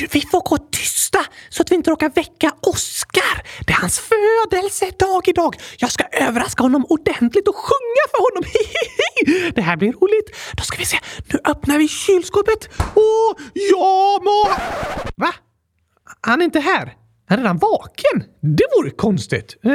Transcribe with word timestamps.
Vi 0.00 0.20
får 0.20 0.40
gå 0.40 0.58
tysta 0.58 1.18
så 1.48 1.62
att 1.62 1.70
vi 1.70 1.74
inte 1.74 1.90
råkar 1.90 2.10
väcka 2.10 2.52
Oskar! 2.62 3.42
Det 3.66 3.72
är 3.72 3.76
hans 3.76 3.98
födelsedag 3.98 5.28
idag. 5.28 5.56
Jag 5.78 5.92
ska 5.92 6.04
överraska 6.12 6.62
honom 6.62 6.86
ordentligt 6.88 7.48
och 7.48 7.56
sjunga 7.56 8.04
för 8.10 8.18
honom. 8.18 8.50
Det 9.54 9.62
här 9.62 9.76
blir 9.76 9.92
roligt. 9.92 10.36
Då 10.56 10.62
ska 10.62 10.78
vi 10.78 10.84
se. 10.84 10.98
Nu 11.32 11.38
öppnar 11.44 11.78
vi 11.78 11.88
kylskåpet. 11.88 12.68
Åh, 12.94 13.34
ja 13.54 14.20
må... 14.22 14.50
Va? 15.16 15.34
Han 16.20 16.40
är 16.40 16.44
inte 16.44 16.60
här. 16.60 16.94
Han 17.28 17.38
är 17.38 17.42
redan 17.42 17.58
vaken. 17.58 18.24
Det 18.40 18.64
vore 18.76 18.90
konstigt. 18.90 19.56
Eh, 19.64 19.70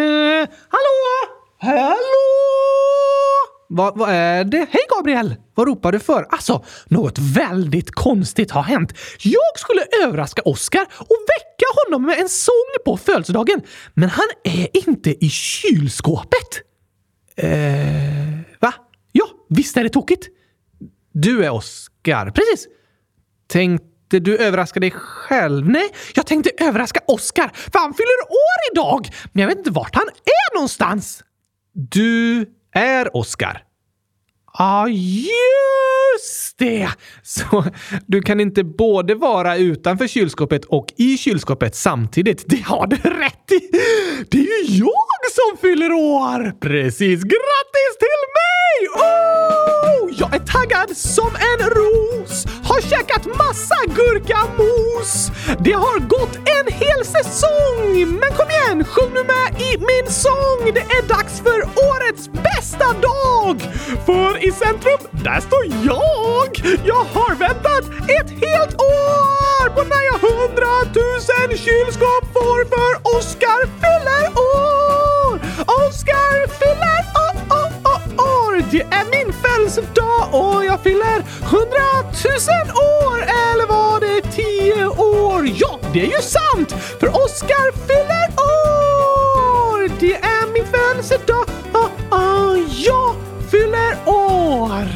hallå? 0.70 1.02
Hallå? 1.60 2.91
Vad, 3.74 3.98
vad 3.98 4.10
är 4.10 4.44
det? 4.44 4.58
Hej 4.58 4.82
Gabriel! 4.98 5.36
Vad 5.56 5.68
ropar 5.68 5.92
du 5.92 6.00
för? 6.00 6.28
Alltså, 6.30 6.66
något 6.86 7.20
väldigt 7.20 7.92
konstigt 7.92 8.52
har 8.52 8.62
hänt. 8.64 8.94
Jag 9.20 9.60
skulle 9.60 9.82
överraska 10.04 10.42
Oscar 10.46 10.82
och 10.98 11.08
väcka 11.08 11.66
honom 11.86 12.06
med 12.06 12.20
en 12.20 12.30
sång 12.30 12.54
på 12.86 12.98
födelsedagen. 12.98 13.62
Men 13.94 14.10
han 14.10 14.26
är 14.44 14.68
inte 14.88 15.26
i 15.26 15.30
kylskåpet. 15.30 16.62
Eh, 17.36 17.50
va? 18.60 18.74
Ja, 19.12 19.26
visst 19.50 19.78
är 19.78 19.84
det 19.84 19.90
tokigt. 19.90 20.28
Du 21.14 21.46
är 21.46 21.50
Oscar. 21.50 22.32
Precis. 22.32 22.68
Tänkte 23.48 24.20
du 24.20 24.38
överraska 24.38 24.80
dig 24.80 24.92
själv? 24.92 25.70
Nej, 25.70 25.90
jag 26.16 26.26
tänkte 26.26 26.52
överraska 26.58 27.00
Oscar, 27.08 27.52
för 27.54 27.80
han 27.80 27.94
fyller 27.94 28.32
år 28.32 28.72
idag! 28.74 29.16
Men 29.32 29.42
jag 29.42 29.48
vet 29.48 29.58
inte 29.58 29.72
vart 29.72 29.96
han 29.96 30.08
är 30.08 30.56
någonstans. 30.56 31.24
Du 31.74 32.46
är 32.74 33.18
Oscar. 33.18 33.64
Ja, 34.58 34.84
ah, 34.84 34.88
just 34.88 36.58
det! 36.58 36.90
Så 37.24 37.64
du 38.06 38.22
kan 38.22 38.40
inte 38.40 38.64
både 38.64 39.16
vara 39.16 39.58
utanför 39.58 40.08
kylskåpet 40.08 40.66
och 40.66 40.94
i 40.98 41.18
kylskåpet 41.18 41.76
samtidigt. 41.76 42.44
Det 42.48 42.62
har 42.66 42.88
du 42.88 42.96
rätt 42.96 43.52
i! 43.52 43.70
Det 44.30 44.38
är 44.38 44.66
ju 44.66 44.78
jag 44.78 45.32
som 45.32 45.58
fyller 45.62 45.92
år! 45.92 46.60
Precis! 46.60 47.24
Grattis 47.24 47.98
till 48.00 48.22
mig! 48.36 48.41
Oh! 48.96 50.10
Jag 50.12 50.36
är 50.36 50.40
taggad 50.40 50.98
som 50.98 51.32
en 51.36 51.70
ros! 51.70 52.46
Har 52.64 52.82
käkat 52.82 53.26
massa 53.26 53.76
gurkamos! 53.86 55.32
Det 55.60 55.74
har 55.74 56.00
gått 56.00 56.36
en 56.36 56.74
hel 56.74 57.06
säsong! 57.06 58.20
Men 58.20 58.30
kom 58.38 58.50
igen, 58.50 58.86
sjung 58.86 59.12
nu 59.14 59.24
med 59.24 59.62
i 59.62 59.78
min 59.78 60.12
sång! 60.12 60.62
Det 60.74 60.86
är 60.98 61.08
dags 61.08 61.40
för 61.40 61.60
årets 61.90 62.30
bästa 62.30 62.88
dag! 63.10 63.62
För 64.06 64.46
i 64.48 64.52
centrum, 64.52 65.02
där 65.12 65.40
står 65.40 65.66
jag! 65.66 66.50
Jag 66.86 67.06
har 67.16 67.36
väntat 67.36 67.86
ett 68.18 68.32
helt 68.46 68.74
år 68.82 69.70
på 69.76 69.82
när 69.84 70.04
jag 70.12 70.20
hundratusen 70.28 71.50
kylskåp 71.58 72.26
får 72.34 72.60
för 72.74 73.18
Oscar 73.18 73.60
fyller 73.82 74.26
år! 74.30 74.51
Och 80.32 80.66
jag 80.66 80.84
fyller 80.84 81.24
hundratusen 81.42 82.68
år! 82.72 83.18
Eller 83.22 83.68
var 83.68 84.00
det 84.00 84.22
tio 84.22 84.86
år? 84.88 85.50
Ja, 85.56 85.80
det 85.94 86.02
är 86.02 86.06
ju 86.06 86.22
sant! 86.22 86.72
För 87.00 87.08
Oskar 87.08 87.72
fyller 87.88 88.28
år! 88.40 89.92
Det 90.00 90.14
är 90.14 90.54
min 90.54 90.66
födelsedag! 90.66 91.46
Ah, 91.74 92.16
ah, 92.16 92.56
jag 92.70 93.16
fyller 93.52 93.98
år! 94.06 94.88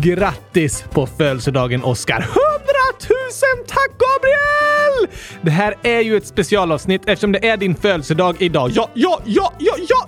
Grattis 0.00 0.84
på 0.90 1.06
födelsedagen 1.06 1.84
Oskar! 1.84 2.20
Hundratusen 2.20 3.64
tack 3.66 3.90
Gabriel! 3.98 5.16
Det 5.42 5.50
här 5.50 5.74
är 5.82 6.00
ju 6.00 6.16
ett 6.16 6.26
specialavsnitt 6.26 7.02
eftersom 7.06 7.32
det 7.32 7.48
är 7.48 7.56
din 7.56 7.74
födelsedag 7.74 8.36
idag. 8.38 8.70
Ja, 8.74 8.90
ja, 8.94 9.20
ja, 9.24 9.52
ja, 9.58 9.74
ja! 9.88 9.99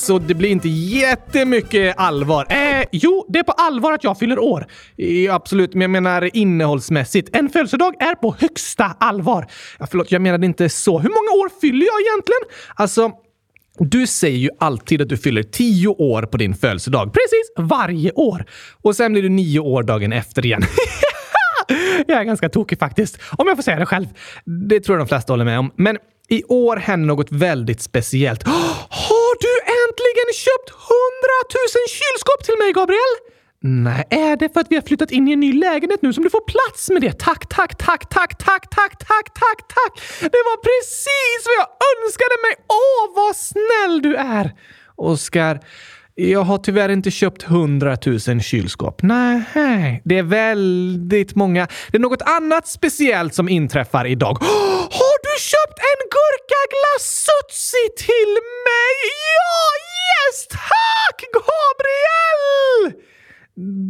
Så 0.00 0.18
det 0.18 0.34
blir 0.34 0.48
inte 0.48 0.68
jättemycket 0.68 1.94
allvar. 1.98 2.46
Eh, 2.50 2.84
jo, 2.92 3.26
det 3.28 3.38
är 3.38 3.42
på 3.42 3.52
allvar 3.52 3.92
att 3.92 4.04
jag 4.04 4.18
fyller 4.18 4.38
år. 4.38 4.66
Ja, 4.96 5.34
absolut, 5.34 5.74
men 5.74 5.80
jag 5.80 5.90
menar 5.90 6.36
innehållsmässigt. 6.36 7.36
En 7.36 7.48
födelsedag 7.48 8.02
är 8.02 8.14
på 8.14 8.36
högsta 8.38 8.84
allvar. 8.84 9.46
Ja, 9.78 9.86
förlåt, 9.90 10.12
jag 10.12 10.22
menade 10.22 10.46
inte 10.46 10.68
så. 10.68 10.98
Hur 10.98 11.08
många 11.08 11.42
år 11.44 11.60
fyller 11.60 11.86
jag 11.86 12.00
egentligen? 12.00 12.40
Alltså, 12.74 13.10
du 13.78 14.06
säger 14.06 14.38
ju 14.38 14.50
alltid 14.60 15.02
att 15.02 15.08
du 15.08 15.16
fyller 15.16 15.42
tio 15.42 15.88
år 15.88 16.22
på 16.22 16.36
din 16.36 16.54
födelsedag. 16.54 17.12
Precis, 17.12 17.70
varje 17.70 18.12
år. 18.12 18.44
Och 18.82 18.96
sen 18.96 19.12
blir 19.12 19.22
du 19.22 19.28
nio 19.28 19.60
år 19.60 19.82
dagen 19.82 20.12
efter 20.12 20.46
igen. 20.46 20.62
jag 22.06 22.20
är 22.20 22.24
ganska 22.24 22.48
tokig 22.48 22.78
faktiskt, 22.78 23.18
om 23.38 23.48
jag 23.48 23.56
får 23.56 23.62
säga 23.62 23.78
det 23.78 23.86
själv. 23.86 24.06
Det 24.68 24.80
tror 24.80 24.98
jag 24.98 25.06
de 25.06 25.08
flesta 25.08 25.32
håller 25.32 25.44
med 25.44 25.58
om. 25.58 25.72
Men 25.76 25.98
i 26.28 26.44
år 26.44 26.76
händer 26.76 27.06
något 27.06 27.32
väldigt 27.32 27.80
speciellt. 27.80 28.44
Har 29.30 29.38
du 29.48 29.54
äntligen 29.82 30.28
köpt 30.46 30.68
hundratusen 30.90 31.84
kylskåp 31.98 32.40
till 32.46 32.58
mig, 32.62 32.72
Gabriel? 32.72 33.14
Nej, 33.86 34.04
är 34.10 34.36
det 34.36 34.52
för 34.52 34.60
att 34.60 34.70
vi 34.70 34.74
har 34.76 34.82
flyttat 34.82 35.10
in 35.10 35.28
i 35.28 35.32
en 35.32 35.40
ny 35.40 35.52
lägenhet 35.52 36.02
nu 36.02 36.12
som 36.12 36.24
du 36.24 36.30
får 36.30 36.40
plats 36.54 36.90
med 36.90 37.02
det? 37.02 37.12
Tack, 37.18 37.48
tack, 37.48 37.78
tack, 37.78 38.08
tack, 38.08 38.38
tack, 38.38 38.70
tack, 38.76 38.98
tack, 38.98 39.26
tack, 39.42 39.58
tack! 39.76 39.92
Det 40.20 40.42
var 40.50 40.58
precis 40.70 41.40
vad 41.48 41.56
jag 41.62 41.68
önskade 41.90 42.36
mig! 42.44 42.52
Åh, 42.82 43.02
vad 43.20 43.36
snäll 43.36 44.02
du 44.02 44.16
är! 44.16 44.46
Oskar, 44.96 45.60
jag 46.28 46.42
har 46.42 46.58
tyvärr 46.58 46.88
inte 46.88 47.10
köpt 47.10 47.42
hundratusen 47.42 48.42
kylskåp. 48.42 49.02
Nej, 49.02 50.02
det 50.04 50.18
är 50.18 50.22
väldigt 50.22 51.34
många. 51.34 51.68
Det 51.90 51.96
är 51.96 52.00
något 52.00 52.22
annat 52.22 52.68
speciellt 52.68 53.34
som 53.34 53.48
inträffar 53.48 54.06
idag. 54.06 54.38
Har 54.90 55.16
du 55.22 55.40
köpt 55.40 55.78
en 55.78 56.00
gurkaglasutsi 56.16 57.84
till 57.96 58.32
mig? 58.68 58.94
Ja, 59.36 59.60
yes! 60.00 60.46
Tack, 60.48 61.24
Gabriel! 61.32 63.00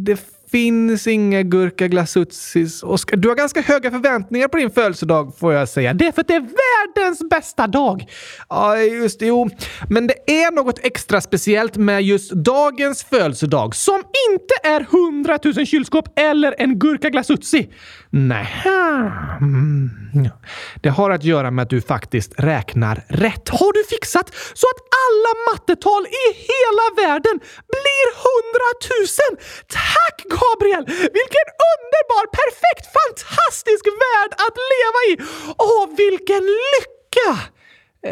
Det 0.05 0.17
finns 0.51 1.07
inga 1.07 1.43
gurkaglasutsis. 1.43 2.83
Oskar, 2.83 3.17
du 3.17 3.27
har 3.27 3.35
ganska 3.35 3.61
höga 3.61 3.91
förväntningar 3.91 4.47
på 4.47 4.57
din 4.57 4.71
födelsedag 4.71 5.33
får 5.39 5.53
jag 5.53 5.69
säga. 5.69 5.93
Det 5.93 6.07
är 6.07 6.11
för 6.11 6.21
att 6.21 6.27
det 6.27 6.35
är 6.35 6.47
världens 6.95 7.29
bästa 7.29 7.67
dag. 7.67 8.05
Ja, 8.49 8.77
just 8.77 9.19
det. 9.19 9.25
Jo, 9.25 9.49
men 9.89 10.07
det 10.07 10.43
är 10.43 10.51
något 10.51 10.79
extra 10.83 11.21
speciellt 11.21 11.77
med 11.77 12.01
just 12.03 12.31
dagens 12.31 13.03
födelsedag 13.03 13.75
som 13.75 13.97
inte 14.31 14.53
är 14.63 14.87
hundratusen 14.91 15.65
kylskåp 15.65 16.19
eller 16.19 16.55
en 16.57 16.79
gurkaglasutsi. 16.79 17.69
Nej. 18.09 18.47
Mm. 19.41 19.89
Det 20.81 20.89
har 20.89 21.09
att 21.09 21.23
göra 21.23 21.51
med 21.51 21.63
att 21.63 21.69
du 21.69 21.81
faktiskt 21.81 22.33
räknar 22.37 23.03
rätt. 23.07 23.49
Har 23.49 23.73
du 23.73 23.83
fixat 23.95 24.35
så 24.53 24.67
att 24.73 24.81
alla 25.03 25.31
mattetal 25.51 26.05
i 26.05 26.25
hela 26.51 26.85
världen 27.01 27.39
blir 27.77 28.07
hundratusen? 28.25 29.31
Tack 29.67 30.40
Gabriel! 30.41 30.85
Vilken 31.19 31.47
underbar, 31.73 32.23
perfekt, 32.41 32.85
fantastisk 32.99 33.83
värld 34.03 34.31
att 34.45 34.57
leva 34.73 34.99
i! 35.09 35.11
Åh, 35.57 35.83
vilken 35.97 36.43
lycka! 36.73 37.29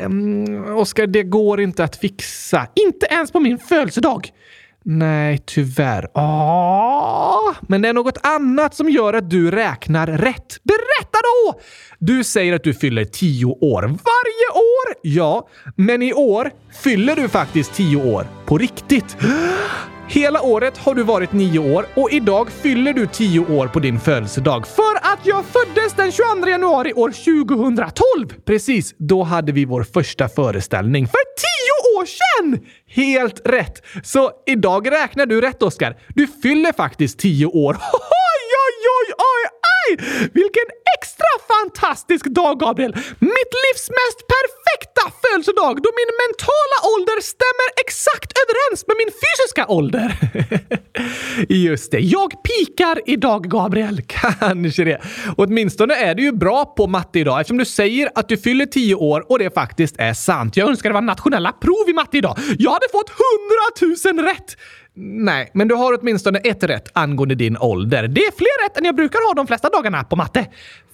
Um, 0.06 0.78
Oskar, 0.78 1.08
det 1.08 1.24
går 1.24 1.62
inte 1.62 1.84
att 1.84 1.96
fixa. 1.96 2.68
Inte 2.76 3.06
ens 3.06 3.32
på 3.32 3.40
min 3.40 3.58
födelsedag. 3.58 4.32
Nej, 4.84 5.44
tyvärr. 5.46 6.08
Åh, 6.14 7.52
men 7.62 7.82
det 7.82 7.90
är 7.90 7.94
något 7.94 8.18
annat 8.24 8.76
som 8.76 8.90
gör 8.90 9.14
att 9.14 9.30
du 9.30 9.52
räknar 9.52 10.08
rätt. 10.08 10.58
Berätta 10.64 11.18
då! 11.24 11.60
Du 12.00 12.24
säger 12.24 12.54
att 12.54 12.64
du 12.64 12.74
fyller 12.74 13.06
tio 13.06 13.46
år 13.46 13.82
varje 13.82 14.50
år. 14.56 14.96
Ja, 15.02 15.48
men 15.76 16.02
i 16.02 16.14
år 16.14 16.52
fyller 16.84 17.16
du 17.16 17.30
faktiskt 17.30 17.74
tio 17.74 18.14
år. 18.14 18.28
På 18.46 18.58
riktigt. 18.58 19.18
Hela 20.12 20.42
året 20.42 20.78
har 20.78 20.96
du 20.96 21.03
varit 21.03 21.31
nio 21.31 21.59
år 21.59 21.86
och 21.96 22.12
idag 22.12 22.52
fyller 22.52 22.94
du 22.94 23.08
tio 23.08 23.40
år 23.40 23.68
på 23.68 23.80
din 23.80 24.00
födelsedag 24.00 24.68
för 24.68 24.96
att 24.96 25.20
jag 25.24 25.46
föddes 25.46 25.94
den 25.94 26.12
22 26.12 26.48
januari 26.50 26.94
år 26.94 27.12
2012. 27.12 28.42
Precis, 28.45 28.95
då 28.98 29.24
hade 29.24 29.51
vi 29.51 29.66
vår 29.66 29.84
första 29.84 30.30
föreställning 30.30 31.07
för 31.07 31.19
tio 31.38 32.00
år 32.00 32.06
sedan! 32.06 32.66
Helt 32.88 33.42
rätt! 33.45 33.86
Så 34.04 34.31
idag 34.45 34.92
räknar 34.92 35.25
du 35.25 35.42
rätt, 35.42 35.63
Oskar. 35.63 35.98
Du 36.16 36.28
fyller 36.28 36.74
faktiskt 36.74 37.19
tio 37.19 37.45
år. 37.45 37.74
Oj, 37.94 38.56
oj, 38.66 38.88
oj, 39.00 39.13
oj, 39.18 39.50
oj! 39.89 40.30
Vilken 40.34 40.63
extra 41.19 41.56
fantastisk 41.56 42.25
dag, 42.25 42.60
Gabriel! 42.60 42.94
Mitt 43.19 43.51
livs 43.63 43.89
mest 43.89 44.19
perfekta 44.33 45.18
födelsedag 45.21 45.75
då 45.83 45.89
min 46.00 46.12
mentala 46.24 46.77
ålder 46.94 47.21
stämmer 47.21 47.68
exakt 47.86 48.33
överens 48.42 48.88
med 48.88 48.95
min 48.98 49.12
fysiska 49.24 49.68
ålder. 49.68 50.18
Just 51.68 51.92
det, 51.92 52.00
jag 52.00 52.31
pikar 52.44 53.01
idag, 53.06 53.50
Gabriel. 53.50 54.01
Kanske 54.07 54.83
det. 54.83 55.01
Åtminstone 55.38 55.95
är 55.95 56.16
du 56.16 56.24
ju 56.24 56.31
bra 56.31 56.66
på 56.66 56.88
matte 56.88 57.19
idag 57.19 57.39
eftersom 57.39 57.57
du 57.57 57.65
säger 57.65 58.10
att 58.15 58.30
du 58.30 58.38
fyller 58.38 58.65
tio 58.65 58.95
år 58.95 59.31
och 59.31 59.39
det 59.39 59.54
faktiskt 59.54 59.95
är 59.98 60.13
sant. 60.13 60.57
Jag 60.57 60.69
önskar 60.69 60.89
det 60.89 60.94
var 60.94 61.01
nationella 61.01 61.51
prov 61.51 61.89
i 61.89 61.94
matte 61.94 62.18
idag. 62.18 62.38
Jag 62.60 62.72
hade 62.72 62.88
fått 62.92 63.10
hundratusen 63.10 64.22
rätt! 64.22 64.56
Nej, 65.01 65.51
men 65.54 65.68
du 65.68 65.75
har 65.75 66.00
åtminstone 66.00 66.39
ett 66.39 66.63
rätt 66.63 66.88
angående 66.94 67.36
din 67.36 67.57
ålder. 67.57 68.07
Det 68.07 68.22
är 68.22 68.31
fler 68.31 68.63
rätt 68.63 68.77
än 68.77 68.86
jag 68.86 68.95
brukar 68.95 69.27
ha 69.27 69.33
de 69.33 69.48
flesta 69.48 69.69
dagarna 69.69 70.04
på 70.04 70.15
matte. 70.15 70.48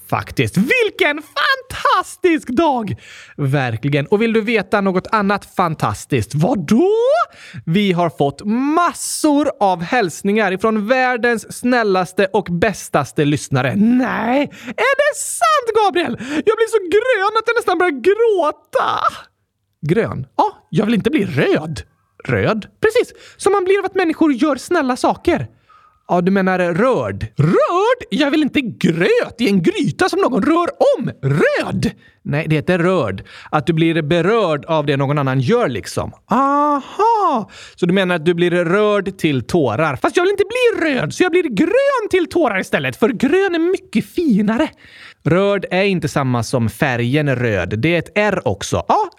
Faktiskt. 0.10 0.58
Vilken 0.58 1.22
fantastisk 1.22 2.48
dag! 2.48 2.96
Verkligen. 3.38 4.06
Och 4.08 4.22
vill 4.22 4.34
du 4.34 4.42
veta 4.42 4.82
något 4.82 5.08
annat 5.12 5.56
fantastiskt? 5.56 6.36
Vad 6.36 6.68
då? 6.68 6.92
Vi 7.66 7.92
har 7.92 8.10
fått 8.10 8.42
massor 8.46 9.52
av 9.60 9.82
hälsningar 9.82 10.52
ifrån 10.52 10.88
världens 10.88 11.60
snällaste 11.60 12.26
och 12.26 12.48
bästaste 12.52 13.26
lyssnare. 13.26 13.74
Nej, 13.76 14.42
är 14.68 14.96
det 14.98 15.16
sant 15.16 15.86
Gabriel? 15.86 16.18
Jag 16.20 16.58
blir 16.58 16.68
så 16.68 16.80
grön 16.80 17.38
att 17.40 17.48
jag 17.48 17.56
nästan 17.56 17.78
börjar 17.78 17.92
gråta. 17.92 19.00
Grön? 19.82 20.28
Ja, 20.38 20.68
jag 20.70 20.86
vill 20.86 20.94
inte 20.96 21.10
bli 21.10 21.26
röd. 21.26 21.82
Röd? 22.24 22.68
Precis, 22.82 23.14
som 23.38 23.52
man 23.52 23.64
blir 23.64 23.80
av 23.80 23.86
att 23.86 23.96
människor 23.96 24.34
gör 24.34 24.56
snälla 24.56 24.96
saker. 24.96 25.48
Ja, 26.08 26.22
du 26.22 26.32
menar 26.32 26.60
rörd? 26.60 27.28
Rörd? 27.36 28.04
Jag 28.10 28.32
vill 28.32 28.42
inte 28.42 28.62
gröt 28.62 29.36
i 29.42 29.50
en 29.50 29.62
gryta 29.64 30.10
som 30.10 30.20
någon 30.20 30.44
rör 30.44 30.70
om. 30.98 31.12
Röd! 31.22 31.92
Nej, 32.24 32.46
det 32.50 32.56
heter 32.56 32.80
rörd. 32.80 33.24
Att 33.52 33.68
du 33.68 33.74
blir 33.74 34.02
berörd 34.02 34.66
av 34.66 34.86
det 34.86 34.98
någon 34.98 35.18
annan 35.18 35.40
gör 35.40 35.70
liksom. 35.70 36.12
Aha! 36.32 37.50
Så 37.76 37.86
du 37.86 37.94
menar 37.94 38.16
att 38.16 38.26
du 38.26 38.34
blir 38.34 38.52
rörd 38.52 39.18
till 39.18 39.42
tårar? 39.42 39.96
Fast 39.96 40.18
jag 40.18 40.24
vill 40.24 40.32
inte 40.32 40.44
bli 40.44 40.90
röd, 40.90 41.14
så 41.14 41.24
jag 41.24 41.32
blir 41.32 41.44
grön 41.44 42.10
till 42.12 42.28
tårar 42.30 42.60
istället. 42.60 42.96
För 42.96 43.10
grön 43.10 43.56
är 43.56 43.72
mycket 43.72 44.06
finare. 44.06 44.70
Rörd 45.24 45.66
är 45.72 45.84
inte 45.84 46.08
samma 46.08 46.44
som 46.44 46.70
färgen 46.70 47.36
röd. 47.36 47.80
Det 47.80 47.96
är 47.96 48.00
ett 48.00 48.12
R 48.16 48.42
också. 48.46 48.86
Ja, 48.88 49.10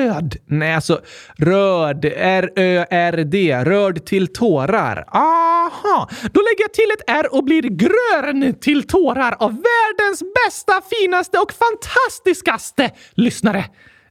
röd. 0.00 0.36
Nej, 0.46 0.74
alltså 0.74 1.00
röd. 1.38 2.04
R-Ö-R-D. 2.16 3.64
Röd 3.64 4.06
till 4.06 4.26
tårar. 4.32 5.04
Aha! 5.12 6.08
Då 6.22 6.40
lägger 6.40 6.62
jag 6.62 6.72
till 6.72 6.90
ett 6.98 7.10
R 7.10 7.34
och 7.34 7.44
blir 7.44 7.62
grön 7.62 8.54
till 8.60 8.86
tårar 8.86 9.36
av 9.38 9.50
världens 9.50 10.22
bästa, 10.44 10.72
finaste 10.90 11.38
och 11.38 11.52
fantastiskaste 11.52 12.90
lyssnare. 13.14 13.64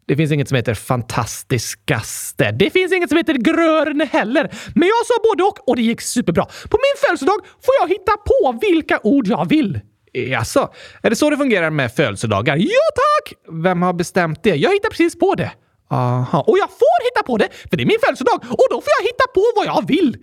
Det 0.07 0.15
finns 0.15 0.31
inget 0.31 0.47
som 0.47 0.56
heter 0.56 0.74
fantastiskaste. 0.74 2.51
Det 2.51 2.69
finns 2.69 2.94
inget 2.94 3.09
som 3.09 3.18
heter 3.18 3.33
grön 3.33 4.07
heller. 4.12 4.50
Men 4.75 4.88
jag 4.88 5.06
sa 5.06 5.13
både 5.31 5.44
och 5.44 5.69
och 5.69 5.75
det 5.75 5.81
gick 5.81 6.01
superbra. 6.01 6.45
På 6.45 6.77
min 6.77 6.95
födelsedag 7.06 7.39
får 7.65 7.74
jag 7.81 7.89
hitta 7.89 8.12
på 8.12 8.59
vilka 8.62 9.00
ord 9.03 9.27
jag 9.27 9.50
vill. 9.50 9.80
Jaså, 10.13 10.74
är 11.03 11.09
det 11.09 11.15
så 11.15 11.30
det 11.30 11.38
fungerar 11.38 11.69
med 11.69 11.94
födelsedagar? 11.94 12.56
Ja 12.56 12.89
tack! 12.95 13.33
Vem 13.63 13.81
har 13.81 13.94
bestämt 13.94 14.44
det? 14.44 14.56
Jag 14.56 14.71
hittar 14.71 14.89
precis 14.89 15.19
på 15.19 15.35
det. 15.35 15.51
Aha, 15.91 16.39
och 16.47 16.57
jag 16.57 16.69
får 16.69 16.97
hitta 17.07 17.24
på 17.24 17.38
det, 17.38 17.50
för 17.69 17.77
det 17.77 17.83
är 17.83 17.91
min 17.94 18.01
födelsedag 18.06 18.39
och 18.59 18.68
då 18.69 18.77
får 18.81 18.91
jag 19.00 19.03
hitta 19.09 19.25
på 19.33 19.44
vad 19.56 19.65
jag 19.65 19.88
vill. 19.88 20.18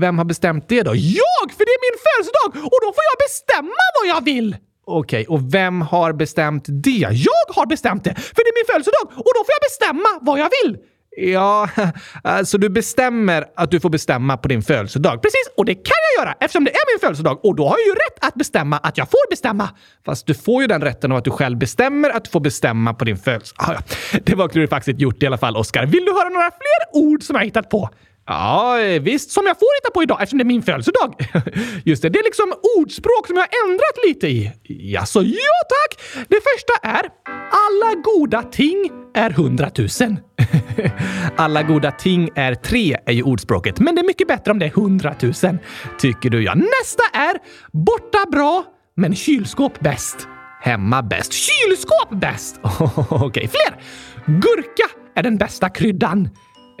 Vem 0.00 0.18
har 0.18 0.24
bestämt 0.24 0.68
det 0.68 0.82
då? 0.82 0.92
Jag! 0.94 1.46
För 1.56 1.64
det 1.68 1.74
är 1.78 1.82
min 1.88 1.98
födelsedag 2.06 2.48
och 2.72 2.80
då 2.84 2.88
får 2.96 3.04
jag 3.10 3.18
bestämma 3.26 3.84
vad 3.98 4.06
jag 4.14 4.24
vill! 4.24 4.56
Okej, 4.86 5.26
och 5.28 5.54
vem 5.54 5.80
har 5.82 6.12
bestämt 6.12 6.64
det? 6.68 7.06
Jag 7.30 7.46
har 7.56 7.66
bestämt 7.66 8.04
det! 8.04 8.14
För 8.14 8.40
det 8.44 8.50
är 8.54 8.58
min 8.60 8.68
födelsedag 8.72 9.04
och 9.26 9.32
då 9.36 9.40
får 9.46 9.52
jag 9.58 9.64
bestämma 9.70 10.10
vad 10.20 10.38
jag 10.38 10.50
vill! 10.58 10.78
Ja, 11.16 11.68
alltså 12.24 12.58
du 12.58 12.68
bestämmer 12.68 13.44
att 13.56 13.70
du 13.70 13.80
får 13.80 13.90
bestämma 13.90 14.36
på 14.36 14.48
din 14.48 14.62
födelsedag. 14.62 15.22
Precis, 15.22 15.50
och 15.56 15.64
det 15.64 15.74
kan 15.74 15.96
jag 16.16 16.24
göra 16.24 16.34
eftersom 16.40 16.64
det 16.64 16.70
är 16.70 16.94
min 16.94 17.00
födelsedag 17.00 17.44
och 17.44 17.56
då 17.56 17.68
har 17.68 17.76
jag 17.78 17.86
ju 17.86 17.92
rätt 17.92 18.24
att 18.28 18.34
bestämma 18.34 18.76
att 18.78 18.98
jag 18.98 19.10
får 19.10 19.30
bestämma. 19.30 19.68
Fast 20.06 20.26
du 20.26 20.34
får 20.34 20.62
ju 20.62 20.66
den 20.68 20.80
rätten 20.82 21.12
av 21.12 21.18
att 21.18 21.24
du 21.24 21.30
själv 21.30 21.58
bestämmer 21.58 22.10
att 22.10 22.24
du 22.24 22.30
får 22.30 22.40
bestämma 22.40 22.94
på 22.94 23.04
din 23.04 23.16
födelsedag. 23.16 23.66
Ah, 23.68 23.72
ja. 24.12 24.18
Det 24.24 24.34
var 24.34 24.48
klurifaxigt 24.48 25.00
gjort 25.00 25.22
i 25.22 25.26
alla 25.26 25.38
fall, 25.38 25.56
Oskar. 25.56 25.86
Vill 25.86 26.04
du 26.04 26.12
höra 26.12 26.28
några 26.28 26.50
fler 26.50 27.02
ord 27.02 27.22
som 27.22 27.36
jag 27.36 27.44
hittat 27.44 27.70
på? 27.70 27.90
Ja, 28.26 28.80
eh, 28.80 29.02
visst. 29.02 29.30
Som 29.30 29.46
jag 29.46 29.58
får 29.58 29.82
hitta 29.82 29.90
på 29.94 30.02
idag 30.02 30.22
eftersom 30.22 30.38
det 30.38 30.42
är 30.42 30.46
min 30.46 30.62
födelsedag. 30.62 31.14
Just 31.84 32.02
det, 32.02 32.08
det 32.08 32.18
är 32.18 32.24
liksom 32.24 32.54
ordspråk 32.78 33.26
som 33.26 33.36
jag 33.36 33.42
har 33.42 33.70
ändrat 33.70 33.96
lite 34.06 34.28
i. 34.28 34.52
Jaså, 34.92 35.22
ja 35.22 35.58
tack! 35.68 36.00
Det 36.28 36.40
första 36.50 36.88
är 36.88 37.02
alla 37.50 37.94
goda 37.94 38.42
ting 38.42 38.90
är 39.14 39.30
hundratusen. 39.30 40.20
alla 41.36 41.62
goda 41.62 41.90
ting 41.90 42.28
är 42.34 42.54
tre 42.54 42.96
är 43.06 43.12
ju 43.12 43.22
ordspråket, 43.22 43.80
men 43.80 43.94
det 43.94 44.00
är 44.00 44.06
mycket 44.06 44.28
bättre 44.28 44.52
om 44.52 44.58
det 44.58 44.66
är 44.66 44.70
hundratusen. 44.70 45.58
Tycker 45.98 46.30
du 46.30 46.42
ja. 46.42 46.54
Nästa 46.54 47.18
är 47.18 47.38
borta 47.72 48.30
bra, 48.32 48.64
men 48.96 49.14
kylskåp 49.14 49.80
bäst. 49.80 50.28
Hemma 50.62 51.02
bäst. 51.02 51.32
Kylskåp 51.32 52.20
bäst! 52.20 52.60
Okej, 52.62 53.16
okay, 53.20 53.48
fler! 53.48 53.82
Gurka 54.26 54.96
är 55.14 55.22
den 55.22 55.36
bästa 55.36 55.68
kryddan. 55.68 56.28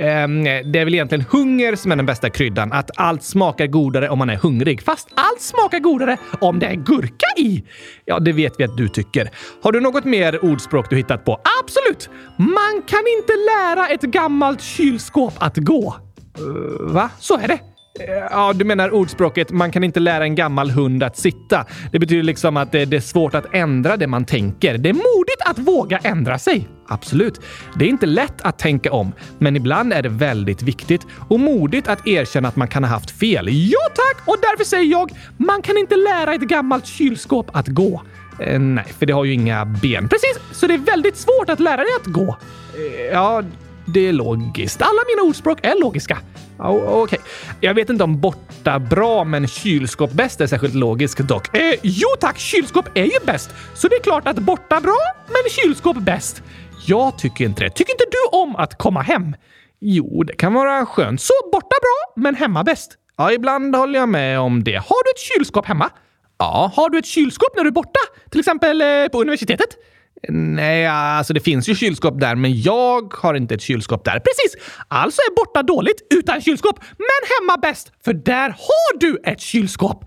Ehm, 0.00 0.44
det 0.44 0.78
är 0.78 0.84
väl 0.84 0.94
egentligen 0.94 1.24
hunger 1.30 1.76
som 1.76 1.92
är 1.92 1.96
den 1.96 2.06
bästa 2.06 2.30
kryddan. 2.30 2.72
Att 2.72 2.90
allt 2.96 3.22
smakar 3.22 3.66
godare 3.66 4.08
om 4.08 4.18
man 4.18 4.30
är 4.30 4.36
hungrig. 4.36 4.82
Fast 4.82 5.08
allt 5.14 5.40
smakar 5.40 5.78
godare 5.78 6.16
om 6.40 6.58
det 6.58 6.66
är 6.66 6.74
gurka 6.74 7.26
i. 7.36 7.64
Ja, 8.04 8.18
det 8.18 8.32
vet 8.32 8.54
vi 8.58 8.64
att 8.64 8.76
du 8.76 8.88
tycker. 8.88 9.30
Har 9.62 9.72
du 9.72 9.80
något 9.80 10.04
mer 10.04 10.44
ordspråk 10.44 10.90
du 10.90 10.96
hittat 10.96 11.24
på? 11.24 11.40
Absolut! 11.62 12.10
Man 12.36 12.82
kan 12.86 13.02
inte 13.18 13.32
lära 13.32 13.88
ett 13.88 14.02
gammalt 14.02 14.62
kylskåp 14.62 15.34
att 15.38 15.56
gå. 15.56 15.96
Uh, 16.40 16.92
va? 16.92 17.10
Så 17.18 17.38
är 17.38 17.48
det. 17.48 17.58
Eh, 17.98 18.14
ja, 18.30 18.52
du 18.52 18.64
menar 18.64 18.94
ordspråket 18.94 19.50
“man 19.50 19.72
kan 19.72 19.84
inte 19.84 20.00
lära 20.00 20.24
en 20.24 20.34
gammal 20.34 20.70
hund 20.70 21.02
att 21.02 21.16
sitta”. 21.16 21.66
Det 21.92 21.98
betyder 21.98 22.22
liksom 22.22 22.56
att 22.56 22.72
det 22.72 22.92
är 22.94 23.00
svårt 23.00 23.34
att 23.34 23.54
ändra 23.54 23.96
det 23.96 24.06
man 24.06 24.24
tänker. 24.24 24.78
Det 24.78 24.88
är 24.88 24.94
modigt 24.94 25.42
att 25.46 25.58
våga 25.58 25.98
ändra 25.98 26.38
sig. 26.38 26.68
Absolut. 26.88 27.40
Det 27.78 27.84
är 27.84 27.88
inte 27.88 28.06
lätt 28.06 28.42
att 28.42 28.58
tänka 28.58 28.92
om, 28.92 29.12
men 29.38 29.56
ibland 29.56 29.92
är 29.92 30.02
det 30.02 30.08
väldigt 30.08 30.62
viktigt 30.62 31.06
och 31.28 31.40
modigt 31.40 31.88
att 31.88 32.06
erkänna 32.06 32.48
att 32.48 32.56
man 32.56 32.68
kan 32.68 32.84
ha 32.84 32.90
haft 32.90 33.10
fel. 33.10 33.48
Ja 33.50 33.88
tack! 33.94 34.28
Och 34.28 34.36
därför 34.42 34.64
säger 34.64 34.90
jag, 34.90 35.10
man 35.36 35.62
kan 35.62 35.78
inte 35.78 35.96
lära 35.96 36.34
ett 36.34 36.40
gammalt 36.40 36.86
kylskåp 36.86 37.50
att 37.52 37.68
gå. 37.68 38.02
Eh, 38.40 38.58
nej, 38.60 38.86
för 38.98 39.06
det 39.06 39.12
har 39.12 39.24
ju 39.24 39.32
inga 39.32 39.64
ben. 39.64 40.08
Precis, 40.08 40.38
så 40.52 40.66
det 40.66 40.74
är 40.74 40.78
väldigt 40.78 41.16
svårt 41.16 41.48
att 41.48 41.60
lära 41.60 41.76
det 41.76 41.96
att 42.00 42.06
gå. 42.06 42.36
Eh, 42.74 43.04
ja, 43.12 43.42
det 43.92 44.08
är 44.08 44.12
logiskt. 44.12 44.82
Alla 44.82 45.00
mina 45.08 45.28
ordspråk 45.28 45.58
är 45.62 45.80
logiska. 45.80 46.18
Okej. 46.58 46.94
Okay. 46.94 47.18
Jag 47.60 47.74
vet 47.74 47.90
inte 47.90 48.04
om 48.04 48.20
borta 48.20 48.78
bra, 48.78 49.24
men 49.24 49.48
kylskåp 49.48 50.12
bäst 50.12 50.40
är 50.40 50.46
särskilt 50.46 50.74
logiskt 50.74 51.18
dock. 51.18 51.56
Eh, 51.56 51.74
jo 51.82 52.08
tack, 52.20 52.38
kylskåp 52.38 52.88
är 52.94 53.04
ju 53.04 53.26
bäst. 53.26 53.50
Så 53.74 53.88
det 53.88 53.94
är 53.94 54.02
klart 54.02 54.28
att 54.28 54.38
borta 54.38 54.80
bra, 54.80 54.98
men 55.26 55.50
kylskåp 55.50 55.96
bäst. 55.96 56.42
Jag 56.86 57.18
tycker 57.18 57.44
inte 57.44 57.64
det. 57.64 57.70
Tycker 57.70 57.92
inte 57.92 58.04
du 58.10 58.38
om 58.38 58.56
att 58.56 58.78
komma 58.78 59.00
hem? 59.02 59.36
Jo, 59.80 60.22
det 60.22 60.36
kan 60.36 60.54
vara 60.54 60.86
skönt. 60.86 61.20
Så 61.20 61.32
borta 61.52 61.76
bra, 61.80 62.22
men 62.22 62.34
hemma 62.34 62.64
bäst. 62.64 62.92
Ja, 63.16 63.32
ibland 63.32 63.76
håller 63.76 63.98
jag 63.98 64.08
med 64.08 64.40
om 64.40 64.64
det. 64.64 64.76
Har 64.76 65.04
du 65.04 65.10
ett 65.10 65.36
kylskåp 65.36 65.66
hemma? 65.66 65.90
Ja, 66.38 66.72
har 66.76 66.90
du 66.90 66.98
ett 66.98 67.06
kylskåp 67.06 67.56
när 67.56 67.62
du 67.62 67.68
är 67.68 67.72
borta? 67.72 68.00
Till 68.30 68.40
exempel 68.40 68.80
eh, 68.80 69.08
på 69.12 69.20
universitetet? 69.20 69.76
Nej, 70.28 70.86
alltså 70.86 71.32
det 71.32 71.40
finns 71.40 71.68
ju 71.68 71.74
kylskåp 71.74 72.20
där, 72.20 72.34
men 72.34 72.62
jag 72.62 73.14
har 73.14 73.34
inte 73.34 73.54
ett 73.54 73.62
kylskåp 73.62 74.04
där. 74.04 74.12
Precis! 74.12 74.66
Alltså 74.88 75.20
är 75.20 75.34
borta 75.34 75.62
dåligt 75.62 76.06
utan 76.14 76.40
kylskåp, 76.40 76.80
men 76.80 77.30
hemma 77.40 77.56
bäst, 77.62 77.92
för 78.04 78.12
där 78.12 78.48
har 78.48 78.98
du 79.00 79.18
ett 79.24 79.40
kylskåp. 79.40 80.04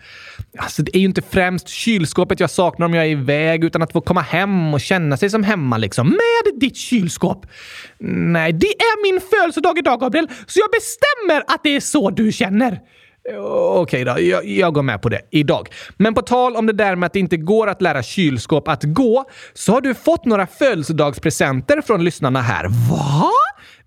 Alltså, 0.57 0.83
det 0.83 0.95
är 0.97 0.99
ju 0.99 1.05
inte 1.05 1.21
främst 1.21 1.67
kylskåpet 1.67 2.39
jag 2.39 2.49
saknar 2.49 2.85
om 2.85 2.93
jag 2.93 3.05
är 3.05 3.09
iväg, 3.09 3.63
utan 3.63 3.81
att 3.81 3.91
få 3.91 4.01
komma 4.01 4.21
hem 4.21 4.73
och 4.73 4.81
känna 4.81 5.17
sig 5.17 5.29
som 5.29 5.43
hemma 5.43 5.77
liksom, 5.77 6.09
med 6.09 6.59
ditt 6.59 6.77
kylskåp. 6.77 7.45
Nej, 7.99 8.53
det 8.53 8.67
är 8.67 9.11
min 9.11 9.21
födelsedag 9.21 9.77
idag, 9.77 9.99
Gabriel, 9.99 10.27
så 10.47 10.59
jag 10.59 10.69
bestämmer 10.71 11.43
att 11.47 11.63
det 11.63 11.75
är 11.75 11.79
så 11.79 12.09
du 12.09 12.31
känner. 12.31 12.79
Okej 13.31 14.05
då, 14.05 14.19
jag, 14.19 14.45
jag, 14.45 14.73
går 14.73 14.81
med 14.81 15.01
på 15.01 15.09
det 15.09 15.21
idag. 15.29 15.69
Men 15.97 16.13
på 16.13 16.21
tal 16.21 16.55
om 16.55 16.65
det 16.65 16.73
där 16.73 16.95
med 16.95 17.07
att 17.07 17.13
det 17.13 17.19
inte 17.19 17.37
går 17.37 17.67
att 17.67 17.81
lära 17.81 18.03
kylskåp 18.03 18.67
att 18.67 18.83
gå, 18.83 19.25
så 19.53 19.71
har 19.71 19.81
du 19.81 19.93
fått 19.93 20.25
några 20.25 20.47
födelsedagspresenter 20.47 21.81
från 21.81 22.03
lyssnarna 22.03 22.41
här. 22.41 22.67
Va? 22.89 23.29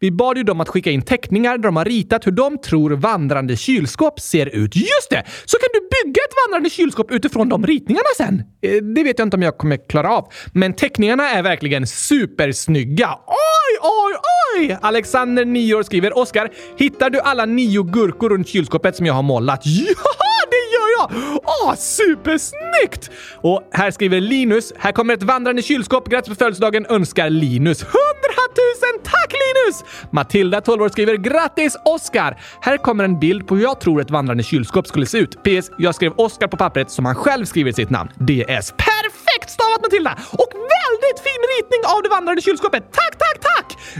Vi 0.01 0.11
bad 0.11 0.37
ju 0.37 0.43
dem 0.43 0.61
att 0.61 0.69
skicka 0.69 0.91
in 0.91 1.03
teckningar 1.03 1.59
där 1.59 1.65
de 1.65 1.77
har 1.77 1.85
ritat 1.85 2.27
hur 2.27 2.33
de 2.33 2.59
tror 2.59 2.91
vandrande 2.91 3.57
kylskåp 3.57 4.21
ser 4.21 4.47
ut. 4.47 4.77
Just 4.77 5.11
det! 5.11 5.25
Så 5.45 5.59
kan 5.59 5.69
du 5.73 5.81
bygga 5.81 6.21
ett 6.29 6.35
vandrande 6.47 6.71
kylskåp 6.71 7.11
utifrån 7.11 7.49
de 7.49 7.67
ritningarna 7.67 8.09
sen. 8.17 8.43
Eh, 8.63 8.83
det 8.83 9.03
vet 9.03 9.19
jag 9.19 9.27
inte 9.27 9.37
om 9.37 9.43
jag 9.43 9.59
kommer 9.59 9.89
klara 9.89 10.11
av. 10.11 10.33
Men 10.53 10.73
teckningarna 10.73 11.31
är 11.31 11.43
verkligen 11.43 11.87
supersnygga. 11.87 13.19
Oj, 13.27 13.79
oj, 13.83 14.17
oj! 14.59 14.79
Alexander, 14.83 15.45
9 15.45 15.75
år, 15.75 15.83
skriver 15.83 16.19
Oskar, 16.19 16.49
hittar 16.79 17.11
du 17.11 17.21
alla 17.21 17.45
nio 17.45 17.83
gurkor 17.83 18.31
runt 18.31 18.49
kylskåpet 18.49 18.97
som 18.97 19.07
jag 19.07 19.15
har 19.15 19.23
målat? 19.23 19.63
Ja! 19.67 20.16
Åh, 21.45 21.75
supersnyggt! 21.75 23.11
Och 23.43 23.69
här 23.73 23.91
skriver 23.91 24.21
Linus, 24.21 24.73
här 24.79 24.93
kommer 24.93 25.15
ett 25.15 25.23
vandrande 25.23 25.63
kylskåp. 25.63 26.09
Grattis 26.09 26.29
på 26.29 26.35
födelsedagen 26.35 26.87
önskar 26.87 27.31
Linus. 27.31 27.83
Hundratusen 27.83 29.03
tack 29.03 29.33
Linus! 29.33 29.85
Matilda, 30.13 30.61
12 30.61 30.83
år, 30.83 30.89
skriver 30.89 31.17
grattis 31.17 31.77
Oskar! 31.85 32.41
Här 32.61 32.77
kommer 32.77 33.05
en 33.05 33.19
bild 33.21 33.47
på 33.47 33.57
hur 33.57 33.63
jag 33.63 33.81
tror 33.81 34.01
ett 34.01 34.11
vandrande 34.11 34.43
kylskåp 34.43 34.87
skulle 34.87 35.07
se 35.07 35.19
ut. 35.19 35.43
PS. 35.43 35.71
Jag 35.79 35.95
skrev 35.95 36.13
Oskar 36.17 36.49
på 36.49 36.57
pappret 36.57 36.91
som 36.91 37.05
han 37.05 37.15
själv 37.15 37.45
skriver 37.45 37.73
sitt 37.73 37.91
namn. 37.91 38.11
DS. 38.17 38.71
Perfekt 38.71 39.51
stavat 39.51 39.81
Matilda! 39.83 40.13
Och 40.33 40.53
väldigt 40.55 41.21
fin 41.27 41.43
ritning 41.57 41.81
av 41.97 42.03
det 42.03 42.09
vandrande 42.09 42.43
kylskåpet. 42.43 42.83
Tack, 42.93 43.19
tack, 43.19 43.41
tack! 43.41 43.46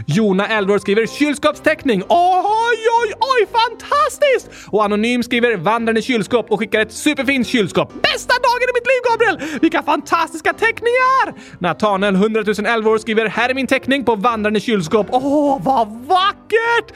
Jona 0.09 0.47
Eldor 0.47 0.79
skriver 0.79 1.07
kylskåpsteckning. 1.07 2.03
Oj, 2.09 2.79
oj, 3.01 3.13
oj, 3.19 3.47
fantastiskt! 3.51 4.67
Och 4.71 4.83
Anonym 4.85 5.23
skriver 5.23 5.57
vandrande 5.57 6.01
kylskåp 6.01 6.51
och 6.51 6.59
skickar 6.59 6.79
ett 6.79 6.91
superfint 6.91 7.47
kylskåp. 7.47 7.93
Bästa 8.01 8.33
dagen 8.33 8.69
i 8.69 8.73
mitt 8.73 8.87
liv, 8.87 9.01
Gabriel! 9.11 9.59
Vilka 9.61 9.83
fantastiska 9.83 10.53
teckningar! 10.53 11.33
Natanel 11.59 12.15
100 12.15 12.43
000 12.57 12.65
Elvor 12.65 12.97
skriver 12.97 13.25
här 13.25 13.49
är 13.49 13.53
min 13.53 13.67
teckning 13.67 14.05
på 14.05 14.15
vandrande 14.15 14.59
kylskåp. 14.59 15.07
Åh, 15.11 15.59
vad 15.63 15.87
vackert! 15.87 16.91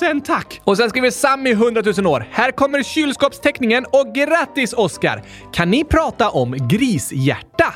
100 0.00 0.12
000 0.14 0.20
tack! 0.20 0.60
Och 0.64 0.76
sen 0.76 0.90
skriver 0.90 1.10
Sammy 1.10 1.50
100 1.50 1.82
000 1.96 2.06
år. 2.06 2.28
Här 2.30 2.50
kommer 2.50 2.82
kylskåpsteckningen 2.82 3.84
och 3.84 4.14
grattis 4.14 4.72
Oskar! 4.72 5.22
Kan 5.52 5.70
ni 5.70 5.84
prata 5.84 6.30
om 6.30 6.68
grishjärta? 6.68 7.74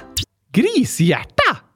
Grishjärta? 0.52 1.31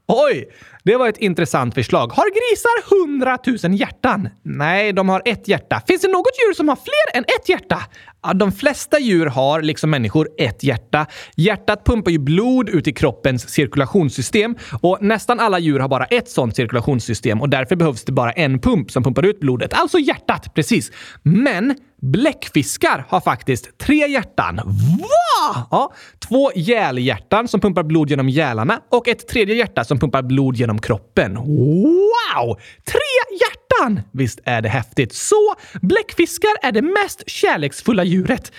Oj, 0.09 0.49
det 0.85 0.97
var 0.97 1.09
ett 1.09 1.19
intressant 1.19 1.75
förslag. 1.75 2.13
Har 2.13 2.25
grisar 2.31 2.91
hundratusen 2.91 3.77
hjärtan? 3.77 4.29
Nej, 4.43 4.93
de 4.93 5.09
har 5.09 5.23
ett 5.25 5.49
hjärta. 5.49 5.83
Finns 5.87 6.03
det 6.03 6.09
något 6.09 6.31
djur 6.39 6.55
som 6.55 6.69
har 6.69 6.77
fler 6.77 7.19
än 7.19 7.25
ett 7.25 7.49
hjärta? 7.49 7.83
Ja, 8.23 8.33
de 8.33 8.53
flesta 8.53 8.99
djur 8.99 9.27
har, 9.27 9.63
liksom 9.63 9.91
människor, 9.91 10.29
ett 10.39 10.63
hjärta. 10.63 11.07
Hjärtat 11.37 11.85
pumpar 11.85 12.11
ju 12.11 12.19
blod 12.19 12.69
ut 12.69 12.89
i 12.89 12.93
kroppens 12.93 13.49
cirkulationssystem 13.49 14.57
och 14.81 14.99
nästan 15.01 15.41
alla 15.41 15.59
djur 15.59 15.79
har 15.79 15.89
bara 15.89 16.05
ett 16.05 16.29
sånt 16.29 16.57
cirkulationssystem 16.57 17.41
och 17.41 17.49
därför 17.49 17.77
behövs 17.77 18.05
det 18.05 18.13
bara 18.13 18.33
en 18.33 18.59
pump 18.59 18.91
som 18.91 19.03
pumpar 19.03 19.23
ut 19.23 19.41
blodet. 19.41 19.75
Alltså 19.75 19.99
hjärtat, 19.99 20.55
precis. 20.55 20.93
Men 21.23 21.75
Bläckfiskar 22.13 23.07
har 23.09 23.21
faktiskt 23.21 23.79
tre 23.79 24.07
hjärtan. 24.09 24.57
Va? 25.01 25.67
Ja, 25.71 25.93
två 26.29 26.51
gälhjärtan 26.55 27.49
som 27.49 27.61
pumpar 27.61 27.83
blod 27.83 28.11
genom 28.11 28.29
gälarna 28.29 28.81
och 28.91 29.09
ett 29.09 29.29
tredje 29.29 29.55
hjärta 29.55 29.85
som 29.85 29.99
pumpar 29.99 30.23
blod 30.23 30.57
genom 30.57 30.79
kroppen. 30.79 31.35
Wow! 31.35 32.61
Tre 32.85 33.37
hjärtan! 33.41 34.01
Visst 34.13 34.41
är 34.45 34.63
det 34.63 34.69
häftigt? 34.69 35.15
Så 35.15 35.55
bläckfiskar 35.83 36.51
är 36.63 36.73
det 36.73 36.83
mest 36.83 37.23
kärleksfulla 37.27 38.05
djuret? 38.05 38.53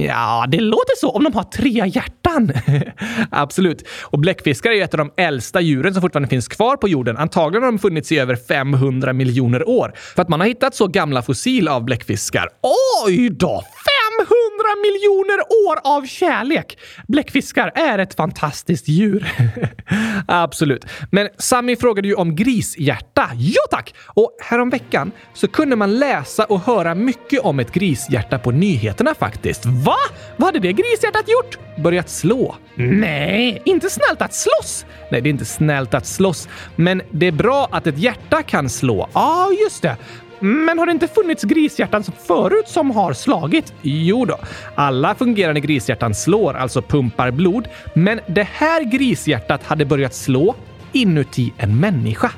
Ja, 0.00 0.44
det 0.48 0.60
låter 0.60 0.96
så 1.00 1.10
om 1.10 1.24
de 1.24 1.32
har 1.32 1.42
tre 1.42 1.70
hjärtan. 1.70 2.23
Absolut. 3.30 3.88
Och 4.02 4.18
bläckfiskar 4.18 4.70
är 4.70 4.74
ju 4.74 4.82
ett 4.82 4.94
av 4.94 4.98
de 4.98 5.10
äldsta 5.16 5.60
djuren 5.60 5.92
som 5.94 6.00
fortfarande 6.00 6.28
finns 6.28 6.48
kvar 6.48 6.76
på 6.76 6.88
jorden. 6.88 7.16
Antagligen 7.16 7.62
har 7.62 7.72
de 7.72 7.78
funnits 7.78 8.12
i 8.12 8.18
över 8.18 8.36
500 8.36 9.12
miljoner 9.12 9.68
år. 9.68 9.92
För 10.14 10.22
att 10.22 10.28
man 10.28 10.40
har 10.40 10.46
hittat 10.46 10.74
så 10.74 10.86
gamla 10.86 11.22
fossil 11.22 11.68
av 11.68 11.84
bläckfiskar. 11.84 12.48
Oj 13.06 13.30
då! 13.30 13.62
Miljoner 14.82 15.40
år 15.68 15.96
av 15.96 16.06
kärlek! 16.06 16.78
Bläckfiskar 17.08 17.72
är 17.74 17.98
ett 17.98 18.14
fantastiskt 18.14 18.88
djur. 18.88 19.26
Absolut. 20.28 20.84
Men 21.10 21.28
Sami 21.38 21.76
frågade 21.76 22.08
ju 22.08 22.14
om 22.14 22.36
grishjärta. 22.36 23.30
Ja 23.34 23.62
tack! 23.70 23.94
Och 24.06 24.36
häromveckan 24.40 25.12
så 25.34 25.48
kunde 25.48 25.76
man 25.76 25.98
läsa 25.98 26.44
och 26.44 26.60
höra 26.60 26.94
mycket 26.94 27.40
om 27.40 27.60
ett 27.60 27.72
grishjärta 27.72 28.38
på 28.38 28.50
nyheterna 28.50 29.14
faktiskt. 29.14 29.66
Va? 29.66 29.96
Vad 30.36 30.46
hade 30.46 30.58
det 30.58 30.72
grishjärtat 30.72 31.28
gjort? 31.28 31.58
Börjat 31.82 32.10
slå? 32.10 32.56
Nej, 32.74 33.62
inte 33.64 33.90
snällt 33.90 34.22
att 34.22 34.34
slåss. 34.34 34.86
Nej, 35.10 35.20
det 35.20 35.28
är 35.28 35.30
inte 35.30 35.44
snällt 35.44 35.94
att 35.94 36.06
slåss. 36.06 36.48
Men 36.76 37.02
det 37.10 37.26
är 37.26 37.32
bra 37.32 37.68
att 37.72 37.86
ett 37.86 37.98
hjärta 37.98 38.42
kan 38.42 38.70
slå. 38.70 39.08
Ja, 39.14 39.20
ah, 39.20 39.50
just 39.64 39.82
det. 39.82 39.96
Men 40.44 40.78
har 40.78 40.86
det 40.86 40.92
inte 40.92 41.08
funnits 41.08 41.42
grishjärtan 41.42 42.04
förut 42.26 42.68
som 42.68 42.90
har 42.90 43.12
slagit? 43.12 43.74
Jo 43.82 44.24
då. 44.24 44.38
Alla 44.74 45.14
fungerande 45.14 45.60
grishjärtan 45.60 46.14
slår, 46.14 46.54
alltså 46.54 46.82
pumpar 46.82 47.30
blod. 47.30 47.68
Men 47.94 48.20
det 48.26 48.48
här 48.52 48.84
grishjärtat 48.84 49.62
hade 49.62 49.84
börjat 49.84 50.14
slå 50.14 50.54
inuti 50.92 51.52
en 51.58 51.80
människa. 51.80 52.30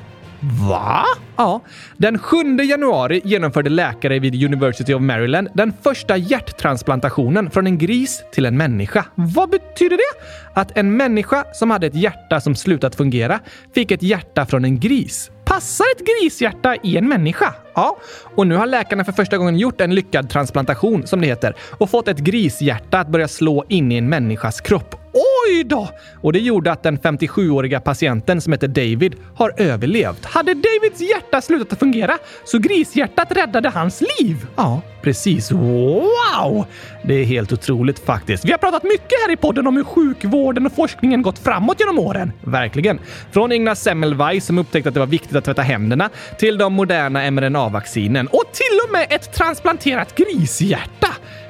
Va? 0.69 1.03
Ja. 1.37 1.61
Den 1.97 2.19
7 2.19 2.37
januari 2.63 3.21
genomförde 3.23 3.69
läkare 3.69 4.19
vid 4.19 4.43
University 4.43 4.93
of 4.93 5.01
Maryland 5.01 5.49
den 5.53 5.73
första 5.81 6.17
hjärttransplantationen 6.17 7.51
från 7.51 7.67
en 7.67 7.77
gris 7.77 8.23
till 8.33 8.45
en 8.45 8.57
människa. 8.57 9.05
Vad 9.15 9.49
betyder 9.49 9.97
det? 9.97 10.19
Att 10.61 10.77
en 10.77 10.97
människa 10.97 11.45
som 11.53 11.71
hade 11.71 11.87
ett 11.87 11.95
hjärta 11.95 12.41
som 12.41 12.55
slutat 12.55 12.95
fungera 12.95 13.39
fick 13.75 13.91
ett 13.91 14.03
hjärta 14.03 14.45
från 14.45 14.65
en 14.65 14.79
gris. 14.79 15.31
Passar 15.57 15.85
ett 15.95 16.05
grishjärta 16.05 16.75
i 16.83 16.97
en 16.97 17.07
människa? 17.07 17.53
Ja, 17.75 17.97
och 18.35 18.47
nu 18.47 18.55
har 18.55 18.65
läkarna 18.65 19.05
för 19.05 19.11
första 19.11 19.37
gången 19.37 19.57
gjort 19.57 19.81
en 19.81 19.95
lyckad 19.95 20.29
transplantation, 20.29 21.07
som 21.07 21.21
det 21.21 21.27
heter, 21.27 21.55
och 21.77 21.89
fått 21.89 22.07
ett 22.07 22.17
grishjärta 22.17 22.99
att 22.99 23.07
börja 23.07 23.27
slå 23.27 23.65
in 23.67 23.91
i 23.91 23.95
en 23.95 24.09
människas 24.09 24.61
kropp. 24.61 24.95
Oj 25.17 25.63
då! 25.63 25.89
Och 26.21 26.33
det 26.33 26.39
gjorde 26.39 26.71
att 26.71 26.83
den 26.83 26.99
57-åriga 26.99 27.79
patienten 27.79 28.41
som 28.41 28.53
heter 28.53 28.67
David 28.67 29.15
har 29.35 29.53
överlevt. 29.57 30.25
Hade 30.25 30.53
Davids 30.53 31.01
hjärta 31.01 31.41
slutat 31.41 31.73
att 31.73 31.79
fungera 31.79 32.17
så 32.45 32.57
grishjärtat 32.57 33.31
räddade 33.31 33.69
hans 33.69 34.01
liv. 34.01 34.47
Ja, 34.55 34.81
precis. 35.01 35.51
Wow! 35.51 36.65
Det 37.03 37.13
är 37.13 37.23
helt 37.23 37.53
otroligt 37.53 37.99
faktiskt. 37.99 38.45
Vi 38.45 38.51
har 38.51 38.57
pratat 38.57 38.83
mycket 38.83 39.13
här 39.25 39.33
i 39.33 39.37
podden 39.37 39.67
om 39.67 39.75
hur 39.77 39.83
sjukvården 39.83 40.65
och 40.65 40.73
forskningen 40.73 41.21
gått 41.21 41.39
framåt 41.39 41.79
genom 41.79 41.99
åren. 41.99 42.31
Verkligen. 42.43 42.99
Från 43.31 43.51
Ignaz 43.51 43.83
Semmelweis 43.83 44.45
som 44.45 44.57
upptäckte 44.57 44.89
att 44.89 44.93
det 44.93 44.99
var 44.99 45.07
viktigt 45.07 45.35
att 45.35 45.45
tvätta 45.45 45.61
händerna 45.61 46.09
till 46.39 46.57
de 46.57 46.73
moderna 46.73 47.31
mRNA-vaccinen 47.31 48.27
och 48.27 48.43
till 48.53 48.79
och 48.85 48.91
med 48.91 49.07
ett 49.09 49.33
transplanterat 49.33 50.15
grishjärta. 50.15 51.07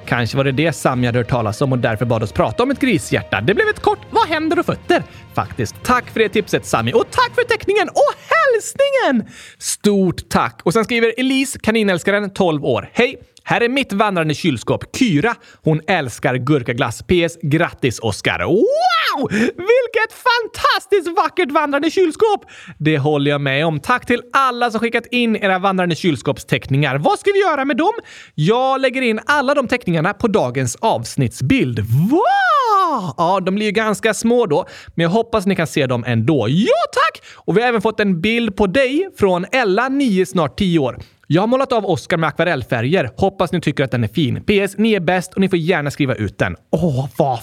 Kanske 0.07 0.37
var 0.37 0.43
det 0.43 0.51
det 0.51 0.73
Sami 0.73 1.05
hade 1.05 1.19
hört 1.19 1.29
talas 1.29 1.61
om 1.61 1.71
och 1.71 1.79
därför 1.79 2.05
bad 2.05 2.23
oss 2.23 2.31
prata 2.31 2.63
om 2.63 2.71
ett 2.71 2.79
grishjärta. 2.79 3.41
Det 3.41 3.53
blev 3.53 3.67
ett 3.67 3.79
kort 3.79 3.99
“Vad 4.09 4.27
händer 4.27 4.59
och 4.59 4.65
fötter?” 4.65 5.03
faktiskt. 5.33 5.75
Tack 5.83 6.09
för 6.09 6.19
det 6.19 6.29
tipset 6.29 6.65
Sami 6.65 6.93
och 6.93 7.05
tack 7.11 7.35
för 7.35 7.43
teckningen 7.43 7.89
och 7.89 8.13
hälsningen! 8.33 9.33
Stort 9.57 10.29
tack! 10.29 10.61
Och 10.63 10.73
sen 10.73 10.83
skriver 10.83 11.13
Elise, 11.17 11.59
kaninälskaren, 11.59 12.29
12 12.29 12.65
år. 12.65 12.89
Hej! 12.93 13.21
Här 13.49 13.61
är 13.61 13.69
mitt 13.69 13.93
vandrande 13.93 14.33
kylskåp, 14.33 14.95
Kyra. 14.95 15.35
Hon 15.63 15.81
älskar 15.87 16.35
gurkaglass. 16.35 17.01
PS. 17.01 17.37
Grattis 17.41 17.99
Oskar! 17.99 18.39
Wow! 18.43 19.29
Vilket 19.31 20.13
fantastiskt 20.13 21.17
vackert 21.17 21.51
vandrande 21.51 21.91
kylskåp! 21.91 22.45
Det 22.77 22.97
håller 22.97 23.31
jag 23.31 23.41
med 23.41 23.65
om. 23.65 23.79
Tack 23.79 24.05
till 24.05 24.21
alla 24.33 24.71
som 24.71 24.79
skickat 24.79 25.05
in 25.11 25.35
era 25.35 25.59
vandrande 25.59 25.95
kylskåpsteckningar. 25.95 26.97
Vad 26.97 27.19
ska 27.19 27.31
vi 27.31 27.39
göra 27.39 27.65
med 27.65 27.77
dem? 27.77 27.93
Jag 28.35 28.81
lägger 28.81 29.01
in 29.01 29.19
alla 29.25 29.53
de 29.53 29.67
teckningarna 29.67 30.13
på 30.13 30.27
dagens 30.27 30.75
avsnittsbild. 30.75 31.79
Wow! 31.79 33.13
Ja, 33.17 33.39
de 33.45 33.55
blir 33.55 33.65
ju 33.65 33.71
ganska 33.71 34.13
små 34.13 34.45
då, 34.45 34.65
men 34.95 35.03
jag 35.03 35.09
hoppas 35.09 35.45
ni 35.45 35.55
kan 35.55 35.67
se 35.67 35.85
dem 35.85 36.03
ändå. 36.07 36.45
Ja, 36.49 36.83
tack! 36.93 37.23
Och 37.35 37.57
vi 37.57 37.61
har 37.61 37.67
även 37.67 37.81
fått 37.81 37.99
en 37.99 38.21
bild 38.21 38.55
på 38.55 38.67
dig 38.67 39.09
från 39.19 39.45
Ella, 39.51 39.89
9, 39.89 40.25
snart 40.25 40.57
10 40.57 40.79
år. 40.79 40.97
Jag 41.29 41.41
har 41.41 41.47
målat 41.47 41.71
av 41.71 41.85
Oscar 41.85 42.17
med 42.17 42.27
akvarellfärger. 42.27 43.09
Hoppas 43.17 43.51
ni 43.51 43.61
tycker 43.61 43.83
att 43.83 43.91
den 43.91 44.03
är 44.03 44.07
fin. 44.07 44.43
PS. 44.43 44.77
Ni 44.77 44.93
är 44.93 44.99
bäst 44.99 45.33
och 45.33 45.41
ni 45.41 45.49
får 45.49 45.59
gärna 45.59 45.91
skriva 45.91 46.15
ut 46.15 46.37
den. 46.37 46.55
Åh, 46.71 47.07
vad 47.17 47.39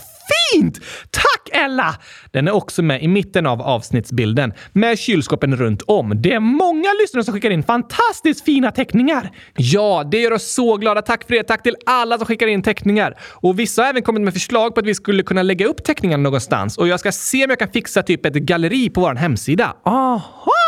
fint! 0.52 0.80
Tack 1.10 1.56
Ella! 1.64 1.96
Den 2.30 2.48
är 2.48 2.52
också 2.54 2.82
med 2.82 3.02
i 3.02 3.08
mitten 3.08 3.46
av 3.46 3.62
avsnittsbilden 3.62 4.52
med 4.72 4.98
kylskåpen 4.98 5.56
runt 5.56 5.82
om. 5.82 6.12
Det 6.22 6.32
är 6.32 6.40
många 6.40 6.88
lyssnare 7.00 7.24
som 7.24 7.34
skickar 7.34 7.50
in 7.50 7.62
fantastiskt 7.62 8.44
fina 8.44 8.70
teckningar. 8.70 9.30
Ja, 9.56 10.04
det 10.10 10.20
gör 10.20 10.32
oss 10.32 10.54
så 10.54 10.76
glada. 10.76 11.02
Tack 11.02 11.26
för 11.26 11.34
det. 11.34 11.42
Tack 11.42 11.62
till 11.62 11.76
alla 11.86 12.18
som 12.18 12.26
skickar 12.26 12.46
in 12.46 12.62
teckningar. 12.62 13.18
Och 13.20 13.58
vissa 13.58 13.82
har 13.82 13.88
även 13.88 14.02
kommit 14.02 14.22
med 14.22 14.32
förslag 14.32 14.74
på 14.74 14.80
att 14.80 14.86
vi 14.86 14.94
skulle 14.94 15.22
kunna 15.22 15.42
lägga 15.42 15.66
upp 15.66 15.84
teckningarna 15.84 16.22
någonstans 16.22 16.78
och 16.78 16.88
jag 16.88 17.00
ska 17.00 17.12
se 17.12 17.44
om 17.44 17.50
jag 17.50 17.58
kan 17.58 17.68
fixa 17.72 18.02
typ 18.02 18.26
ett 18.26 18.34
galleri 18.34 18.90
på 18.90 19.00
vår 19.00 19.14
hemsida. 19.14 19.76
Aha! 19.84 20.63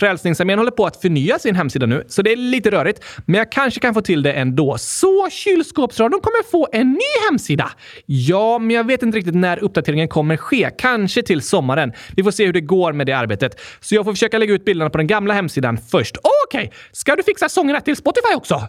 Frälsningsarmén 0.00 0.58
håller 0.58 0.70
på 0.70 0.86
att 0.86 0.96
förnya 0.96 1.38
sin 1.38 1.54
hemsida 1.54 1.86
nu, 1.86 2.04
så 2.08 2.22
det 2.22 2.32
är 2.32 2.36
lite 2.36 2.70
rörigt. 2.70 3.04
Men 3.26 3.38
jag 3.38 3.52
kanske 3.52 3.80
kan 3.80 3.94
få 3.94 4.00
till 4.00 4.22
det 4.22 4.32
ändå. 4.32 4.78
Så 4.78 5.28
Kylskåpsradion 5.30 6.20
kommer 6.20 6.50
få 6.50 6.68
en 6.72 6.92
ny 6.92 7.28
hemsida! 7.30 7.70
Ja, 8.06 8.58
men 8.58 8.76
jag 8.76 8.86
vet 8.86 9.02
inte 9.02 9.18
riktigt 9.18 9.34
när 9.34 9.58
uppdateringen 9.64 10.08
kommer 10.08 10.36
ske. 10.36 10.70
Kanske 10.78 11.22
till 11.22 11.42
sommaren. 11.42 11.92
Vi 12.16 12.22
får 12.22 12.30
se 12.30 12.46
hur 12.46 12.52
det 12.52 12.60
går 12.60 12.92
med 12.92 13.06
det 13.06 13.12
arbetet. 13.12 13.60
Så 13.80 13.94
jag 13.94 14.04
får 14.04 14.12
försöka 14.12 14.38
lägga 14.38 14.54
ut 14.54 14.64
bilderna 14.64 14.90
på 14.90 14.98
den 14.98 15.06
gamla 15.06 15.34
hemsidan 15.34 15.78
först. 15.90 16.16
Okej, 16.16 16.66
okay. 16.66 16.78
ska 16.92 17.16
du 17.16 17.22
fixa 17.22 17.48
sångerna 17.48 17.80
till 17.80 17.96
Spotify 17.96 18.34
också? 18.36 18.68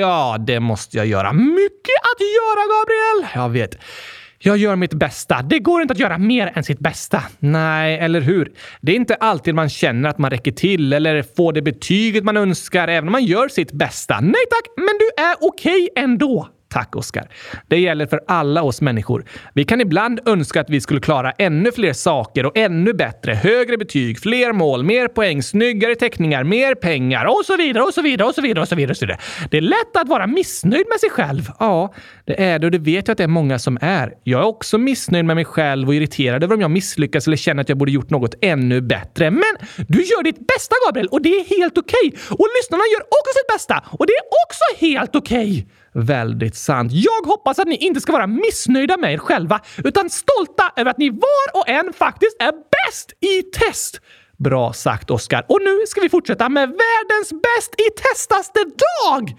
Ja, 0.00 0.36
det 0.46 0.60
måste 0.60 0.96
jag 0.96 1.06
göra. 1.06 1.32
Mycket 1.32 1.98
att 2.12 2.20
göra, 2.20 2.62
Gabriel! 2.72 3.32
Jag 3.34 3.48
vet. 3.48 3.78
Jag 4.40 4.56
gör 4.56 4.76
mitt 4.76 4.94
bästa. 4.94 5.42
Det 5.42 5.58
går 5.58 5.82
inte 5.82 5.92
att 5.92 5.98
göra 5.98 6.18
mer 6.18 6.52
än 6.54 6.64
sitt 6.64 6.78
bästa. 6.78 7.22
Nej, 7.38 7.98
eller 7.98 8.20
hur? 8.20 8.52
Det 8.80 8.92
är 8.92 8.96
inte 8.96 9.14
alltid 9.14 9.54
man 9.54 9.68
känner 9.68 10.08
att 10.08 10.18
man 10.18 10.30
räcker 10.30 10.52
till 10.52 10.92
eller 10.92 11.22
får 11.36 11.52
det 11.52 11.62
betyget 11.62 12.24
man 12.24 12.36
önskar 12.36 12.88
även 12.88 13.08
om 13.08 13.12
man 13.12 13.24
gör 13.24 13.48
sitt 13.48 13.72
bästa. 13.72 14.20
Nej 14.20 14.44
tack, 14.50 14.72
men 14.76 14.98
du 14.98 15.22
är 15.22 15.34
okej 15.40 15.88
okay 15.92 16.04
ändå. 16.04 16.48
Tack 16.68 16.96
Oskar. 16.96 17.28
Det 17.68 17.78
gäller 17.78 18.06
för 18.06 18.20
alla 18.26 18.62
oss 18.62 18.80
människor. 18.80 19.24
Vi 19.54 19.64
kan 19.64 19.80
ibland 19.80 20.20
önska 20.28 20.60
att 20.60 20.70
vi 20.70 20.80
skulle 20.80 21.00
klara 21.00 21.30
ännu 21.30 21.72
fler 21.72 21.92
saker 21.92 22.46
och 22.46 22.56
ännu 22.56 22.92
bättre. 22.92 23.34
Högre 23.34 23.76
betyg, 23.76 24.20
fler 24.20 24.52
mål, 24.52 24.84
mer 24.84 25.08
poäng, 25.08 25.42
snyggare 25.42 25.94
teckningar, 25.94 26.44
mer 26.44 26.74
pengar 26.74 27.24
och 27.24 27.42
så 27.44 27.56
vidare 27.56 27.84
och 27.84 27.94
så 27.94 28.02
vidare 28.02 28.28
och 28.28 28.34
så 28.34 28.42
vidare 28.42 28.62
och 28.62 28.68
så 28.68 28.74
vidare. 28.76 28.90
Och 28.90 28.96
så 28.96 29.06
vidare. 29.06 29.18
Det 29.50 29.56
är 29.56 29.60
lätt 29.60 29.96
att 29.96 30.08
vara 30.08 30.26
missnöjd 30.26 30.86
med 30.88 31.00
sig 31.00 31.10
själv. 31.10 31.42
Ja, 31.58 31.94
det 32.24 32.42
är 32.42 32.58
det 32.58 32.66
och 32.66 32.70
det 32.70 32.78
vet 32.78 33.08
jag 33.08 33.12
att 33.12 33.18
det 33.18 33.24
är 33.24 33.28
många 33.28 33.58
som 33.58 33.78
är. 33.80 34.14
Jag 34.24 34.40
är 34.40 34.46
också 34.46 34.78
missnöjd 34.78 35.24
med 35.24 35.36
mig 35.36 35.44
själv 35.44 35.88
och 35.88 35.94
irriterad 35.94 36.44
över 36.44 36.54
om 36.54 36.60
jag 36.60 36.70
misslyckas 36.70 37.26
eller 37.26 37.36
känner 37.36 37.62
att 37.62 37.68
jag 37.68 37.78
borde 37.78 37.92
gjort 37.92 38.10
något 38.10 38.34
ännu 38.40 38.80
bättre. 38.80 39.30
Men 39.30 39.54
du 39.88 40.02
gör 40.02 40.22
ditt 40.22 40.46
bästa 40.46 40.74
Gabriel 40.86 41.08
och 41.08 41.22
det 41.22 41.28
är 41.28 41.58
helt 41.58 41.78
okej. 41.78 42.08
Okay. 42.08 42.20
Och 42.30 42.46
lyssnarna 42.58 42.82
gör 42.94 43.02
också 43.02 43.32
sitt 43.38 43.54
bästa 43.54 43.84
och 43.98 44.06
det 44.06 44.12
är 44.12 44.24
också 44.44 44.86
helt 44.86 45.16
okej. 45.16 45.50
Okay. 45.50 45.77
Väldigt 45.98 46.56
sant. 46.56 46.92
Jag 46.92 47.26
hoppas 47.26 47.58
att 47.58 47.68
ni 47.68 47.76
inte 47.76 48.00
ska 48.00 48.12
vara 48.12 48.26
missnöjda 48.26 48.96
med 48.96 49.12
er 49.12 49.18
själva, 49.18 49.60
utan 49.84 50.10
stolta 50.10 50.72
över 50.76 50.90
att 50.90 50.98
ni 50.98 51.10
var 51.10 51.60
och 51.60 51.68
en 51.68 51.92
faktiskt 51.92 52.42
är 52.42 52.52
bäst 52.52 53.12
i 53.20 53.42
test. 53.42 54.00
Bra 54.36 54.72
sagt, 54.72 55.10
Oskar. 55.10 55.44
Och 55.48 55.58
nu 55.62 55.78
ska 55.86 56.00
vi 56.00 56.08
fortsätta 56.08 56.48
med 56.48 56.68
världens 56.68 57.30
bäst 57.30 57.74
i 57.78 58.00
testaste 58.02 58.60
dag! 58.64 59.34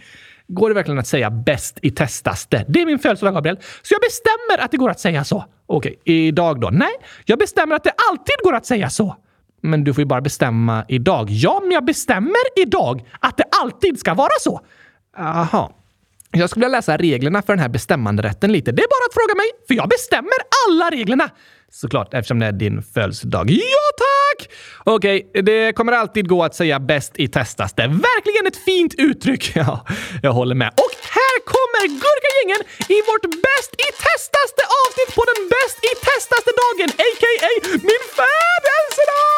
Går 0.48 0.70
det 0.70 0.76
verkligen 0.76 1.00
att 1.00 1.08
säga 1.08 1.30
bäst 1.30 1.80
i 1.82 1.92
testaste? 1.92 2.66
Det 2.68 2.82
är 2.82 2.86
min 2.86 3.00
födelsedag, 3.00 3.34
Gabriel. 3.34 3.58
Så 3.82 3.94
jag 3.94 4.02
bestämmer 4.02 4.66
att 4.66 4.72
det 4.72 4.78
går 4.78 4.90
att 4.90 5.00
säga 5.00 5.24
så. 5.24 5.46
Okej, 5.66 6.00
idag 6.04 6.62
då? 6.62 6.70
Nej, 6.70 6.94
jag 7.26 7.40
bestämmer 7.40 7.76
att 7.76 7.84
det 7.84 7.94
alltid 8.12 8.36
går 8.44 8.56
att 8.56 8.66
säga 8.66 8.90
så. 8.90 9.16
Men 9.62 9.84
du 9.84 9.94
får 9.94 10.02
ju 10.02 10.06
bara 10.06 10.22
bestämma 10.22 10.86
idag. 10.88 11.30
Ja, 11.30 11.60
men 11.64 11.72
jag 11.72 11.86
bestämmer 11.86 12.62
idag 12.62 13.06
att 13.20 13.38
det 13.38 13.44
alltid 13.62 14.00
ska 14.00 14.14
vara 14.14 14.40
så. 14.40 14.62
Aha. 15.18 15.79
Jag 16.32 16.50
skulle 16.50 16.66
vilja 16.66 16.78
läsa 16.78 16.98
reglerna 16.98 17.42
för 17.42 17.54
den 17.54 17.60
här 17.60 17.70
bestämmanderätten 17.70 18.52
lite. 18.52 18.72
Det 18.72 18.82
är 18.82 18.88
bara 18.88 19.06
att 19.10 19.14
fråga 19.14 19.36
mig, 19.36 19.48
för 19.68 19.74
jag 19.74 19.90
bestämmer 19.90 20.38
alla 20.68 20.90
reglerna. 20.90 21.30
Såklart, 21.72 22.14
eftersom 22.14 22.40
det 22.40 22.46
är 22.46 22.52
din 22.52 22.82
födelsedag. 22.94 23.50
Ja, 23.52 23.88
tack! 23.98 24.50
Okej, 24.84 25.26
okay, 25.30 25.42
det 25.42 25.74
kommer 25.74 25.92
alltid 25.92 26.28
gå 26.28 26.44
att 26.44 26.56
säga 26.56 26.80
bäst 26.80 27.14
i 27.16 27.28
testaste. 27.28 27.82
Verkligen 27.88 28.48
ett 28.48 28.58
fint 28.58 28.94
uttryck. 28.98 29.56
Ja, 29.60 29.86
jag 30.24 30.34
håller 30.34 30.56
med. 30.56 30.68
Och 30.68 30.96
här 31.18 31.36
kommer 31.54 31.84
Gurkagängen 32.02 32.62
i 32.96 32.98
vårt 33.10 33.26
bäst 33.46 33.72
i 33.86 33.88
testaste 34.06 34.64
avsnitt 34.82 35.12
på 35.18 35.24
den 35.32 35.42
bäst 35.54 35.78
i 35.90 35.92
testaste 36.08 36.52
dagen, 36.64 36.90
a.k.a. 37.06 37.50
min 37.90 38.04
födelsedag! 38.20 39.30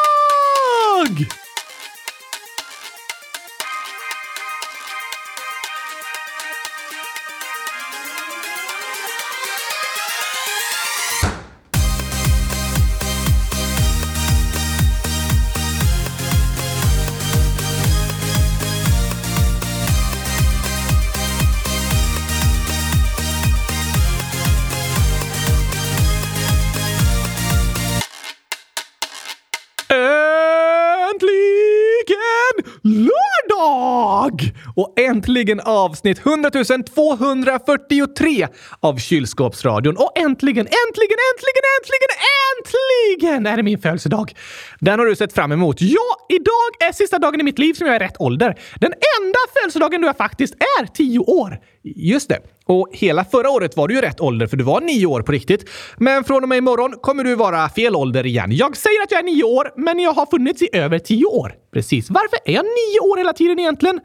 Lördag! 32.84 34.52
Och 34.76 35.00
äntligen 35.00 35.60
avsnitt 35.60 36.26
100 36.26 36.50
243 36.96 38.48
av 38.80 38.98
Kylskåpsradion. 38.98 39.98
Och 39.98 40.12
äntligen, 40.18 40.68
äntligen, 40.68 41.18
äntligen, 41.32 41.64
äntligen, 41.80 42.12
äntligen 42.58 43.46
är 43.48 43.58
det 43.58 43.64
min 43.64 43.80
födelsedag! 43.80 44.34
Den 44.80 45.00
har 45.00 45.06
du 45.06 45.16
sett 45.16 45.34
fram 45.34 45.52
emot. 45.52 45.82
Ja, 45.82 46.26
idag 46.30 46.90
är 46.90 46.94
sista 46.94 47.20
dagen 47.20 47.40
i 47.40 47.44
mitt 47.44 47.60
liv 47.60 47.74
som 47.74 47.88
jag 47.88 47.96
är 47.96 48.00
rätt 48.00 48.22
ålder. 48.22 48.60
Den 48.76 48.94
enda 49.20 49.40
födelsedagen 49.54 50.02
då 50.02 50.08
jag 50.08 50.18
faktiskt 50.18 50.54
är 50.54 50.86
tio 50.86 51.20
år. 51.20 51.60
Just 51.84 52.30
det. 52.30 52.40
Och 52.72 52.88
hela 52.92 53.26
förra 53.26 53.50
året 53.50 53.78
var 53.78 53.88
du 53.88 53.96
ju 53.96 54.02
rätt 54.02 54.22
ålder 54.22 54.48
för 54.48 54.58
du 54.58 54.64
var 54.64 54.82
nio 54.82 55.06
år 55.06 55.22
på 55.22 55.32
riktigt. 55.32 55.70
Men 55.98 56.24
från 56.24 56.44
och 56.44 56.50
med 56.50 56.58
imorgon 56.58 56.94
kommer 57.02 57.24
du 57.24 57.36
vara 57.36 57.70
fel 57.70 57.96
ålder 57.96 58.26
igen. 58.26 58.52
Jag 58.52 58.78
säger 58.78 59.04
att 59.04 59.12
jag 59.12 59.20
är 59.20 59.24
nio 59.24 59.44
år, 59.44 59.74
men 59.78 60.00
jag 60.00 60.14
har 60.14 60.26
funnits 60.26 60.62
i 60.62 60.70
över 60.74 61.00
tio 61.00 61.26
år. 61.26 61.54
Precis. 61.74 62.10
Varför 62.10 62.40
är 62.46 62.54
jag 62.54 62.64
nio 62.64 63.00
år 63.00 63.18
hela 63.18 63.34
tiden 63.34 63.60
egentligen? 63.60 64.00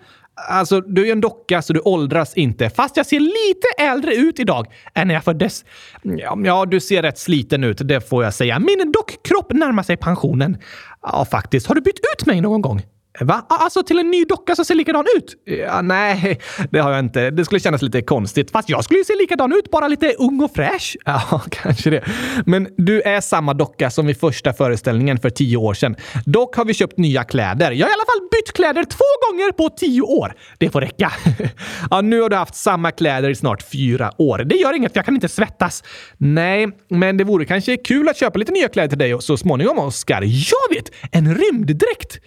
Alltså, 0.48 0.80
du 0.80 1.02
är 1.02 1.06
ju 1.06 1.12
en 1.12 1.20
docka 1.20 1.62
så 1.62 1.72
du 1.72 1.80
åldras 1.80 2.34
inte. 2.34 2.70
Fast 2.70 2.96
jag 2.96 3.06
ser 3.06 3.20
lite 3.20 3.66
äldre 3.78 4.14
ut 4.14 4.40
idag 4.40 4.66
än 4.94 5.08
när 5.08 5.14
jag 5.14 5.24
föddes. 5.24 5.64
Ja, 6.02 6.38
ja, 6.44 6.66
du 6.66 6.80
ser 6.80 7.02
rätt 7.02 7.18
sliten 7.18 7.64
ut, 7.64 7.78
det 7.88 8.08
får 8.08 8.24
jag 8.24 8.34
säga. 8.34 8.58
Min 8.58 8.92
dockkropp 8.92 9.52
närmar 9.52 9.82
sig 9.82 9.96
pensionen. 9.96 10.56
Ja, 11.02 11.24
faktiskt. 11.30 11.66
Har 11.66 11.74
du 11.74 11.80
bytt 11.80 11.98
ut 11.98 12.26
mig 12.26 12.40
någon 12.40 12.62
gång? 12.62 12.82
Va? 13.20 13.46
Alltså 13.48 13.82
till 13.82 13.98
en 13.98 14.10
ny 14.10 14.24
docka 14.24 14.56
som 14.56 14.64
ser 14.64 14.74
likadan 14.74 15.04
ut? 15.16 15.34
Ja, 15.44 15.82
nej, 15.82 16.40
det 16.70 16.78
har 16.78 16.90
jag 16.90 16.98
inte. 17.00 17.30
Det 17.30 17.44
skulle 17.44 17.60
kännas 17.60 17.82
lite 17.82 18.02
konstigt. 18.02 18.50
Fast 18.50 18.68
jag 18.68 18.84
skulle 18.84 18.98
ju 18.98 19.04
se 19.04 19.14
likadan 19.20 19.52
ut, 19.52 19.70
bara 19.70 19.88
lite 19.88 20.12
ung 20.18 20.42
och 20.42 20.50
fräsch. 20.54 20.96
Ja, 21.30 21.42
kanske 21.50 21.90
det. 21.90 22.04
Men 22.46 22.68
du 22.76 23.02
är 23.02 23.20
samma 23.20 23.54
docka 23.54 23.90
som 23.90 24.06
vid 24.06 24.20
första 24.20 24.52
föreställningen 24.52 25.18
för 25.18 25.30
tio 25.30 25.56
år 25.56 25.74
sedan. 25.74 25.96
Dock 26.24 26.56
har 26.56 26.64
vi 26.64 26.74
köpt 26.74 26.98
nya 26.98 27.24
kläder. 27.24 27.70
Jag 27.70 27.86
har 27.86 27.90
i 27.90 27.94
alla 27.94 28.04
fall 28.06 28.28
bytt 28.30 28.52
kläder 28.52 28.84
två 28.84 29.30
gånger 29.30 29.52
på 29.52 29.68
tio 29.76 30.02
år. 30.02 30.34
Det 30.58 30.70
får 30.70 30.80
räcka. 30.80 31.12
ja, 31.90 32.00
nu 32.00 32.20
har 32.20 32.28
du 32.28 32.36
haft 32.36 32.54
samma 32.54 32.90
kläder 32.90 33.30
i 33.30 33.34
snart 33.34 33.62
fyra 33.62 34.12
år. 34.18 34.38
Det 34.38 34.56
gör 34.56 34.72
inget, 34.72 34.92
för 34.92 34.98
jag 34.98 35.04
kan 35.04 35.14
inte 35.14 35.28
svettas. 35.28 35.84
Nej, 36.16 36.68
men 36.88 37.16
det 37.16 37.24
vore 37.24 37.44
kanske 37.44 37.76
kul 37.76 38.08
att 38.08 38.16
köpa 38.16 38.38
lite 38.38 38.52
nya 38.52 38.68
kläder 38.68 38.88
till 38.88 38.98
dig 38.98 39.22
så 39.22 39.36
småningom, 39.36 39.78
Oskar. 39.78 40.22
Jag 40.22 40.76
vet! 40.76 40.90
En 41.12 41.34
rymddräkt! 41.34 42.20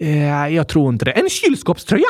Eh, 0.00 0.48
jag 0.54 0.68
tror 0.68 0.92
inte 0.92 1.04
det. 1.04 1.10
En 1.10 1.28
kylskåpströja? 1.28 2.08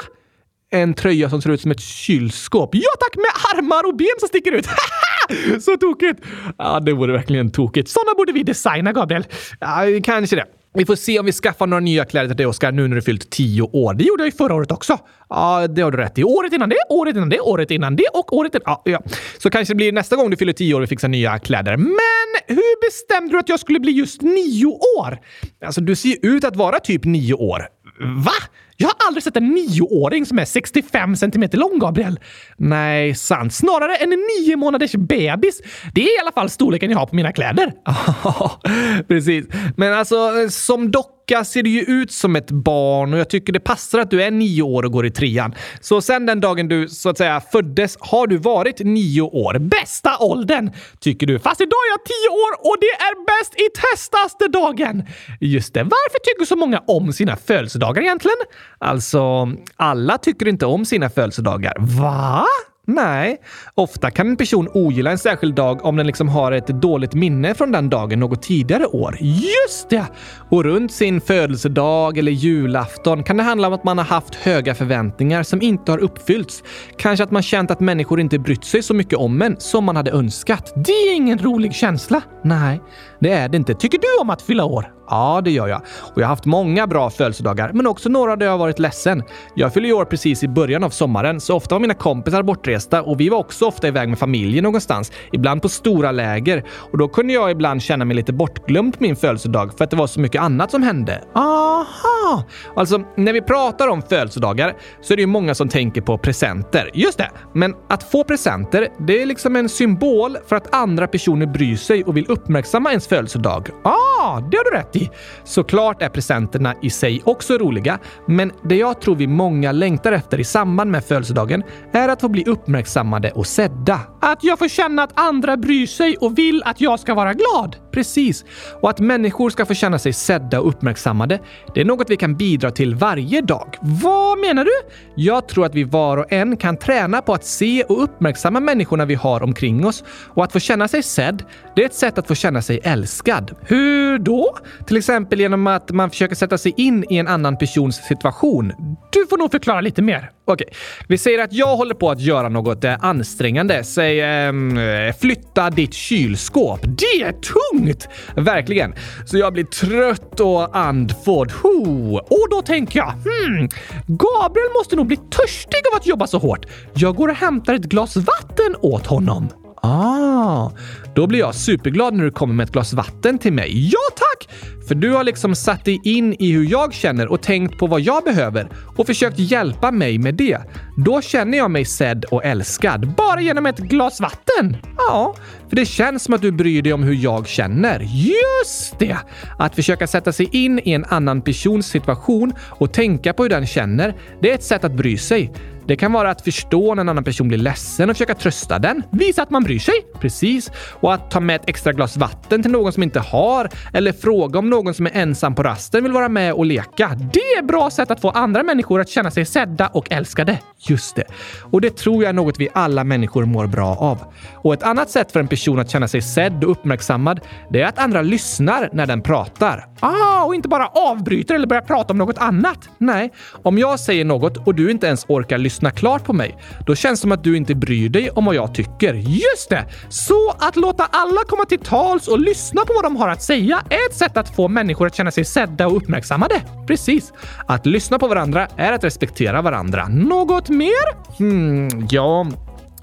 En 0.70 0.94
tröja 0.94 1.31
som 1.31 1.42
ser 1.42 1.51
ut 1.51 1.61
som 1.61 1.70
ett 1.70 1.81
kylskåp. 1.81 2.70
Ja 2.72 2.90
tack, 3.01 3.16
med 3.16 3.59
armar 3.59 3.87
och 3.88 3.96
ben 3.96 4.16
som 4.18 4.29
sticker 4.29 4.53
ut. 4.53 4.66
Så 5.62 5.77
tokigt! 5.77 6.20
Ja, 6.59 6.81
det 6.81 6.92
vore 6.92 7.12
verkligen 7.12 7.51
tokigt. 7.51 7.88
Såna 7.88 8.14
borde 8.16 8.33
vi 8.33 8.42
designa, 8.42 8.92
Gabriel. 8.92 9.27
Ja, 9.61 9.83
kanske 10.05 10.37
det. 10.37 10.44
Vi 10.77 10.87
får 10.87 10.96
se 10.96 11.18
om 11.18 11.27
vi 11.27 11.33
skaffar 11.33 11.66
några 11.66 11.81
nya 11.81 12.05
kläder 12.05 12.29
till 12.29 12.37
dig, 12.37 12.46
Oskar, 12.46 12.72
nu 12.72 12.88
när 12.88 12.96
du 12.96 13.03
fyllt 13.03 13.31
tio 13.31 13.62
år. 13.62 13.94
Det 13.94 14.05
gjorde 14.05 14.22
jag 14.22 14.27
ju 14.27 14.37
förra 14.37 14.55
året 14.55 14.72
också. 14.72 14.99
Ja, 15.29 15.66
det 15.66 15.83
har 15.83 15.90
du 15.90 15.99
rätt 15.99 16.18
i. 16.18 16.25
Året 16.25 16.53
innan 16.53 16.68
det, 16.68 16.77
året 16.90 17.16
innan 17.16 17.29
det, 17.29 17.40
året 17.40 17.70
innan 17.70 17.96
det 17.96 18.07
och 18.14 18.33
året 18.33 18.55
innan... 18.55 18.62
Ja, 18.66 18.83
ja. 18.85 19.03
Så 19.38 19.51
kanske 19.51 19.75
det 19.75 19.77
blir 19.77 19.92
nästa 19.92 20.16
gång 20.16 20.31
du 20.31 20.37
fyller 20.37 20.53
tio 20.53 20.75
år 20.75 20.81
och 20.81 20.83
vi 20.83 20.87
fixar 20.87 21.09
nya 21.09 21.38
kläder. 21.38 21.77
Men 21.77 22.57
hur 22.57 22.87
bestämde 22.87 23.33
du 23.33 23.38
att 23.38 23.49
jag 23.49 23.61
skulle 23.61 23.81
bli 23.81 23.92
just 23.92 24.22
nio 24.22 24.66
år? 24.99 25.18
Alltså, 25.64 25.81
du 25.81 25.96
ser 25.96 26.09
ju 26.09 26.18
ut 26.22 26.44
att 26.44 26.57
vara 26.57 26.81
typ 26.81 27.05
nio 27.05 27.35
år. 27.35 27.68
Va? 28.00 28.32
Jag 28.76 28.88
har 28.88 28.94
aldrig 29.06 29.22
sett 29.22 29.37
en 29.37 29.48
nioåring 29.48 30.26
som 30.26 30.38
är 30.38 30.44
65 30.44 31.16
centimeter 31.16 31.59
lång, 31.59 31.78
Gabriel. 31.78 32.20
Nej, 32.56 33.14
sant. 33.14 33.54
Snarare 33.54 33.96
en 33.96 34.11
nio 34.11 34.56
månaders 34.56 34.92
bebis. 34.92 35.62
Det 35.94 36.00
är 36.00 36.16
i 36.16 36.20
alla 36.20 36.32
fall 36.32 36.50
storleken 36.50 36.90
jag 36.90 36.98
har 36.98 37.06
på 37.06 37.16
mina 37.16 37.32
kläder. 37.32 37.72
Ja, 38.24 38.61
precis. 39.09 39.46
Men 39.76 39.92
alltså, 39.92 40.48
som 40.50 40.90
klocka 41.27 41.45
ser 41.45 41.62
du 41.62 41.71
ju 41.71 41.81
ut 41.81 42.12
som 42.12 42.37
ett 42.37 42.51
barn 42.51 43.12
och 43.12 43.19
jag 43.19 43.31
tycker 43.31 43.53
det 43.53 43.61
passar 43.61 43.99
att 43.99 44.11
du 44.11 44.23
är 44.23 44.31
nio 44.31 44.62
år 44.62 44.83
och 44.83 44.93
går 44.93 45.07
i 45.07 45.11
trean. 45.11 45.55
Så 45.81 46.01
sen 46.01 46.27
den 46.27 46.41
dagen 46.41 46.69
du 46.69 46.89
så 46.89 47.09
att 47.09 47.19
säga 47.19 47.41
föddes 47.41 47.97
har 48.01 48.27
du 48.27 48.37
varit 48.37 48.81
nio 48.81 49.23
år. 49.23 49.59
Bästa 49.59 50.19
åldern, 50.19 50.71
tycker 51.01 51.27
du. 51.27 51.39
Fast 51.39 51.61
idag 51.61 51.79
är 51.89 51.93
jag 51.93 52.05
tio 52.05 52.29
år 52.29 52.71
och 52.71 52.77
det 52.81 52.87
är 52.87 53.27
bäst 53.27 53.55
i 53.55 53.69
testaste 53.81 54.49
dagen. 54.49 55.03
Just 55.41 55.75
det. 55.75 55.83
Varför 55.83 56.19
tycker 56.25 56.45
så 56.45 56.57
många 56.57 56.83
om 56.87 57.12
sina 57.12 57.37
födelsedagar 57.37 58.03
egentligen? 58.03 58.39
Alltså, 58.79 59.53
alla 59.77 60.19
tycker 60.19 60.49
inte 60.49 60.67
om 60.67 60.85
sina 60.85 61.11
födelsedagar. 61.11 61.75
Va? 61.79 62.47
Nej, 62.88 63.37
ofta 63.75 64.11
kan 64.11 64.29
en 64.29 64.37
person 64.37 64.68
ogilla 64.75 65.11
en 65.11 65.18
särskild 65.18 65.55
dag 65.55 65.85
om 65.85 65.96
den 65.96 66.07
liksom 66.07 66.29
har 66.29 66.53
ett 66.53 66.66
dåligt 66.66 67.14
minne 67.14 67.55
från 67.55 67.72
den 67.72 67.90
dagen 67.90 68.20
något 68.20 68.42
tidigare 68.42 68.87
år. 68.87 69.18
Just 69.20 69.90
det! 69.90 70.07
Och 70.51 70.64
runt 70.64 70.92
sin 70.92 71.20
födelsedag 71.20 72.18
eller 72.18 72.33
julafton 72.33 73.22
kan 73.22 73.37
det 73.37 73.42
handla 73.42 73.68
om 73.68 73.75
att 73.75 73.85
man 73.85 73.99
har 73.99 74.05
haft 74.05 74.35
höga 74.35 74.75
förväntningar 74.75 75.42
som 75.42 75.62
inte 75.62 75.92
har 75.92 75.99
uppfyllts. 75.99 76.62
Kanske 76.99 77.25
att 77.25 77.31
man 77.31 77.42
känt 77.42 77.70
att 77.70 77.81
människor 77.81 78.20
inte 78.20 78.38
brytt 78.38 78.64
sig 78.64 78.83
så 78.83 78.94
mycket 78.94 79.18
om 79.18 79.42
en 79.42 79.57
som 79.59 79.85
man 79.85 79.96
hade 79.96 80.11
önskat. 80.11 80.72
Det 80.77 80.92
är 80.92 81.14
ingen 81.14 81.38
rolig 81.38 81.75
känsla. 81.75 82.22
Nej, 82.44 82.81
det 83.20 83.31
är 83.31 83.49
det 83.49 83.57
inte. 83.57 83.75
Tycker 83.75 83.99
du 83.99 84.20
om 84.20 84.31
att 84.31 84.42
fylla 84.42 84.64
år? 84.64 84.95
Ja, 85.11 85.40
det 85.45 85.51
gör 85.51 85.69
jag. 85.69 85.81
Och 86.14 86.19
jag 86.21 86.23
har 86.23 86.29
haft 86.29 86.45
många 86.45 86.87
bra 86.87 87.11
födelsedagar, 87.11 87.71
men 87.73 87.87
också 87.87 88.09
några 88.09 88.37
där 88.37 88.47
jag 88.47 88.53
har 88.53 88.59
varit 88.59 88.79
ledsen. 88.79 89.23
Jag 89.55 89.75
fyller 89.75 89.92
år 89.92 90.05
precis 90.05 90.42
i 90.42 90.49
början 90.49 90.85
av 90.85 90.90
sommaren, 90.90 91.40
så 91.40 91.57
ofta 91.57 91.75
var 91.75 91.81
mina 91.81 91.95
kompisar 91.95 92.42
bortresta 92.42 93.03
och 93.03 93.21
vi 93.21 93.29
var 93.29 93.38
också 93.38 93.66
ofta 93.66 93.88
iväg 93.88 94.09
med 94.09 94.19
familjen 94.19 94.64
någonstans. 94.64 95.12
Ibland 95.33 95.62
på 95.62 95.69
stora 95.69 96.12
läger. 96.12 96.64
Och 96.92 96.99
då 96.99 97.09
kunde 97.09 97.33
jag 97.33 97.51
ibland 97.51 97.83
känna 97.83 98.05
mig 98.05 98.16
lite 98.16 98.33
bortglömd 98.33 98.99
på 98.99 99.03
min 99.03 99.16
födelsedag 99.16 99.77
för 99.79 99.85
att 99.85 99.90
det 99.90 99.97
var 99.97 100.07
så 100.07 100.21
mycket 100.21 100.42
annat 100.42 100.71
som 100.71 100.83
hände. 100.83 101.25
Aha! 101.35 102.45
Alltså 102.77 102.99
när 103.16 103.33
vi 103.33 103.42
pratar 103.42 103.88
om 103.88 104.03
födelsedagar 104.03 104.77
så 105.01 105.12
är 105.12 105.16
det 105.16 105.21
ju 105.23 105.27
många 105.27 105.55
som 105.55 105.69
tänker 105.69 106.01
på 106.01 106.19
presenter. 106.19 106.90
Just 106.95 107.19
det! 107.19 107.31
Men 107.53 107.75
att 107.88 108.03
få 108.11 108.25
presenter, 108.25 108.88
det 108.99 109.23
är 109.23 109.27
liksom 109.27 109.57
en 109.57 109.69
symbol 109.69 110.37
för 110.47 110.57
att 110.57 110.75
andra 110.75 111.07
personer 111.07 111.47
bryr 111.47 111.77
sig 111.77 112.05
och 112.05 112.16
vill 112.16 112.27
uppmärksamma 112.29 112.90
ens 112.90 113.07
födelsedag. 113.07 113.69
Ah, 113.85 114.40
det 114.40 114.57
har 114.57 114.71
du 114.71 114.77
rätt 114.77 114.95
i! 114.96 115.11
Såklart 115.44 116.02
är 116.02 116.09
presenterna 116.09 116.74
i 116.82 116.90
sig 116.90 117.22
också 117.24 117.59
roliga, 117.59 117.98
men 118.26 118.52
det 118.62 118.76
jag 118.76 119.00
tror 119.00 119.16
vi 119.16 119.26
många 119.26 119.72
längtar 119.72 120.12
efter 120.12 120.40
i 120.40 120.44
samband 120.44 120.90
med 120.90 121.04
födelsedagen 121.04 121.62
är 121.92 122.09
att 122.09 122.20
få 122.20 122.28
bli 122.28 122.44
uppmärksammade 122.44 123.30
och 123.30 123.46
sedda. 123.46 124.00
Att 124.20 124.44
jag 124.44 124.59
får 124.59 124.68
känna 124.68 125.02
att 125.02 125.20
andra 125.20 125.56
bryr 125.56 125.87
sig 125.87 126.16
och 126.16 126.38
vill 126.38 126.62
att 126.64 126.80
jag 126.80 127.00
ska 127.00 127.14
vara 127.14 127.32
glad. 127.35 127.76
Precis. 127.92 128.44
Och 128.80 128.90
att 128.90 129.00
människor 129.00 129.50
ska 129.50 129.66
få 129.66 129.74
känna 129.74 129.98
sig 129.98 130.12
sedda 130.12 130.61
och 130.61 130.68
uppmärksammade, 130.68 131.40
det 131.74 131.80
är 131.80 131.85
något 131.85 132.11
vi 132.11 132.16
kan 132.16 132.37
bidra 132.37 132.70
till 132.70 132.94
varje 132.94 133.40
dag. 133.40 133.76
Vad 133.82 134.38
menar 134.38 134.64
du? 134.64 134.72
Jag 135.14 135.48
tror 135.48 135.66
att 135.66 135.74
vi 135.74 135.85
var 135.85 136.16
och 136.16 136.32
en 136.32 136.56
kan 136.56 136.76
träna 136.76 137.22
på 137.22 137.35
att 137.35 137.44
se 137.44 137.82
och 137.82 138.02
uppmärksamma 138.02 138.61
människorna 138.61 139.04
vi 139.04 139.14
har 139.14 139.42
omkring 139.42 139.87
oss. 139.87 140.04
Och 140.35 140.44
att 140.44 140.52
få 140.52 140.61
känna 140.61 140.88
sig 140.88 141.02
sedd, 141.02 141.44
det 141.74 141.82
är 141.82 141.87
ett 141.87 141.94
sätt 141.94 142.18
att 142.18 142.28
få 142.28 142.35
känna 142.35 142.62
sig 142.62 142.80
älskad. 142.82 143.56
Hur 143.61 144.18
då? 144.18 144.59
Till 144.87 144.96
exempel 144.96 145.40
genom 145.40 145.66
att 145.66 145.90
man 145.90 146.11
försöker 146.11 146.35
sätta 146.35 146.59
sig 146.59 146.75
in 146.77 147.05
i 147.11 147.16
en 147.16 147.29
annan 147.29 147.59
persons 147.59 147.96
situation. 147.96 148.72
Du 149.12 149.27
får 149.27 149.38
nog 149.38 149.51
förklara 149.51 149.81
lite 149.81 150.03
mer. 150.03 150.31
Okej, 150.44 150.68
vi 151.09 151.18
säger 151.18 151.44
att 151.44 151.53
jag 151.53 151.77
håller 151.77 151.94
på 151.94 152.11
att 152.11 152.20
göra 152.20 152.49
något 152.49 152.85
eh, 152.85 153.05
ansträngande. 153.05 153.85
Säg 153.85 154.20
ehm, 154.20 154.79
eh, 154.79 155.14
flytta 155.20 155.70
ditt 155.70 155.94
kylskåp. 155.94 156.81
Det 156.83 157.22
är 157.22 157.33
tungt! 157.33 158.09
Verkligen. 158.37 158.94
Så 159.25 159.38
jag 159.38 159.53
blir 159.53 159.64
trött 159.64 160.40
och 160.40 160.77
andfådd. 160.77 161.53
Ho. 161.53 162.16
Och 162.16 162.46
då 162.51 162.62
tänker 162.62 162.99
jag, 162.99 163.11
hmm, 163.11 163.68
Gabriel 164.07 164.70
måste 164.79 164.96
nog 164.96 165.07
bli 165.07 165.16
törstig 165.16 165.83
av 165.92 165.96
att 165.96 166.07
jobba 166.07 166.27
så 166.27 166.38
hårt. 166.38 166.66
Jag 166.94 167.16
går 167.16 167.29
och 167.29 167.37
hämtar 167.37 167.75
ett 167.75 167.85
glas 167.85 168.16
vatten 168.16 168.77
åt 168.81 169.07
honom. 169.07 169.49
Ah, 169.83 170.71
då 171.15 171.27
blir 171.27 171.39
jag 171.39 171.55
superglad 171.55 172.15
när 172.15 172.25
du 172.25 172.31
kommer 172.31 172.55
med 172.55 172.65
ett 172.65 172.73
glas 172.73 172.93
vatten 172.93 173.39
till 173.39 173.53
mig. 173.53 173.89
Ja 173.93 174.17
tack! 174.17 174.49
För 174.89 174.95
du 174.95 175.12
har 175.12 175.25
liksom 175.25 175.55
satt 175.55 175.85
dig 175.85 176.01
in 176.05 176.37
i 176.39 176.53
hur 176.53 176.71
jag 176.71 176.95
känner 176.95 177.29
och 177.29 177.43
tänkt 177.43 177.79
på 177.79 177.87
vad 177.87 178.01
jag 178.01 178.25
behöver 178.25 178.69
och 178.97 179.07
försökt 179.07 179.39
hjälpa 179.39 179.91
mig 179.91 180.19
med 180.19 180.35
det. 180.35 180.59
Då 180.97 181.21
känner 181.21 181.59
jag 181.59 181.71
mig 181.71 181.85
sedd 181.85 182.25
och 182.25 182.45
älskad. 182.45 183.15
Bara 183.17 183.41
genom 183.41 183.67
ett 183.67 183.79
glas 183.79 184.21
vatten? 184.21 184.77
Ja, 184.97 185.35
för 185.69 185.77
det 185.77 185.87
känns 185.87 186.23
som 186.23 186.35
att 186.35 186.43
du 186.43 186.53
bryr 186.53 186.83
dig 186.83 186.93
om 186.93 187.03
hur 187.03 187.15
jag 187.15 187.47
känner. 187.49 188.01
Just 188.01 188.99
det! 188.99 189.17
Att 189.59 189.75
försöka 189.75 190.07
sätta 190.07 190.33
sig 190.33 190.49
in 190.53 190.81
i 190.85 190.93
en 190.93 191.05
annan 191.05 191.43
persons 191.43 191.87
situation 191.87 192.53
och 192.61 192.93
tänka 192.93 193.33
på 193.33 193.43
hur 193.43 193.51
den 193.51 193.67
känner, 193.67 194.15
det 194.41 194.51
är 194.51 194.55
ett 194.55 194.65
sätt 194.65 194.85
att 194.85 194.93
bry 194.93 195.19
sig. 195.19 195.53
Det 195.87 195.96
kan 195.96 196.12
vara 196.12 196.31
att 196.31 196.42
förstå 196.42 196.94
när 196.94 197.01
en 197.01 197.09
annan 197.09 197.25
person 197.25 197.49
blir 197.49 197.59
ledsen 197.59 198.11
och 198.11 198.16
försöka 198.16 198.35
trösta 198.35 198.79
den. 198.79 199.03
Visa 199.11 199.42
att 199.42 199.51
man 199.51 199.64
bryr 199.64 199.79
sig. 199.79 199.94
Precis. 200.20 200.70
Och 201.01 201.14
att 201.14 201.31
ta 201.31 201.40
med 201.40 201.57
ett 201.57 201.68
extra 201.68 201.92
glas 201.92 202.16
vatten 202.16 202.62
till 202.62 202.70
någon 202.70 202.92
som 202.92 203.03
inte 203.03 203.20
har. 203.20 203.68
Eller 203.92 204.12
fråga 204.12 204.59
om 204.59 204.70
någon 204.70 204.94
som 204.94 205.07
är 205.07 205.11
ensam 205.14 205.55
på 205.55 205.62
rasten 205.62 206.03
vill 206.03 206.12
vara 206.12 206.29
med 206.29 206.53
och 206.53 206.66
leka. 206.66 207.11
Det 207.33 207.53
är 207.59 207.62
bra 207.62 207.90
sätt 207.90 208.11
att 208.11 208.20
få 208.20 208.31
andra 208.31 208.62
människor 208.62 209.01
att 209.01 209.09
känna 209.09 209.31
sig 209.31 209.44
sedda 209.44 209.87
och 209.87 210.12
älskade. 210.12 210.59
Just 210.79 211.16
det. 211.16 211.25
Och 211.61 211.81
det 211.81 211.96
tror 211.96 212.22
jag 212.22 212.29
är 212.29 212.33
något 212.33 212.61
vi 212.61 212.68
alla 212.72 213.05
människor 213.05 213.44
mår 213.44 213.66
bra 213.66 213.96
av. 213.96 214.18
Och 214.55 214.75
ett 214.75 214.83
annat 214.83 215.11
sätt 215.11 215.33
för 215.33 215.40
en 215.40 215.49
person 215.49 215.79
att 215.79 215.90
känna 215.90 216.09
sig 216.09 216.22
sedd 216.22 216.64
och 216.64 216.70
uppmärksammad, 216.70 217.40
det 217.70 217.83
är 217.83 217.87
att 217.87 217.99
andra 217.99 218.22
lyssnar 218.22 218.90
när 218.92 219.07
den 219.07 219.22
pratar. 219.22 219.87
Ah, 220.01 220.44
och 220.44 220.55
inte 220.55 220.68
bara 220.68 220.87
avbryter 220.87 221.55
eller 221.55 221.66
börjar 221.66 221.83
prata 221.83 222.12
om 222.12 222.18
något 222.18 222.38
annat. 222.38 222.88
Nej, 222.99 223.33
om 223.62 223.79
jag 223.79 224.01
säger 224.01 224.25
något 224.25 224.66
och 224.66 224.75
du 224.75 224.90
inte 224.90 225.07
ens 225.07 225.25
orkar 225.29 225.59
lyssna 225.59 225.76
lyssna 225.77 225.91
klart 225.91 226.25
på 226.25 226.33
mig, 226.33 226.59
då 226.87 226.95
känns 226.95 227.21
det 227.21 227.23
som 227.23 227.33
att 227.33 227.45
du 227.45 227.57
inte 227.57 227.75
bryr 227.75 228.09
dig 228.09 228.31
om 228.31 228.45
vad 228.45 228.55
jag 228.55 228.75
tycker. 228.75 229.15
Just 229.15 229.71
det! 229.71 229.85
Så 230.09 230.55
att 230.59 230.77
låta 230.77 231.09
alla 231.12 231.41
komma 231.47 231.65
till 231.65 231.79
tals 231.79 232.29
och 232.29 232.41
lyssna 232.41 232.85
på 232.85 232.93
vad 232.95 233.05
de 233.05 233.17
har 233.17 233.29
att 233.29 233.43
säga 233.43 233.83
är 233.91 234.11
ett 234.11 234.15
sätt 234.15 234.37
att 234.37 234.55
få 234.57 234.69
människor 234.69 235.07
att 235.07 235.15
känna 235.15 235.31
sig 235.31 235.45
sedda 235.45 235.87
och 235.87 235.97
uppmärksammade. 235.97 236.62
Precis. 236.87 237.33
Att 237.67 237.87
lyssna 237.87 238.19
på 238.19 238.29
varandra 238.29 238.69
är 238.77 238.93
att 238.93 239.05
respektera 239.05 239.62
varandra. 239.62 240.09
Något 240.09 240.69
mer? 240.69 241.37
Hmm, 241.39 242.07
ja, 242.11 242.47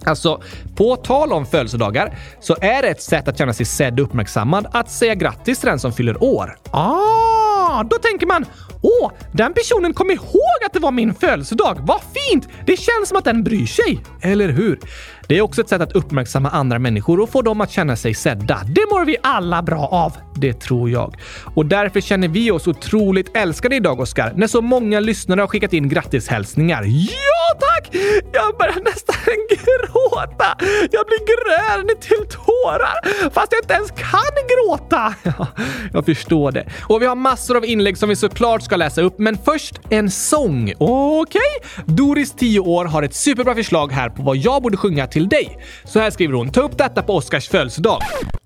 Alltså, 0.05 0.41
på 0.75 0.95
tal 0.95 1.33
om 1.33 1.45
födelsedagar 1.45 2.17
så 2.39 2.55
är 2.61 2.81
det 2.81 2.87
ett 2.87 3.01
sätt 3.01 3.27
att 3.27 3.37
känna 3.37 3.53
sig 3.53 3.65
sedd 3.65 3.99
och 3.99 4.05
uppmärksammad 4.05 4.67
att 4.71 4.91
säga 4.91 5.15
grattis 5.15 5.59
till 5.59 5.69
den 5.69 5.79
som 5.79 5.91
fyller 5.91 6.23
år. 6.23 6.57
Ah, 6.71 7.83
då 7.83 7.97
tänker 7.97 8.27
man 8.27 8.45
Åh, 8.83 9.11
den 9.31 9.53
personen 9.53 9.93
kom 9.93 10.11
ihåg 10.11 10.59
att 10.65 10.73
det 10.73 10.79
var 10.79 10.91
min 10.91 11.13
födelsedag. 11.13 11.77
Vad 11.81 12.01
fint! 12.13 12.47
Det 12.65 12.77
känns 12.77 13.09
som 13.09 13.17
att 13.17 13.25
den 13.25 13.43
bryr 13.43 13.65
sig. 13.65 13.99
Eller 14.21 14.49
hur? 14.49 14.79
Det 15.27 15.37
är 15.37 15.41
också 15.41 15.61
ett 15.61 15.69
sätt 15.69 15.81
att 15.81 15.91
uppmärksamma 15.91 16.49
andra 16.49 16.79
människor 16.79 17.19
och 17.19 17.29
få 17.29 17.41
dem 17.41 17.61
att 17.61 17.71
känna 17.71 17.95
sig 17.95 18.13
sedda. 18.13 18.61
Det 18.65 18.85
mår 18.91 19.05
vi 19.05 19.17
alla 19.23 19.61
bra 19.61 19.87
av. 19.87 20.17
Det 20.35 20.53
tror 20.53 20.89
jag. 20.89 21.15
Och 21.55 21.65
därför 21.65 22.01
känner 22.01 22.27
vi 22.27 22.51
oss 22.51 22.67
otroligt 22.67 23.37
älskade 23.37 23.75
idag, 23.75 23.99
Oskar, 23.99 24.33
när 24.35 24.47
så 24.47 24.61
många 24.61 24.99
lyssnare 24.99 25.41
har 25.41 25.47
skickat 25.47 25.73
in 25.73 25.89
grattishälsningar. 25.89 26.83
Ja, 26.83 27.59
tack! 27.59 27.95
Jag 28.33 28.57
börjar 28.57 28.83
nästan 28.83 29.15
gråta. 29.49 30.57
Jag 30.91 31.05
blir 31.07 31.19
grön 31.25 31.87
till 32.01 32.37
tårar 32.37 33.29
fast 33.29 33.51
jag 33.51 33.61
inte 33.63 33.73
ens 33.73 33.91
kan 33.91 34.33
gråta. 34.47 35.13
Ja, 35.23 35.47
jag 35.93 36.05
förstår 36.05 36.51
det. 36.51 36.65
Och 36.81 37.01
vi 37.01 37.05
har 37.05 37.15
massor 37.15 37.57
av 37.57 37.65
inlägg 37.65 37.97
som 37.97 38.09
vi 38.09 38.15
såklart 38.15 38.63
ska 38.63 38.75
läsa 38.75 39.01
upp, 39.01 39.19
men 39.19 39.37
först 39.45 39.79
en 39.89 40.11
sång. 40.11 40.73
Okej? 40.77 41.41
Okay. 41.75 41.95
Doris, 41.95 42.31
10 42.31 42.59
år, 42.59 42.85
har 42.85 43.03
ett 43.03 43.15
superbra 43.15 43.55
förslag 43.55 43.91
här 43.91 44.09
på 44.09 44.23
vad 44.23 44.37
jag 44.37 44.61
borde 44.61 44.77
sjunga 44.77 45.07
till 45.13 45.29
dig. 45.29 45.57
Så 45.83 45.99
här 45.99 46.09
skriver 46.11 46.33
hon. 46.33 46.51
Ta 46.51 46.61
upp 46.61 46.77
detta 46.77 47.03
på 47.03 47.15
Oscars 47.15 47.49
födelsedag. 47.49 47.99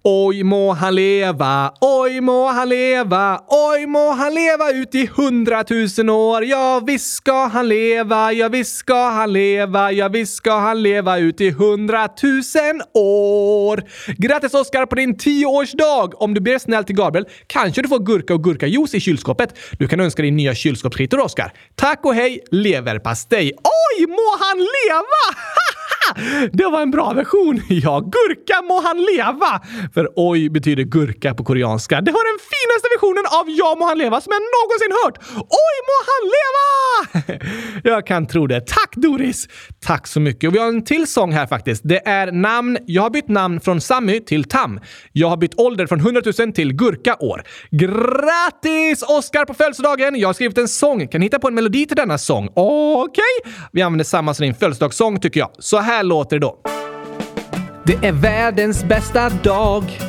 Oj 0.10 0.44
må 0.44 0.72
han 0.72 0.96
leva, 0.96 1.74
oj 1.82 2.22
må 2.22 2.48
han 2.48 2.70
leva, 2.70 3.42
oj 3.48 3.86
må 3.86 4.12
han 4.12 4.34
leva 4.34 4.72
ut 4.72 4.96
i 4.96 5.10
hundratusen 5.16 6.10
år. 6.10 6.46
Ja, 6.46 6.80
visst 6.80 7.16
ska 7.16 7.46
han 7.48 7.68
leva, 7.68 8.34
ja, 8.34 8.48
visst 8.48 8.78
ska 8.78 9.10
han 9.10 9.34
leva, 9.34 9.92
ja, 9.92 10.08
visst 10.08 10.36
ska 10.36 10.60
han 10.60 10.84
leva 10.84 11.18
ut 11.18 11.42
i 11.42 11.50
hundratusen 11.52 12.82
år. 12.94 13.84
Grattis 14.18 14.54
Oscar 14.54 14.86
på 14.86 14.96
din 14.96 15.18
tioårsdag! 15.18 16.10
Om 16.16 16.34
du 16.34 16.42
ber 16.42 16.60
snällt 16.60 16.88
till 16.88 16.96
Gabriel 16.96 17.28
kanske 17.48 17.82
du 17.82 17.88
får 17.88 18.00
gurka 18.00 18.34
och 18.34 18.44
gurkajuice 18.44 18.94
i 18.94 19.00
kylskåpet. 19.00 19.60
Du 19.80 19.88
kan 19.88 20.00
önska 20.00 20.22
din 20.22 20.36
nya 20.36 20.56
kylskåpsskitor 20.56 21.20
Oscar. 21.20 21.54
Tack 21.76 22.06
och 22.06 22.16
hej, 22.16 22.40
leverpastej! 22.52 23.54
Oj, 23.64 24.08
må 24.08 24.38
han 24.40 24.58
leva! 24.58 25.42
Det 26.54 26.66
var 26.66 26.82
en 26.82 26.92
bra 26.92 27.14
version! 27.14 27.62
Ja, 27.70 28.00
gurka 28.00 28.62
må 28.62 28.82
han 28.82 28.98
leva! 28.98 29.62
För 29.94 30.10
oj 30.16 30.50
betyder 30.50 30.84
gurka 30.84 31.34
på 31.34 31.44
koreanska. 31.44 32.02
Det 32.02 32.12
var 32.12 32.24
den 32.32 32.40
finaste 32.54 32.88
versionen 32.96 33.26
av 33.40 33.46
ja 33.48 33.76
må 33.80 33.86
han 33.86 33.98
leva 33.98 34.22
som 34.22 34.34
jag 34.36 34.42
någonsin 34.58 34.92
hört! 35.04 35.18
Oj 35.66 35.76
må 35.90 35.98
han 36.10 36.22
leva! 36.36 36.68
Jag 37.84 38.08
kan 38.08 38.28
tro 38.28 38.48
det. 38.48 38.68
Tack 38.68 38.96
Doris! 38.96 39.48
Tack 39.86 40.08
så 40.08 40.20
mycket. 40.20 40.48
Och 40.48 40.56
vi 40.56 40.60
har 40.60 40.68
en 40.68 40.84
till 40.84 41.08
sång 41.08 41.32
här 41.32 41.48
faktiskt. 41.48 41.82
Det 41.86 42.08
är 42.08 42.32
namn. 42.32 42.78
Jag 42.86 43.02
har 43.02 43.10
bytt 43.10 43.28
namn 43.28 43.60
från 43.60 43.82
Sammy 43.82 44.20
till 44.20 44.44
Tam. 44.44 44.80
Jag 45.12 45.28
har 45.30 45.38
bytt 45.38 45.60
ålder 45.60 45.88
från 45.88 46.00
100 46.00 46.22
000 46.40 46.54
till 46.54 46.74
gurka-år. 46.74 47.44
Grattis 47.72 49.04
Oskar 49.04 49.46
på 49.46 49.54
födelsedagen! 49.54 50.16
Jag 50.16 50.28
har 50.28 50.34
skrivit 50.34 50.58
en 50.58 50.68
sång. 50.68 51.08
Kan 51.08 51.22
hitta 51.22 51.40
på 51.40 51.48
en 51.48 51.56
melodi 51.56 51.86
till 51.86 51.98
denna 51.98 52.18
sång. 52.18 52.50
Okej? 52.54 53.24
Okay. 53.44 53.54
Vi 53.72 53.82
använder 53.82 54.06
samma 54.06 54.34
som 54.34 54.44
din 54.44 54.56
födelsedagssång 54.56 55.20
tycker 55.20 55.40
jag. 55.40 55.50
Så 55.60 55.78
här 55.78 55.97
här 55.98 56.04
låter 56.04 56.40
det 56.40 56.42
då. 56.46 56.58
Det 57.86 58.08
är 58.08 58.12
världens 58.12 58.84
bästa 58.84 59.30
dag. 59.30 60.00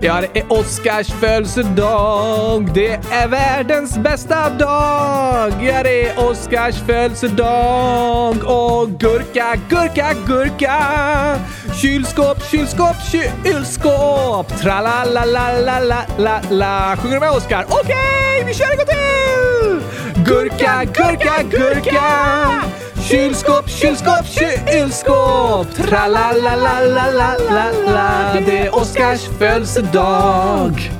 Ja, 0.00 0.20
det 0.20 0.40
är 0.40 0.52
Oscars 0.52 1.12
födelsedag. 1.12 2.70
Det 2.74 2.92
är 2.92 3.28
världens 3.28 3.98
bästa 3.98 4.50
dag. 4.50 5.52
Ja, 5.60 5.82
det 5.82 6.08
är 6.08 6.28
Oscars 6.30 6.74
födelsedag. 6.86 8.36
Och 8.44 8.90
gurka, 8.90 9.56
gurka, 9.68 10.14
gurka. 10.26 10.76
Kylskåp, 11.74 12.44
kylskåp, 12.50 12.96
kylskåp. 13.12 14.58
Tra-la-la-la-la-la-la. 14.60 16.96
Sjunger 16.96 17.14
du 17.14 17.20
med 17.20 17.30
Oscar? 17.30 17.64
Okej, 17.68 17.80
okay, 17.80 18.44
vi 18.46 18.54
kör 18.54 18.70
en 18.70 18.76
gång 18.76 18.86
till! 18.86 19.80
Gurka, 20.24 20.84
gurka, 20.84 21.42
gurka. 21.50 22.02
Kylskåp, 23.10 23.70
kylskåp, 23.70 24.26
kylskåp! 24.26 25.74
Tra-la-la-la-la-la-la 25.76 28.40
Det 28.46 28.58
är 28.58 28.74
Oskars 28.74 29.20
födelsedag. 29.38 30.90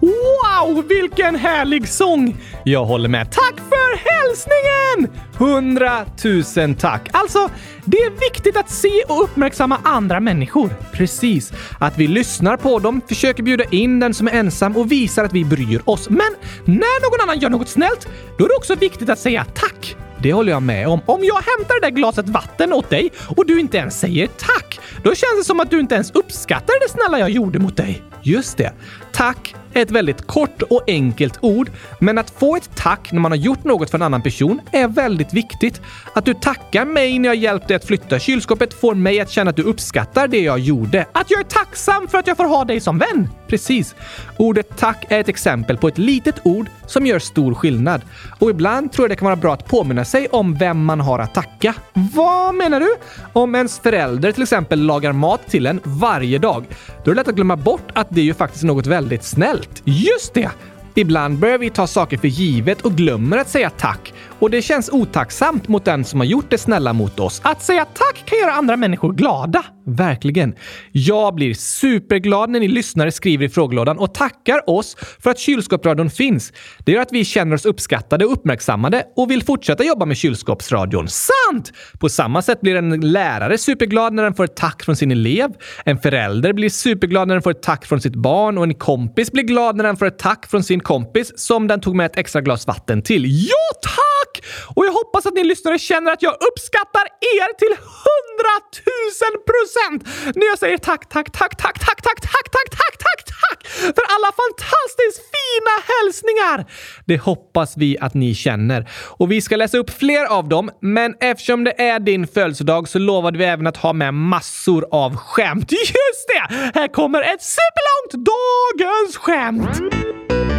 Wow! 0.00 0.46
Wow, 0.66 0.84
vilken 0.88 1.36
härlig 1.36 1.88
sång! 1.88 2.36
Jag 2.64 2.84
håller 2.84 3.08
med. 3.08 3.32
Tack 3.32 3.54
för 3.68 3.96
hälsningen! 3.96 5.20
Hundratusen 5.38 6.74
tack! 6.74 7.08
Alltså, 7.12 7.50
det 7.84 7.96
är 7.96 8.10
viktigt 8.10 8.56
att 8.56 8.70
se 8.70 9.02
och 9.08 9.24
uppmärksamma 9.24 9.78
andra 9.84 10.20
människor. 10.20 10.70
Precis. 10.92 11.52
Att 11.80 11.98
vi 11.98 12.06
lyssnar 12.06 12.56
på 12.56 12.78
dem, 12.78 13.00
försöker 13.08 13.42
bjuda 13.42 13.64
in 13.64 14.00
den 14.00 14.14
som 14.14 14.28
är 14.28 14.32
ensam 14.32 14.76
och 14.76 14.92
visar 14.92 15.24
att 15.24 15.32
vi 15.32 15.44
bryr 15.44 15.82
oss. 15.84 16.10
Men 16.10 16.34
när 16.64 17.10
någon 17.10 17.28
annan 17.28 17.40
gör 17.40 17.50
något 17.50 17.68
snällt, 17.68 18.08
då 18.38 18.44
är 18.44 18.48
det 18.48 18.54
också 18.54 18.74
viktigt 18.74 19.10
att 19.10 19.18
säga 19.18 19.46
tack. 19.54 19.96
Det 20.26 20.32
håller 20.32 20.52
jag 20.52 20.62
med 20.62 20.88
om. 20.88 21.00
Om 21.06 21.24
jag 21.24 21.34
hämtar 21.34 21.80
det 21.80 21.86
där 21.86 21.90
glaset 21.90 22.28
vatten 22.28 22.72
åt 22.72 22.90
dig 22.90 23.12
och 23.36 23.46
du 23.46 23.60
inte 23.60 23.76
ens 23.76 24.00
säger 24.00 24.26
tack, 24.26 24.80
då 25.02 25.14
känns 25.14 25.38
det 25.38 25.44
som 25.44 25.60
att 25.60 25.70
du 25.70 25.80
inte 25.80 25.94
ens 25.94 26.10
uppskattar 26.10 26.74
det 26.80 26.92
snälla 26.92 27.18
jag 27.18 27.30
gjorde 27.30 27.58
mot 27.58 27.76
dig. 27.76 28.02
Just 28.22 28.56
det. 28.56 28.72
Tack 29.16 29.54
är 29.72 29.82
ett 29.82 29.90
väldigt 29.90 30.26
kort 30.26 30.62
och 30.62 30.82
enkelt 30.86 31.38
ord, 31.40 31.70
men 31.98 32.18
att 32.18 32.30
få 32.30 32.56
ett 32.56 32.70
tack 32.74 33.12
när 33.12 33.20
man 33.20 33.32
har 33.32 33.36
gjort 33.36 33.64
något 33.64 33.90
för 33.90 33.98
en 33.98 34.02
annan 34.02 34.22
person 34.22 34.60
är 34.72 34.88
väldigt 34.88 35.32
viktigt. 35.32 35.80
Att 36.14 36.24
du 36.24 36.34
tackar 36.34 36.84
mig 36.84 37.18
när 37.18 37.28
jag 37.28 37.36
hjälpte 37.36 37.68
dig 37.68 37.76
att 37.76 37.84
flytta 37.84 38.18
kylskåpet 38.18 38.74
får 38.80 38.94
mig 38.94 39.20
att 39.20 39.30
känna 39.30 39.50
att 39.50 39.56
du 39.56 39.62
uppskattar 39.62 40.28
det 40.28 40.40
jag 40.40 40.58
gjorde. 40.58 41.06
Att 41.12 41.30
jag 41.30 41.40
är 41.40 41.44
tacksam 41.44 42.08
för 42.08 42.18
att 42.18 42.26
jag 42.26 42.36
får 42.36 42.44
ha 42.44 42.64
dig 42.64 42.80
som 42.80 42.98
vän. 42.98 43.28
Precis. 43.48 43.94
Ordet 44.36 44.76
tack 44.76 45.06
är 45.08 45.20
ett 45.20 45.28
exempel 45.28 45.76
på 45.76 45.88
ett 45.88 45.98
litet 45.98 46.34
ord 46.44 46.66
som 46.86 47.06
gör 47.06 47.18
stor 47.18 47.54
skillnad. 47.54 48.00
Och 48.38 48.50
ibland 48.50 48.92
tror 48.92 49.04
jag 49.04 49.10
det 49.10 49.16
kan 49.16 49.26
vara 49.26 49.36
bra 49.36 49.54
att 49.54 49.66
påminna 49.66 50.04
sig 50.04 50.28
om 50.28 50.54
vem 50.54 50.84
man 50.84 51.00
har 51.00 51.18
att 51.18 51.34
tacka. 51.34 51.74
Vad 51.92 52.54
menar 52.54 52.80
du? 52.80 52.94
Om 53.32 53.54
ens 53.54 53.78
förälder 53.78 54.32
till 54.32 54.42
exempel 54.42 54.80
lagar 54.80 55.12
mat 55.12 55.46
till 55.48 55.66
en 55.66 55.80
varje 55.84 56.38
dag, 56.38 56.64
då 57.04 57.10
är 57.10 57.14
det 57.14 57.20
lätt 57.20 57.28
att 57.28 57.34
glömma 57.34 57.56
bort 57.56 57.90
att 57.92 58.06
det 58.10 58.20
är 58.20 58.24
ju 58.24 58.34
faktiskt 58.34 58.64
något 58.64 58.86
väldigt 58.86 59.05
snällt. 59.24 59.82
Just 59.84 60.34
det! 60.34 60.50
Ibland 60.94 61.38
börjar 61.38 61.58
vi 61.58 61.70
ta 61.70 61.86
saker 61.86 62.16
för 62.18 62.28
givet 62.28 62.82
och 62.82 62.92
glömmer 62.92 63.36
att 63.38 63.48
säga 63.48 63.70
tack. 63.70 64.12
Och 64.38 64.50
det 64.50 64.62
känns 64.62 64.90
otacksamt 64.92 65.68
mot 65.68 65.84
den 65.84 66.04
som 66.04 66.20
har 66.20 66.26
gjort 66.26 66.50
det 66.50 66.58
snälla 66.58 66.92
mot 66.92 67.20
oss. 67.20 67.40
Att 67.44 67.62
säga 67.62 67.84
tack 67.84 68.22
kan 68.24 68.38
göra 68.38 68.52
andra 68.52 68.76
människor 68.76 69.12
glada. 69.12 69.64
Verkligen. 69.86 70.54
Jag 70.92 71.34
blir 71.34 71.54
superglad 71.54 72.50
när 72.50 72.60
ni 72.60 72.68
lyssnare 72.68 73.12
skriver 73.12 73.44
i 73.44 73.48
frågelådan 73.48 73.98
och 73.98 74.14
tackar 74.14 74.70
oss 74.70 74.96
för 75.20 75.30
att 75.30 75.38
kylskåpsradion 75.38 76.10
finns. 76.10 76.52
Det 76.78 76.92
gör 76.92 77.02
att 77.02 77.12
vi 77.12 77.24
känner 77.24 77.54
oss 77.54 77.66
uppskattade 77.66 78.24
och 78.24 78.32
uppmärksammade 78.32 79.04
och 79.16 79.30
vill 79.30 79.44
fortsätta 79.44 79.84
jobba 79.84 80.06
med 80.06 80.16
kylskåpsradion. 80.16 81.08
Sant! 81.08 81.72
På 81.98 82.08
samma 82.08 82.42
sätt 82.42 82.60
blir 82.60 82.76
en 82.76 83.00
lärare 83.12 83.58
superglad 83.58 84.12
när 84.12 84.22
den 84.22 84.34
får 84.34 84.44
ett 84.44 84.56
tack 84.56 84.82
från 84.82 84.96
sin 84.96 85.10
elev. 85.10 85.50
En 85.84 85.98
förälder 85.98 86.52
blir 86.52 86.70
superglad 86.70 87.28
när 87.28 87.34
den 87.34 87.42
får 87.42 87.50
ett 87.50 87.62
tack 87.62 87.86
från 87.86 88.00
sitt 88.00 88.14
barn 88.14 88.58
och 88.58 88.64
en 88.64 88.74
kompis 88.74 89.32
blir 89.32 89.44
glad 89.44 89.76
när 89.76 89.84
den 89.84 89.96
får 89.96 90.06
ett 90.06 90.18
tack 90.18 90.46
från 90.46 90.62
sin 90.62 90.80
kompis 90.80 91.32
som 91.36 91.66
den 91.66 91.80
tog 91.80 91.96
med 91.96 92.06
ett 92.06 92.16
extra 92.16 92.40
glas 92.40 92.66
vatten 92.66 93.02
till. 93.02 93.24
Ja, 93.26 93.80
tack! 93.82 94.25
Tack! 94.26 94.44
Och 94.74 94.86
jag 94.86 94.92
hoppas 94.92 95.26
att 95.26 95.34
ni 95.34 95.44
lyssnare 95.44 95.78
känner 95.78 96.12
att 96.12 96.22
jag 96.22 96.34
uppskattar 96.48 97.06
er 97.36 97.54
till 97.58 97.76
hundratusen 98.06 99.34
procent 99.50 100.00
när 100.36 100.46
jag 100.46 100.58
säger 100.58 100.78
tack, 100.78 101.08
tack, 101.08 101.32
tack, 101.32 101.56
tack, 101.56 101.78
tack, 101.80 102.02
tack, 102.02 102.02
tack, 102.02 102.22
tack, 102.22 102.50
tack, 102.52 102.98
tack, 102.98 103.24
tack 103.26 103.66
för 103.66 104.04
alla 104.14 104.32
fantastiskt 104.42 105.20
fina 105.34 105.74
hälsningar! 105.92 106.66
Det 107.06 107.18
hoppas 107.18 107.76
vi 107.76 107.98
att 108.00 108.14
ni 108.14 108.34
känner. 108.34 108.88
Och 109.18 109.32
vi 109.32 109.40
ska 109.40 109.56
läsa 109.56 109.78
upp 109.78 109.90
fler 109.90 110.24
av 110.24 110.48
dem, 110.48 110.70
men 110.80 111.14
eftersom 111.20 111.64
det 111.64 111.80
är 111.82 112.00
din 112.00 112.26
födelsedag 112.26 112.88
så 112.88 112.98
lovade 112.98 113.38
vi 113.38 113.44
även 113.44 113.66
att 113.66 113.76
ha 113.76 113.92
med 113.92 114.14
massor 114.14 114.86
av 114.90 115.16
skämt. 115.16 115.72
Just 115.72 116.28
det! 116.28 116.54
Här 116.80 116.88
kommer 116.88 117.22
ett 117.22 117.42
superlångt 117.42 118.26
dagens 118.26 119.16
skämt! 119.16 120.55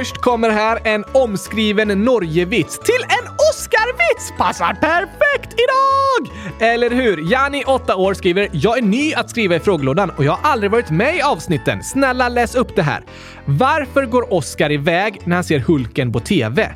Först 0.00 0.18
kommer 0.18 0.50
här 0.50 0.78
en 0.84 1.04
omskriven 1.12 1.88
Norgevits 1.88 2.78
till 2.78 3.02
en 3.02 3.32
Oscarvits! 3.50 4.32
Passar 4.38 4.74
perfekt 4.74 5.54
idag! 5.54 6.36
Eller 6.60 6.90
hur? 6.90 7.32
Jani, 7.32 7.64
8 7.66 7.96
år, 7.96 8.14
skriver 8.14 8.48
“Jag 8.52 8.78
är 8.78 8.82
ny 8.82 9.14
att 9.14 9.30
skriva 9.30 9.56
i 9.56 9.60
frågelådan 9.60 10.10
och 10.10 10.24
jag 10.24 10.32
har 10.32 10.50
aldrig 10.50 10.70
varit 10.70 10.90
med 10.90 11.16
i 11.16 11.22
avsnitten. 11.22 11.82
Snälla 11.82 12.28
läs 12.28 12.54
upp 12.54 12.76
det 12.76 12.82
här. 12.82 13.02
Varför 13.44 14.06
går 14.06 14.34
Oscar 14.34 14.72
iväg 14.72 15.20
när 15.24 15.34
han 15.34 15.44
ser 15.44 15.58
Hulken 15.58 16.12
på 16.12 16.20
TV?” 16.20 16.72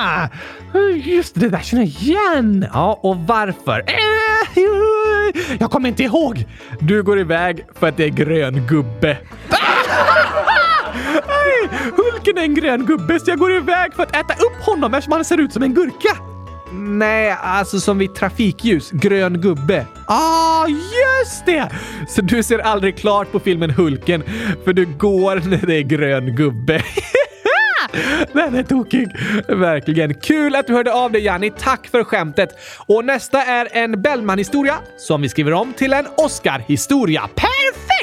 Ah, 0.00 0.28
just 0.94 1.34
det, 1.34 1.48
där 1.48 1.60
känner 1.60 1.82
jag 1.82 1.90
igen. 1.90 2.66
Ja, 2.72 3.00
och 3.02 3.16
varför? 3.16 3.84
Jag 5.58 5.70
kommer 5.70 5.88
inte 5.88 6.02
ihåg. 6.02 6.44
Du 6.80 7.02
går 7.02 7.20
iväg 7.20 7.66
för 7.78 7.88
att 7.88 7.96
det 7.96 8.04
är 8.04 8.08
grön 8.08 8.66
gubbe. 8.66 9.16
Nej, 11.60 11.92
Hulken 11.96 12.38
är 12.38 12.42
en 12.42 12.54
grön 12.54 12.86
gubbe 12.86 13.20
så 13.20 13.30
jag 13.30 13.38
går 13.38 13.52
iväg 13.52 13.94
för 13.94 14.02
att 14.02 14.16
äta 14.16 14.34
upp 14.34 14.62
honom 14.62 14.94
eftersom 14.94 15.12
han 15.12 15.24
ser 15.24 15.40
ut 15.40 15.52
som 15.52 15.62
en 15.62 15.74
gurka. 15.74 16.16
Nej, 16.72 17.36
alltså 17.42 17.80
som 17.80 17.98
vid 17.98 18.14
trafikljus. 18.14 18.90
Grön 18.90 19.40
gubbe. 19.40 19.86
Ah, 20.06 20.66
just 20.66 21.46
det! 21.46 21.70
Så 22.08 22.22
du 22.22 22.42
ser 22.42 22.58
aldrig 22.58 22.96
klart 22.96 23.32
på 23.32 23.40
filmen 23.40 23.70
Hulken 23.70 24.22
för 24.64 24.72
du 24.72 24.86
går 24.86 25.42
när 25.48 25.66
det 25.66 25.74
är 25.74 25.82
grön 25.82 26.36
gubbe. 26.36 26.82
Den 28.32 28.54
är 28.54 28.62
tokig. 28.62 29.08
Verkligen. 29.48 30.14
Kul 30.14 30.54
att 30.54 30.66
du 30.66 30.72
hörde 30.72 30.92
av 30.92 31.12
dig 31.12 31.22
Janni. 31.22 31.50
Tack 31.58 31.88
för 31.88 32.04
skämtet. 32.04 32.48
Och 32.86 33.04
nästa 33.04 33.42
är 33.42 33.68
en 33.72 34.02
Bellman-historia 34.02 34.74
som 34.96 35.22
vi 35.22 35.28
skriver 35.28 35.52
om 35.52 35.72
till 35.72 35.92
en 35.92 36.06
Oscar-historia. 36.16 37.28
Perfekt! 37.34 37.99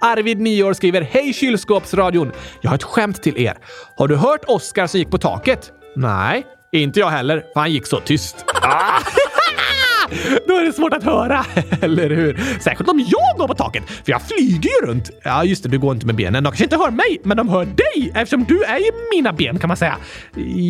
Arvid, 0.00 0.38
9 0.40 0.62
år, 0.62 0.72
skriver 0.72 1.00
Hej 1.02 1.32
kylskåpsradion! 1.32 2.32
Jag 2.60 2.70
har 2.70 2.74
ett 2.74 2.82
skämt 2.82 3.22
till 3.22 3.38
er. 3.38 3.58
Har 3.96 4.08
du 4.08 4.16
hört 4.16 4.44
Oscar 4.46 4.86
som 4.86 4.98
gick 5.00 5.10
på 5.10 5.18
taket? 5.18 5.72
Nej, 5.96 6.46
inte 6.72 7.00
jag 7.00 7.08
heller, 7.08 7.44
för 7.52 7.60
han 7.60 7.72
gick 7.72 7.86
så 7.86 8.00
tyst. 8.00 8.44
Ah. 8.62 9.00
Då 10.46 10.54
är 10.54 10.64
det 10.64 10.72
svårt 10.72 10.92
att 10.92 11.04
höra, 11.04 11.44
eller 11.82 12.10
hur? 12.10 12.40
Särskilt 12.60 12.90
om 12.90 12.98
jag 12.98 13.38
går 13.38 13.48
på 13.48 13.54
taket, 13.54 13.82
för 14.04 14.12
jag 14.12 14.22
flyger 14.22 14.70
ju 14.70 14.86
runt. 14.86 15.10
Ja, 15.22 15.44
just 15.44 15.62
det, 15.62 15.68
du 15.68 15.78
går 15.78 15.94
inte 15.94 16.06
med 16.06 16.14
benen. 16.14 16.44
De 16.44 16.50
kanske 16.50 16.64
inte 16.64 16.76
hör 16.76 16.90
mig, 16.90 17.20
men 17.22 17.36
de 17.36 17.48
hör 17.48 17.64
dig 17.64 18.12
eftersom 18.14 18.44
du 18.44 18.62
är 18.62 18.78
ju 18.78 18.90
mina 19.14 19.32
ben 19.32 19.58
kan 19.58 19.68
man 19.68 19.76
säga. 19.76 19.96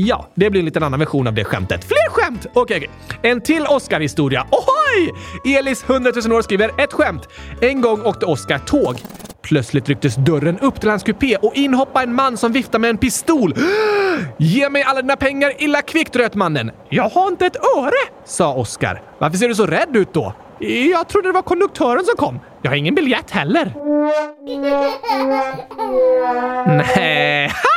Ja, 0.07 0.29
det 0.35 0.51
blir 0.51 0.59
en 0.61 0.64
liten 0.64 0.83
annan 0.83 1.01
version 1.01 1.27
av 1.27 1.35
det 1.35 1.44
skämtet. 1.44 1.85
Fler 1.85 2.11
skämt! 2.11 2.46
Okej, 2.55 2.77
okay, 2.77 2.88
okay. 3.16 3.31
En 3.31 3.40
till 3.40 3.66
Oscar-historia. 3.66 4.46
Ohoj! 4.51 5.57
Elis, 5.57 5.85
100 5.88 6.12
000 6.24 6.33
år, 6.33 6.42
skriver 6.42 6.70
ett 6.83 6.92
skämt. 6.92 7.29
En 7.61 7.81
gång 7.81 8.03
åkte 8.03 8.27
Oscar 8.27 8.59
tåg. 8.59 8.96
Plötsligt 9.49 9.89
rycktes 9.89 10.17
dörren 10.17 10.59
upp 10.59 10.81
till 10.81 10.91
hans 10.91 11.03
kupé 11.03 11.37
och 11.37 11.55
in 11.55 11.75
hoppade 11.75 12.05
en 12.05 12.15
man 12.15 12.37
som 12.37 12.53
viftade 12.53 12.79
med 12.79 12.91
en 12.91 12.99
pistol. 12.99 13.55
Ge 14.37 14.69
mig 14.69 14.83
alla 14.83 15.03
dina 15.03 15.17
pengar 15.17 15.53
illa 15.59 15.83
kvickt, 15.83 16.17
röt 16.17 16.35
mannen. 16.35 16.71
Jag 16.89 17.09
har 17.09 17.29
inte 17.29 17.47
ett 17.47 17.57
öre, 17.77 17.93
sa 18.25 18.55
Oskar. 18.55 19.03
Varför 19.19 19.37
ser 19.37 19.49
du 19.49 19.55
så 19.55 19.67
rädd 19.67 19.97
ut 19.97 20.13
då? 20.13 20.35
Jag 20.93 21.09
trodde 21.09 21.29
det 21.29 21.33
var 21.33 21.43
konduktören 21.43 22.05
som 22.05 22.17
kom. 22.17 22.41
Jag 22.63 22.71
har 22.71 22.77
ingen 22.77 22.95
biljett 22.95 23.31
heller. 23.31 23.75
Nej. 26.97 27.53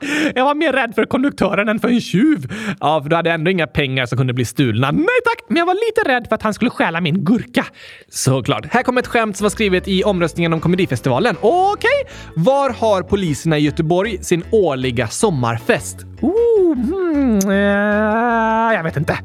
Jag 0.34 0.44
var 0.44 0.54
mer 0.54 0.72
rädd 0.72 0.94
för 0.94 1.04
konduktören 1.04 1.68
än 1.68 1.80
för 1.80 1.88
en 1.88 2.00
tjuv. 2.00 2.52
Ja, 2.80 3.02
för 3.02 3.10
du 3.10 3.16
hade 3.16 3.30
ändå 3.30 3.50
inga 3.50 3.66
pengar 3.66 4.06
som 4.06 4.18
kunde 4.18 4.32
bli 4.32 4.44
stulna. 4.44 4.90
Nej 4.90 5.06
tack, 5.24 5.44
men 5.48 5.56
jag 5.56 5.66
var 5.66 5.74
lite 5.74 6.14
rädd 6.14 6.26
för 6.28 6.34
att 6.34 6.42
han 6.42 6.54
skulle 6.54 6.70
stjäla 6.70 7.00
min 7.00 7.24
gurka. 7.24 7.66
Såklart. 8.08 8.66
Här 8.70 8.82
kommer 8.82 9.00
ett 9.00 9.06
skämt 9.06 9.36
som 9.36 9.44
var 9.44 9.50
skrivet 9.50 9.88
i 9.88 10.04
omröstningen 10.04 10.52
om 10.52 10.60
Komedifestivalen. 10.60 11.36
Okej, 11.40 11.90
okay. 12.04 12.44
var 12.44 12.70
har 12.70 13.02
poliserna 13.02 13.58
i 13.58 13.60
Göteborg 13.60 14.24
sin 14.24 14.44
årliga 14.50 15.08
sommarfest? 15.08 15.96
Oh, 16.20 16.74
hmm, 16.74 17.50
uh, 17.50 18.74
jag 18.74 18.82
vet 18.82 18.96
inte. 18.96 19.18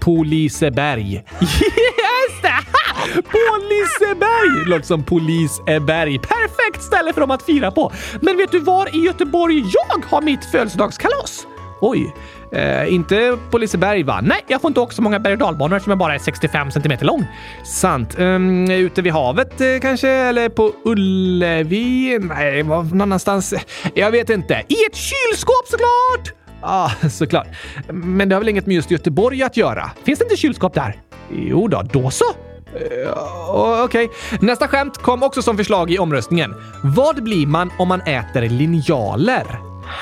På 0.00 0.22
Liseberg. 0.22 1.24
Just 1.40 2.42
det! 2.42 3.22
På 3.22 3.38
Liseberg! 3.68 4.68
Låter 4.70 4.86
som 4.86 5.02
Poliseberg. 5.04 6.18
Perfekt 6.18 6.82
ställe 6.82 7.12
för 7.12 7.20
dem 7.20 7.30
att 7.30 7.42
fira 7.42 7.70
på. 7.70 7.92
Men 8.20 8.36
vet 8.36 8.50
du 8.50 8.58
var 8.58 8.96
i 8.96 8.98
Göteborg 9.06 9.58
jag 9.58 10.04
har 10.06 10.22
mitt 10.22 10.44
födelsedagskalas? 10.44 11.46
Oj, 11.82 12.14
eh, 12.52 12.94
inte 12.94 13.38
på 13.50 13.58
Liseberg 13.58 14.02
va? 14.02 14.20
Nej, 14.22 14.44
jag 14.46 14.60
får 14.60 14.68
inte 14.68 14.80
åka 14.80 14.92
så 14.92 15.02
många 15.02 15.18
berg 15.18 15.32
och 15.32 15.38
dalbanor 15.38 15.76
eftersom 15.76 15.90
jag 15.90 15.98
bara 15.98 16.14
är 16.14 16.18
65 16.18 16.70
cm 16.70 16.92
lång. 17.00 17.26
Sant. 17.64 18.18
Um, 18.18 18.70
ute 18.70 19.02
vid 19.02 19.12
havet 19.12 19.60
eh, 19.60 19.66
kanske? 19.82 20.08
Eller 20.08 20.48
på 20.48 20.72
Ullevi? 20.84 22.18
Nej, 22.20 22.62
var 22.62 22.82
någon 22.82 23.00
annanstans? 23.00 23.54
Jag 23.94 24.10
vet 24.10 24.30
inte. 24.30 24.54
I 24.54 24.76
ett 24.86 24.96
kylskåp 24.96 25.66
såklart! 25.68 26.39
Ja, 26.62 26.92
ah, 27.02 27.08
såklart. 27.08 27.46
Men 27.92 28.28
det 28.28 28.34
har 28.34 28.40
väl 28.40 28.48
inget 28.48 28.66
med 28.66 28.74
just 28.74 28.90
Göteborg 28.90 29.42
att 29.42 29.56
göra? 29.56 29.90
Finns 30.04 30.18
det 30.18 30.24
inte 30.24 30.36
kylskåp 30.36 30.74
där? 30.74 30.96
Jo 31.30 31.68
då, 31.68 31.82
då 31.92 32.10
så. 32.10 32.24
Uh, 32.24 33.84
Okej. 33.84 34.04
Okay. 34.04 34.38
Nästa 34.40 34.68
skämt 34.68 34.98
kom 34.98 35.22
också 35.22 35.42
som 35.42 35.56
förslag 35.56 35.90
i 35.90 35.98
omröstningen. 35.98 36.54
Vad 36.84 37.22
blir 37.22 37.46
man 37.46 37.70
om 37.78 37.88
man 37.88 38.00
äter 38.00 38.48
linjaler? 38.48 39.44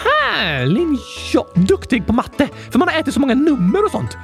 Ha, 0.04 0.64
linjal... 0.64 1.46
Duktig 1.54 2.06
på 2.06 2.12
matte, 2.12 2.48
för 2.70 2.78
man 2.78 2.88
har 2.88 3.00
ätit 3.00 3.14
så 3.14 3.20
många 3.20 3.34
nummer 3.34 3.84
och 3.84 3.90
sånt. 3.90 4.16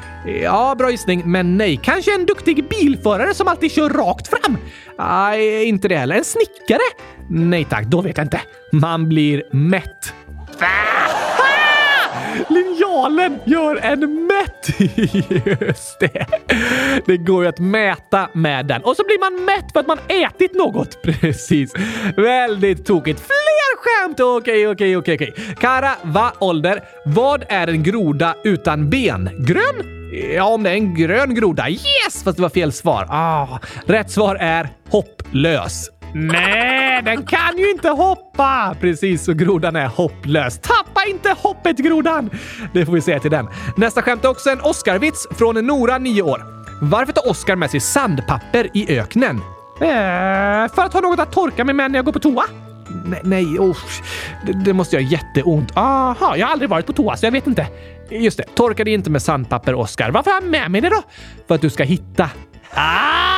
Ja, 0.42 0.74
bra 0.78 0.90
gissning, 0.90 1.22
men 1.24 1.56
nej. 1.56 1.80
Kanske 1.82 2.14
en 2.14 2.26
duktig 2.26 2.68
bilförare 2.68 3.34
som 3.34 3.48
alltid 3.48 3.72
kör 3.72 3.90
rakt 3.90 4.28
fram? 4.28 4.56
Nej, 4.98 5.64
inte 5.64 5.88
det 5.88 5.96
heller. 5.96 6.16
En 6.16 6.24
snickare? 6.24 6.82
Nej 7.30 7.64
tack, 7.64 7.84
då 7.84 8.00
vet 8.00 8.16
jag 8.16 8.24
inte. 8.24 8.40
Man 8.72 9.08
blir 9.08 9.42
mätt. 9.52 10.14
Linjalen 12.48 13.38
gör 13.44 13.76
en 13.76 14.26
mätt! 14.26 14.80
Just 15.60 16.00
det. 16.00 16.26
Det 17.06 17.16
går 17.16 17.42
ju 17.42 17.48
att 17.48 17.58
mäta 17.58 18.28
med 18.32 18.66
den. 18.66 18.82
Och 18.82 18.96
så 18.96 19.04
blir 19.04 19.18
man 19.20 19.44
mätt 19.44 19.72
för 19.72 19.80
att 19.80 19.86
man 19.86 19.98
ätit 20.08 20.54
något. 20.54 21.02
Precis. 21.02 21.74
Väldigt 22.16 22.86
tokigt. 22.86 23.20
Fler 23.20 23.76
skämt! 23.76 24.20
Okej, 24.20 24.68
okej, 24.68 24.96
okej, 24.96 25.14
okej. 25.14 25.34
Kara, 25.60 25.90
va 26.02 26.32
ålder? 26.38 26.84
Vad 27.06 27.44
är 27.48 27.68
en 27.68 27.82
groda 27.82 28.34
utan 28.44 28.90
ben? 28.90 29.30
Grön? 29.38 29.94
Ja, 30.34 30.44
om 30.44 30.62
det 30.62 30.70
är 30.70 30.74
en 30.74 30.94
grön 30.94 31.34
groda. 31.34 31.68
Yes! 31.68 32.24
Fast 32.24 32.36
det 32.36 32.42
var 32.42 32.48
fel 32.48 32.72
svar. 32.72 33.06
Ah, 33.10 33.58
rätt 33.86 34.10
svar 34.10 34.36
är 34.40 34.68
hopplös. 34.90 35.90
Nej, 36.16 37.02
den 37.02 37.26
kan 37.26 37.58
ju 37.58 37.70
inte 37.70 37.88
hoppa! 37.88 38.76
Precis, 38.80 39.24
så 39.24 39.32
grodan 39.32 39.76
är 39.76 39.86
hopplös. 39.86 40.58
Tappa 40.58 41.04
inte 41.08 41.34
hoppet, 41.38 41.78
grodan! 41.78 42.30
Det 42.72 42.86
får 42.86 42.92
vi 42.92 43.00
säga 43.00 43.20
till 43.20 43.30
den. 43.30 43.48
Nästa 43.76 44.02
skämt 44.02 44.24
är 44.24 44.28
också 44.28 44.50
en 44.50 44.60
Oscarvits 44.60 45.26
från 45.30 45.66
Nora, 45.66 45.98
9 45.98 46.22
år. 46.22 46.42
Varför 46.80 47.12
tar 47.12 47.30
Oscar 47.30 47.56
med 47.56 47.70
sig 47.70 47.80
sandpapper 47.80 48.68
i 48.74 48.98
öknen? 48.98 49.36
Äh, 49.80 50.74
för 50.74 50.82
att 50.82 50.92
ha 50.92 51.00
något 51.00 51.20
att 51.20 51.32
torka 51.32 51.64
mig 51.64 51.74
med 51.74 51.90
när 51.90 51.98
jag 51.98 52.04
går 52.04 52.12
på 52.12 52.18
toa. 52.18 52.44
Nej, 53.04 53.20
nej 53.24 53.58
oh, 53.58 53.76
det, 54.46 54.52
det, 54.52 54.72
måste 54.72 54.96
göra 54.96 55.06
jätteont. 55.06 55.76
Aha, 55.76 56.36
jag 56.36 56.46
har 56.46 56.52
aldrig 56.52 56.70
varit 56.70 56.86
på 56.86 56.92
toa 56.92 57.16
så 57.16 57.26
jag 57.26 57.32
vet 57.32 57.46
inte. 57.46 57.66
Just 58.10 58.36
det, 58.36 58.44
torka 58.54 58.84
dig 58.84 58.94
inte 58.94 59.10
med 59.10 59.22
sandpapper, 59.22 59.74
Oscar. 59.74 60.10
Varför 60.10 60.30
har 60.30 60.40
jag 60.40 60.50
med 60.50 60.70
mig 60.70 60.80
det 60.80 60.88
då? 60.88 61.02
För 61.48 61.54
att 61.54 61.60
du 61.60 61.70
ska 61.70 61.84
hitta. 61.84 62.30
Ah! 62.74 63.33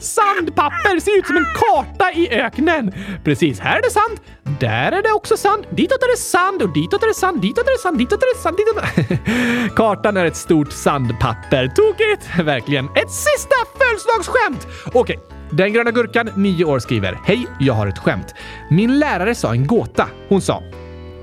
Sandpapper 0.00 1.00
ser 1.00 1.18
ut 1.18 1.26
som 1.26 1.36
en 1.36 1.46
karta 1.54 2.12
i 2.12 2.28
öknen. 2.30 2.92
Precis, 3.24 3.60
här 3.60 3.78
är 3.78 3.82
det 3.82 3.90
sand. 3.90 4.20
Där 4.60 4.92
är 4.92 5.02
det 5.02 5.12
också 5.12 5.36
sand. 5.36 5.66
Ditåt 5.70 6.02
är 6.02 6.12
det 6.12 6.18
sand 6.18 6.62
och 6.62 6.72
ditåt 6.72 7.02
är 7.02 7.08
det 7.08 7.14
sand. 7.14 7.42
Ditåt 7.42 7.66
är 7.66 7.72
det 7.72 7.78
sand. 7.78 7.98
Ditåt 7.98 8.22
är 8.22 8.34
det 8.34 8.40
sand. 8.42 8.56
Ditåt... 8.56 8.76
är 8.76 9.64
det... 9.64 9.68
Kartan 9.76 10.16
är 10.16 10.24
ett 10.24 10.36
stort 10.36 10.72
sandpapper. 10.72 11.68
Tokigt! 11.68 12.46
Verkligen. 12.46 12.84
Ett 12.84 13.10
sista 13.10 13.56
födelsedagsskämt! 13.78 14.66
Okej. 14.94 15.18
Den 15.50 15.72
gröna 15.72 15.90
gurkan, 15.90 16.30
9 16.36 16.64
år, 16.64 16.78
skriver 16.78 17.18
Hej, 17.24 17.46
jag 17.60 17.74
har 17.74 17.86
ett 17.86 17.98
skämt. 17.98 18.34
Min 18.70 18.98
lärare 18.98 19.34
sa 19.34 19.52
en 19.52 19.66
gåta. 19.66 20.08
Hon 20.28 20.40
sa 20.40 20.62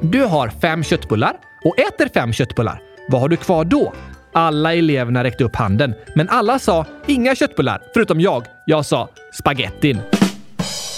Du 0.01 0.23
har 0.23 0.49
fem 0.49 0.83
köttbullar 0.83 1.35
och 1.63 1.79
äter 1.79 2.09
fem 2.13 2.33
köttbullar. 2.33 2.81
Vad 3.07 3.21
har 3.21 3.29
du 3.29 3.37
kvar 3.37 3.65
då? 3.65 3.93
Alla 4.37 4.73
eleverna 4.73 5.23
räckte 5.23 5.43
upp 5.43 5.55
handen, 5.55 5.93
men 6.15 6.29
alla 6.29 6.59
sa 6.59 6.85
inga 7.07 7.35
köttbullar, 7.35 7.81
förutom 7.93 8.21
jag. 8.21 8.45
Jag 8.65 8.85
sa 8.85 9.09
spagettin. 9.33 9.99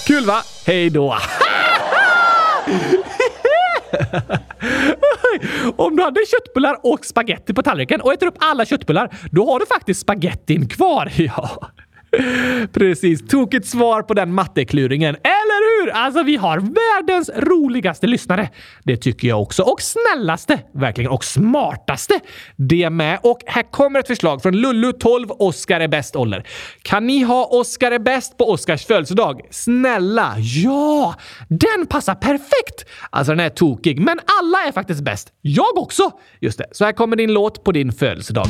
Kul 0.07 0.25
va? 0.25 0.41
Hej 0.65 0.89
då! 0.89 1.17
Om 5.75 5.95
du 5.95 6.03
hade 6.03 6.19
köttbullar 6.25 6.77
och 6.83 7.05
spagetti 7.05 7.53
på 7.53 7.63
tallriken 7.63 8.01
och 8.01 8.13
äter 8.13 8.27
upp 8.27 8.37
alla 8.39 8.65
köttbullar, 8.65 9.09
då 9.31 9.51
har 9.51 9.59
du 9.59 9.65
faktiskt 9.65 9.99
spagettin 10.01 10.69
kvar. 10.69 11.11
Ja. 11.17 11.71
Precis. 12.73 13.27
Tokigt 13.27 13.67
svar 13.67 14.01
på 14.01 14.13
den 14.13 14.33
mattekluringen. 14.33 15.15
Hur? 15.87 15.93
Alltså, 15.93 16.23
vi 16.23 16.35
har 16.35 16.57
världens 16.57 17.29
roligaste 17.35 18.07
lyssnare. 18.07 18.49
Det 18.83 18.97
tycker 18.97 19.27
jag 19.27 19.41
också. 19.41 19.63
Och 19.63 19.81
snällaste, 19.81 20.59
verkligen. 20.73 21.11
Och 21.11 21.23
smartaste. 21.23 22.19
Det 22.55 22.89
med. 22.89 23.19
Och 23.23 23.39
här 23.45 23.71
kommer 23.71 23.99
ett 23.99 24.07
förslag 24.07 24.41
från 24.41 24.55
Lullu 24.55 24.93
12. 24.93 25.31
Oskar 25.31 25.79
är 25.79 25.87
bäst 25.87 26.15
ålder. 26.15 26.47
Kan 26.81 27.07
ni 27.07 27.23
ha 27.23 27.45
Oskar 27.45 27.91
är 27.91 27.99
bäst 27.99 28.37
på 28.37 28.51
Oskars 28.51 28.85
födelsedag? 28.85 29.41
Snälla, 29.51 30.35
ja! 30.37 31.15
Den 31.49 31.87
passar 31.87 32.15
perfekt! 32.15 32.85
Alltså, 33.09 33.31
den 33.31 33.39
är 33.39 33.49
tokig, 33.49 33.99
men 33.99 34.19
alla 34.41 34.67
är 34.67 34.71
faktiskt 34.71 35.01
bäst. 35.01 35.33
Jag 35.41 35.77
också! 35.77 36.11
Just 36.39 36.57
det. 36.57 36.65
Så 36.71 36.85
här 36.85 36.91
kommer 36.91 37.15
din 37.15 37.33
låt 37.33 37.63
på 37.63 37.71
din 37.71 37.91
födelsedag. 37.91 38.47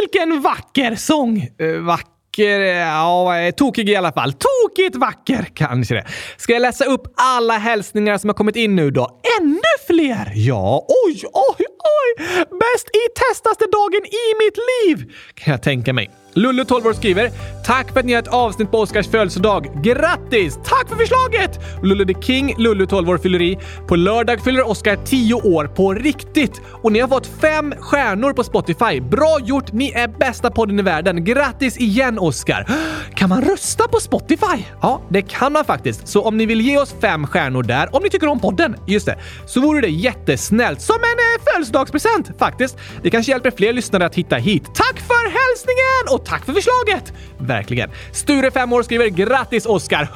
Vilken 0.00 0.40
vacker 0.40 0.94
sång! 0.94 1.48
Uh, 1.62 1.80
vacker, 1.80 2.60
eh, 2.60 2.76
ja, 2.76 3.52
tokig 3.56 3.88
i 3.88 3.96
alla 3.96 4.12
fall. 4.12 4.32
Tokigt 4.32 4.96
vacker 4.96 5.48
kanske 5.54 5.94
det. 5.94 6.04
Ska 6.36 6.52
jag 6.52 6.62
läsa 6.62 6.84
upp 6.84 7.02
alla 7.16 7.58
hälsningar 7.58 8.18
som 8.18 8.28
har 8.28 8.34
kommit 8.34 8.56
in 8.56 8.76
nu 8.76 8.90
då? 8.90 9.20
Ännu 9.40 9.60
fler? 9.86 10.32
Ja, 10.34 10.86
oj, 11.06 11.22
oj, 11.32 11.66
oj! 11.68 12.26
Bäst 12.36 12.88
i 12.88 13.04
testaste 13.20 13.64
dagen 13.64 14.04
i 14.04 14.26
mitt 14.44 14.58
liv! 14.70 15.14
Kan 15.34 15.52
jag 15.52 15.62
tänka 15.62 15.92
mig. 15.92 16.10
Lullu 16.34 16.64
12 16.64 16.86
år 16.86 16.92
skriver 16.92 17.30
“Tack 17.68 17.92
för 17.92 18.00
att 18.00 18.06
ni 18.06 18.12
har 18.12 18.22
ett 18.22 18.28
avsnitt 18.28 18.70
på 18.70 18.78
Oscars 18.78 19.08
födelsedag. 19.08 19.70
Grattis! 19.82 20.58
Tack 20.64 20.88
för 20.88 20.96
förslaget!” 20.96 21.60
Lulu 21.82 22.14
the 22.14 22.22
King, 22.22 22.54
Lulu 22.58 22.86
12 22.86 23.10
år 23.10 23.18
fyller 23.18 23.42
i. 23.42 23.58
På 23.88 23.96
lördag 23.96 24.40
fyller 24.40 24.68
Oscar 24.68 24.96
10 25.04 25.34
år 25.34 25.66
på 25.66 25.94
riktigt. 25.94 26.60
Och 26.82 26.92
ni 26.92 27.00
har 27.00 27.08
fått 27.08 27.26
fem 27.26 27.74
stjärnor 27.80 28.32
på 28.32 28.44
Spotify. 28.44 29.00
Bra 29.00 29.38
gjort! 29.42 29.72
Ni 29.72 29.92
är 29.92 30.08
bästa 30.08 30.50
podden 30.50 30.78
i 30.78 30.82
världen. 30.82 31.24
Grattis 31.24 31.76
igen 31.76 32.18
Oscar! 32.18 32.66
Kan 33.14 33.28
man 33.28 33.42
rösta 33.42 33.88
på 33.88 34.00
Spotify? 34.00 34.64
Ja, 34.82 35.02
det 35.08 35.22
kan 35.22 35.52
man 35.52 35.64
faktiskt. 35.64 36.08
Så 36.08 36.22
om 36.22 36.36
ni 36.36 36.46
vill 36.46 36.60
ge 36.60 36.78
oss 36.78 36.94
fem 37.00 37.26
stjärnor 37.26 37.62
där, 37.62 37.96
om 37.96 38.02
ni 38.02 38.10
tycker 38.10 38.28
om 38.28 38.40
podden, 38.40 38.76
just 38.86 39.06
det, 39.06 39.18
så 39.46 39.60
vore 39.60 39.80
det 39.80 39.88
jättesnällt. 39.88 40.80
Som 40.80 40.96
en 40.96 41.18
eh, 41.18 41.52
födelsedagspresent 41.52 42.38
faktiskt. 42.38 42.78
Det 43.02 43.10
kanske 43.10 43.32
hjälper 43.32 43.50
fler 43.50 43.72
lyssnare 43.72 44.06
att 44.06 44.14
hitta 44.14 44.36
hit. 44.36 44.64
Tack 44.64 45.00
för 45.00 45.24
hälsningen! 45.24 46.14
Och 46.14 46.24
tack 46.24 46.44
för 46.44 46.52
förslaget! 46.52 47.12
Verkligen. 47.58 47.90
Sture, 48.12 48.50
5 48.50 48.72
år, 48.72 48.82
skriver 48.82 49.08
grattis 49.08 49.66
Oskar! 49.66 50.02
100 50.02 50.10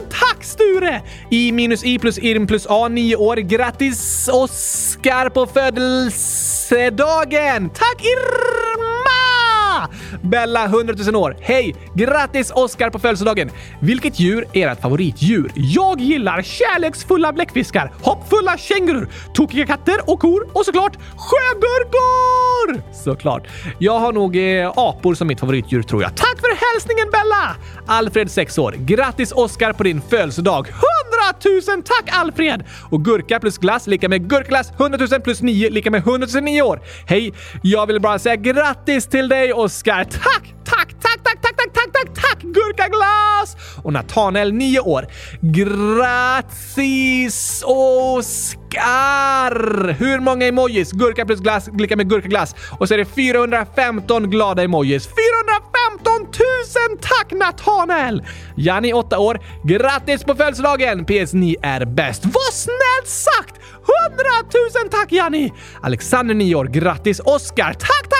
000 0.00 0.08
tack 0.10 0.44
Sture! 0.44 1.02
I 1.30 1.52
minus 1.52 1.84
I 1.84 1.98
plus 1.98 2.18
Irm 2.18 2.46
plus 2.46 2.66
A, 2.68 2.88
9 2.88 3.16
år. 3.16 3.36
Grattis 3.36 4.28
Oskar 4.28 5.28
på 5.28 5.46
födelsedagen! 5.46 7.70
Tack 7.70 8.04
Irma! 8.04 9.17
Bella, 10.22 10.64
100 10.64 10.94
000 11.12 11.16
år. 11.16 11.36
Hej! 11.40 11.74
Grattis 11.94 12.50
Oskar 12.50 12.90
på 12.90 12.98
födelsedagen! 12.98 13.50
Vilket 13.80 14.20
djur 14.20 14.44
är 14.52 14.68
ert 14.68 14.80
favoritdjur? 14.80 15.52
Jag 15.54 16.00
gillar 16.00 16.42
kärleksfulla 16.42 17.32
bläckfiskar, 17.32 17.92
hoppfulla 18.02 18.56
kängurur, 18.58 19.08
tokiga 19.34 19.66
katter 19.66 20.10
och 20.10 20.20
kor 20.20 20.50
och 20.52 20.64
såklart 20.64 20.96
sjögurkor! 21.16 22.92
Såklart. 23.04 23.46
Jag 23.78 23.98
har 23.98 24.12
nog 24.12 24.36
eh, 24.36 24.72
apor 24.76 25.14
som 25.14 25.28
mitt 25.28 25.40
favoritdjur 25.40 25.82
tror 25.82 26.02
jag. 26.02 26.16
Tack 26.16 26.40
för 26.40 26.72
hälsningen 26.72 27.10
Bella! 27.10 27.56
Alfred, 27.86 28.30
6 28.30 28.58
år. 28.58 28.74
Grattis 28.78 29.32
Oskar 29.32 29.72
på 29.72 29.82
din 29.82 30.00
födelsedag! 30.00 30.68
100 30.68 30.82
000 31.74 31.82
tack 31.82 32.16
Alfred! 32.16 32.64
Och 32.90 33.04
gurka 33.04 33.40
plus 33.40 33.58
glass 33.58 33.86
lika 33.86 34.08
med 34.08 34.30
gurkglass. 34.30 34.70
100 34.70 34.98
000 35.10 35.20
plus 35.20 35.42
9 35.42 35.70
lika 35.70 35.90
med 35.90 36.00
100 36.00 36.26
000 36.34 36.62
år. 36.62 36.80
Hej! 37.06 37.32
Jag 37.62 37.86
vill 37.86 38.00
bara 38.00 38.18
säga 38.18 38.36
grattis 38.36 39.06
till 39.06 39.28
dig 39.28 39.52
Oskar! 39.68 40.04
Tack! 40.04 40.54
Tack, 40.64 41.00
tack, 41.00 41.22
tack, 41.24 41.42
tack, 41.42 41.56
tack, 41.56 41.74
tack, 41.74 41.92
tack, 41.92 42.14
tack! 42.14 42.42
Gurkaglass! 42.42 43.56
Och 43.82 43.92
Nathanael, 43.92 44.52
9 44.52 44.80
år. 44.80 45.06
Grattis 45.40 46.82
Oskar! 47.66 49.52
Hur 49.92 50.20
många 50.20 50.46
emojis? 50.46 50.92
Gurka 50.92 51.26
plus 51.26 51.40
glass 51.40 51.68
lika 51.78 51.96
med 51.96 52.08
gurkaglass. 52.10 52.54
Och 52.78 52.88
så 52.88 52.94
är 52.94 52.98
det 52.98 53.04
415 53.04 54.30
glada 54.30 54.62
emojis. 54.62 55.06
415 55.06 56.12
000 56.20 56.28
tack 57.00 57.32
Nathanael! 57.32 58.22
Janni, 58.56 58.92
8 58.92 59.18
år. 59.18 59.40
Grattis 59.64 60.24
på 60.24 60.34
födelsedagen! 60.34 61.04
PS, 61.04 61.32
ni 61.32 61.56
är 61.62 61.84
bäst. 61.84 62.24
Vad 62.24 62.52
snällt 62.52 63.08
sagt! 63.08 63.54
100 64.10 64.24
000 64.82 64.88
tack 64.90 65.12
Janni! 65.12 65.52
Alexander, 65.82 66.34
9 66.34 66.54
år. 66.54 66.64
Grattis 66.64 67.20
Oskar! 67.20 67.72
Tack, 67.72 68.08
tack, 68.08 68.17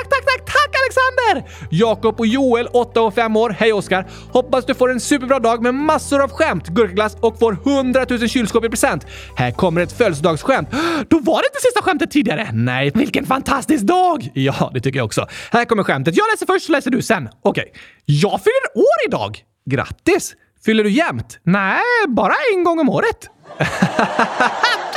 tack, 0.49 0.75
Alexander! 0.83 1.51
Jakob 1.71 2.21
och 2.21 2.27
Joel, 2.27 2.67
8 2.67 3.01
och 3.01 3.15
5 3.15 3.37
år. 3.37 3.51
Hej 3.51 3.73
Oskar! 3.73 4.07
Hoppas 4.33 4.67
du 4.67 4.75
får 4.75 4.91
en 4.91 5.01
superbra 5.01 5.39
dag 5.39 5.63
med 5.63 5.75
massor 5.75 6.23
av 6.23 6.31
skämt, 6.31 6.69
gurkaglass 6.69 7.17
och 7.21 7.39
får 7.39 7.53
100 7.53 8.07
000 8.09 8.29
kylskåp 8.29 8.65
i 8.65 8.69
present. 8.69 9.07
Här 9.37 9.51
kommer 9.51 9.81
ett 9.81 9.93
födelsedagsskämt. 9.93 10.69
Då 11.09 11.19
var 11.19 11.43
det 11.43 11.47
inte 11.47 11.61
sista 11.61 11.83
skämtet 11.83 12.11
tidigare. 12.11 12.51
Nej, 12.53 12.91
vilken 12.95 13.27
fantastisk 13.27 13.85
dag! 13.85 14.31
Ja, 14.35 14.71
det 14.75 14.81
tycker 14.81 14.99
jag 14.99 15.07
också. 15.07 15.27
Här 15.53 15.65
kommer 15.65 15.83
skämtet. 15.85 16.17
Jag 16.17 16.27
läser 16.33 16.47
först 16.47 16.67
så 16.67 16.73
läser 16.73 16.91
du 16.91 17.03
sen. 17.03 17.29
Okej. 17.43 17.63
Okay. 17.71 17.83
Jag 18.05 18.41
fyller 18.41 18.85
år 18.85 19.07
idag! 19.09 19.39
Grattis! 19.71 20.35
Fyller 20.65 20.85
du 20.85 20.91
jämt? 20.91 21.39
Nej, 21.43 21.81
bara 22.09 22.35
en 22.55 22.65
gång 22.65 22.79
om 22.79 22.89
året. 22.89 23.31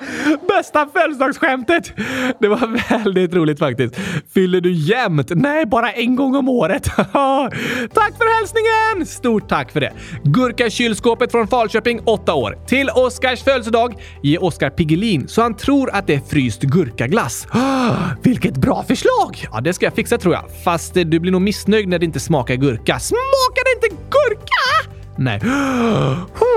Bästa 0.48 0.88
födelsedagsskämtet! 0.92 1.92
Det 2.40 2.48
var 2.48 2.98
väldigt 2.98 3.34
roligt 3.34 3.58
faktiskt. 3.58 3.96
Fyller 4.34 4.60
du 4.60 4.72
jämt? 4.72 5.30
Nej, 5.34 5.66
bara 5.66 5.92
en 5.92 6.16
gång 6.16 6.36
om 6.36 6.48
året. 6.48 6.84
tack 7.94 8.12
för 8.18 8.38
hälsningen! 8.38 9.06
Stort 9.06 9.48
tack 9.48 9.72
för 9.72 9.80
det. 9.80 9.92
Gurka-kylskåpet 10.24 11.30
från 11.30 11.48
Falköping, 11.48 12.00
8 12.04 12.34
år. 12.34 12.58
Till 12.66 12.90
Oskars 12.90 13.42
födelsedag 13.42 13.94
ge 14.22 14.38
Oskar 14.38 14.70
Piggelin 14.70 15.28
så 15.28 15.42
han 15.42 15.56
tror 15.56 15.90
att 15.94 16.06
det 16.06 16.14
är 16.14 16.20
fryst 16.20 16.62
gurkaglass. 16.62 17.46
Vilket 18.22 18.56
bra 18.56 18.84
förslag! 18.88 19.48
Ja, 19.52 19.60
det 19.60 19.72
ska 19.72 19.86
jag 19.86 19.94
fixa 19.94 20.18
tror 20.18 20.34
jag. 20.34 20.44
Fast 20.64 20.94
du 20.94 21.20
blir 21.20 21.32
nog 21.32 21.42
missnöjd 21.42 21.88
när 21.88 21.98
det 21.98 22.04
inte 22.04 22.20
smakar 22.20 22.54
gurka. 22.54 22.98
Smakar 22.98 23.80
det 23.80 23.86
inte 23.86 24.02
gurka? 24.10 24.75
Nej. 25.18 25.40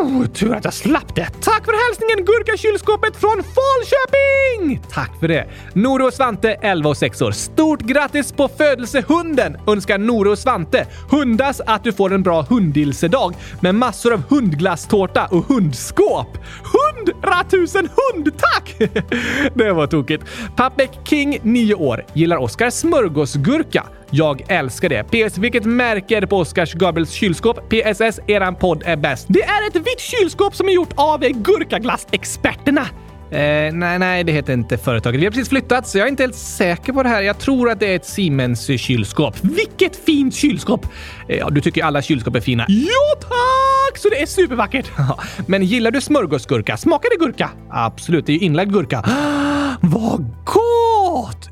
Oh, 0.01 0.25
tur 0.25 0.53
att 0.53 0.63
jag 0.63 0.73
slapp 0.73 1.15
det. 1.15 1.25
Tack 1.41 1.65
för 1.65 1.87
hälsningen 1.87 2.25
Gurkakylskåpet 2.25 3.15
från 3.15 3.43
Falköping! 3.43 4.81
Tack 4.91 5.19
för 5.19 5.27
det. 5.27 5.47
Noro 5.73 6.07
och 6.07 6.13
Svante, 6.13 6.51
11 6.51 6.89
och 6.89 6.97
6 6.97 7.21
år. 7.21 7.31
Stort 7.31 7.79
grattis 7.79 8.31
på 8.31 8.47
födelsehunden! 8.47 9.57
Önskar 9.67 9.97
Noro 9.97 10.31
och 10.31 10.39
Svante. 10.39 10.87
Hundas 11.11 11.61
att 11.65 11.83
du 11.83 11.93
får 11.93 12.13
en 12.13 12.23
bra 12.23 12.41
hundilsedag 12.41 13.35
med 13.61 13.75
massor 13.75 14.13
av 14.13 14.23
hundglasstårta 14.29 15.25
och 15.31 15.45
hundskåp. 15.45 16.37
Hundratusen 16.63 17.89
hund, 17.89 18.31
tack! 18.37 18.75
det 19.53 19.71
var 19.71 19.87
tokigt. 19.87 20.23
Papek 20.55 20.99
King, 21.03 21.39
9 21.41 21.73
år. 21.73 22.05
Gillar 22.13 22.37
Oskar 22.37 22.69
smörgåsgurka. 22.69 23.85
Jag 24.11 24.41
älskar 24.47 24.89
det. 24.89 25.03
PS. 25.03 25.37
Vilket 25.37 25.65
märke 25.65 26.17
är 26.17 26.21
det 26.21 26.27
på 26.27 26.37
Oscars 26.37 26.73
Gabriels 26.73 27.11
kylskåp? 27.11 27.69
PSS. 27.69 28.19
Eran 28.27 28.55
podd 28.55 28.83
är 28.85 28.95
bäst. 28.95 29.25
Det 29.29 29.43
är 29.43 29.67
ett 29.67 29.75
vitt 29.75 29.99
kylskåp 29.99 30.55
som 30.55 30.69
är 30.69 30.73
gjort 30.73 30.93
av 30.95 31.19
gurkaglassexperterna. 31.19 32.85
Eh, 33.31 33.73
nej, 33.73 33.99
nej, 33.99 34.23
det 34.23 34.31
heter 34.31 34.53
inte 34.53 34.77
företaget. 34.77 35.21
Vi 35.21 35.25
har 35.25 35.31
precis 35.31 35.49
flyttat, 35.49 35.87
så 35.87 35.97
jag 35.97 36.05
är 36.05 36.09
inte 36.09 36.23
helt 36.23 36.35
säker 36.35 36.93
på 36.93 37.03
det 37.03 37.09
här. 37.09 37.21
Jag 37.21 37.39
tror 37.39 37.69
att 37.69 37.79
det 37.79 37.91
är 37.91 37.95
ett 37.95 38.05
Siemens 38.05 38.69
eh, 38.69 38.77
kylskåp. 38.77 39.35
Vilket 39.41 40.05
fint 40.05 40.35
kylskåp! 40.35 40.87
Eh, 41.27 41.37
ja, 41.37 41.49
du 41.49 41.61
tycker 41.61 41.83
alla 41.83 42.01
kylskåp 42.01 42.35
är 42.35 42.41
fina. 42.41 42.65
Ja, 42.67 43.19
tack! 43.21 43.97
Så 43.97 44.09
det 44.09 44.21
är 44.21 44.25
supervackert. 44.25 44.91
Men 45.47 45.63
gillar 45.63 45.91
du 45.91 46.01
smörgåsgurka? 46.01 46.77
Smakar 46.77 47.09
det 47.09 47.25
gurka? 47.25 47.49
Absolut, 47.71 48.25
det 48.25 48.31
är 48.31 48.33
ju 48.33 48.45
inlagd 48.45 48.73
gurka. 48.73 49.03
Vad 49.81 50.25
gott! 50.45 50.88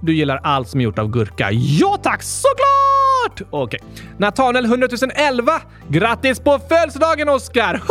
Du 0.01 0.15
gillar 0.15 0.39
allt 0.43 0.69
som 0.69 0.79
är 0.79 0.83
gjort 0.83 0.99
av 0.99 1.09
gurka. 1.09 1.51
Ja, 1.51 1.97
tack! 2.03 2.23
Såklart! 2.23 3.06
Okej. 3.31 3.47
Okay. 3.51 3.79
Natanel 4.17 4.65
100 4.65 4.87
011. 5.15 5.51
Grattis 5.89 6.39
på 6.39 6.59
födelsedagen, 6.69 7.29
Oskar! 7.29 7.73
100 7.73 7.83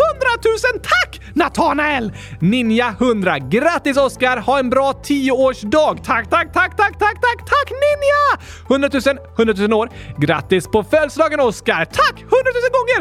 000 0.72 0.80
tack! 0.82 1.20
Natanael! 1.34 2.12
Ninja 2.40 2.94
100. 3.00 3.38
Grattis 3.38 3.96
Oskar! 3.96 4.36
Ha 4.36 4.58
en 4.58 4.70
bra 4.70 4.92
10-årsdag! 4.92 6.04
Tack, 6.04 6.30
tack, 6.30 6.52
tack, 6.52 6.76
tack, 6.76 6.98
tack, 6.98 7.20
tack, 7.20 7.38
tack 7.38 7.70
Ninja! 7.70 8.22
100 8.68 8.88
000, 9.06 9.18
100 9.38 9.54
000 9.68 9.72
år. 9.72 9.90
Grattis 10.18 10.66
på 10.68 10.82
födelsedagen 10.84 11.40
Oskar! 11.40 11.84
Tack! 11.84 12.14
100 12.20 12.28
000 12.28 12.76
gånger 12.76 13.00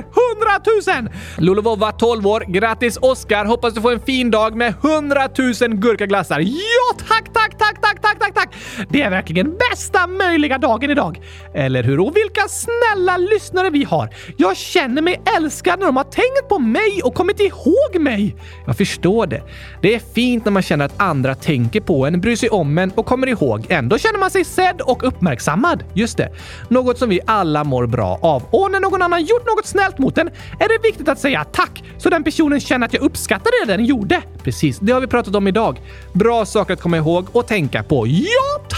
100 0.93 1.03
000! 1.03 1.09
Lulovova 1.37 1.91
12 1.91 2.27
år. 2.27 2.43
Grattis 2.47 2.97
Oskar! 3.01 3.45
Hoppas 3.45 3.73
du 3.73 3.81
får 3.81 3.91
en 3.91 3.99
fin 3.99 4.31
dag 4.31 4.55
med 4.55 4.73
100 4.83 5.29
000 5.61 5.75
gurkaglassar. 5.75 6.39
Ja, 6.39 7.05
tack, 7.07 7.33
tack, 7.33 7.57
tack, 7.57 7.81
tack, 7.81 8.01
tack, 8.01 8.19
tack, 8.19 8.33
tack! 8.33 8.55
Det 8.89 9.01
är 9.01 9.09
verkligen 9.09 9.57
bästa 9.69 10.07
möjliga 10.07 10.57
dagen 10.57 10.91
idag. 10.91 11.21
Eller 11.53 11.83
hur? 11.83 11.99
Och 11.99 12.15
vilka 12.25 12.47
snälla 12.47 13.17
lyssnare 13.17 13.69
vi 13.69 13.83
har. 13.83 14.09
Jag 14.37 14.57
känner 14.57 15.01
mig 15.01 15.21
älskad 15.37 15.79
när 15.79 15.85
de 15.85 15.97
har 15.97 16.03
tänkt 16.03 16.49
på 16.49 16.59
mig 16.59 17.01
och 17.03 17.13
kommit 17.13 17.39
ihåg 17.39 18.01
mig. 18.01 18.35
Jag 18.65 18.77
förstår 18.77 19.27
det. 19.27 19.43
Det 19.81 19.95
är 19.95 19.99
fint 19.99 20.45
när 20.45 20.51
man 20.51 20.61
känner 20.61 20.85
att 20.85 21.01
andra 21.01 21.35
tänker 21.35 21.81
på 21.81 22.05
en, 22.05 22.21
bryr 22.21 22.35
sig 22.35 22.49
om 22.49 22.77
en 22.77 22.91
och 22.91 23.05
kommer 23.05 23.27
ihåg 23.27 23.65
en. 23.69 23.89
Då 23.89 23.97
känner 23.97 24.19
man 24.19 24.31
sig 24.31 24.45
sedd 24.45 24.81
och 24.81 25.07
uppmärksammad. 25.07 25.83
Just 25.93 26.17
det. 26.17 26.29
Något 26.69 26.97
som 26.97 27.09
vi 27.09 27.19
alla 27.25 27.63
mår 27.63 27.87
bra 27.87 28.19
av. 28.21 28.43
Och 28.51 28.71
när 28.71 28.79
någon 28.79 29.01
annan 29.01 29.21
gjort 29.21 29.45
något 29.45 29.65
snällt 29.65 29.97
mot 29.97 30.17
en 30.17 30.27
är 30.59 30.67
det 30.67 30.87
viktigt 30.87 31.09
att 31.09 31.19
säga 31.19 31.43
tack 31.43 31.83
så 31.97 32.09
den 32.09 32.23
personen 32.23 32.59
känner 32.59 32.85
att 32.85 32.93
jag 32.93 33.03
uppskattar 33.03 33.65
det 33.65 33.73
den 33.73 33.85
gjorde. 33.85 34.21
Precis, 34.43 34.79
det 34.79 34.91
har 34.91 35.01
vi 35.01 35.07
pratat 35.07 35.35
om 35.35 35.47
idag. 35.47 35.81
Bra 36.13 36.45
saker 36.45 36.73
att 36.73 36.81
komma 36.81 36.97
ihåg 36.97 37.27
och 37.31 37.47
tänka 37.47 37.83
på. 37.83 38.07
Ja, 38.07 38.65
tack! 38.69 38.74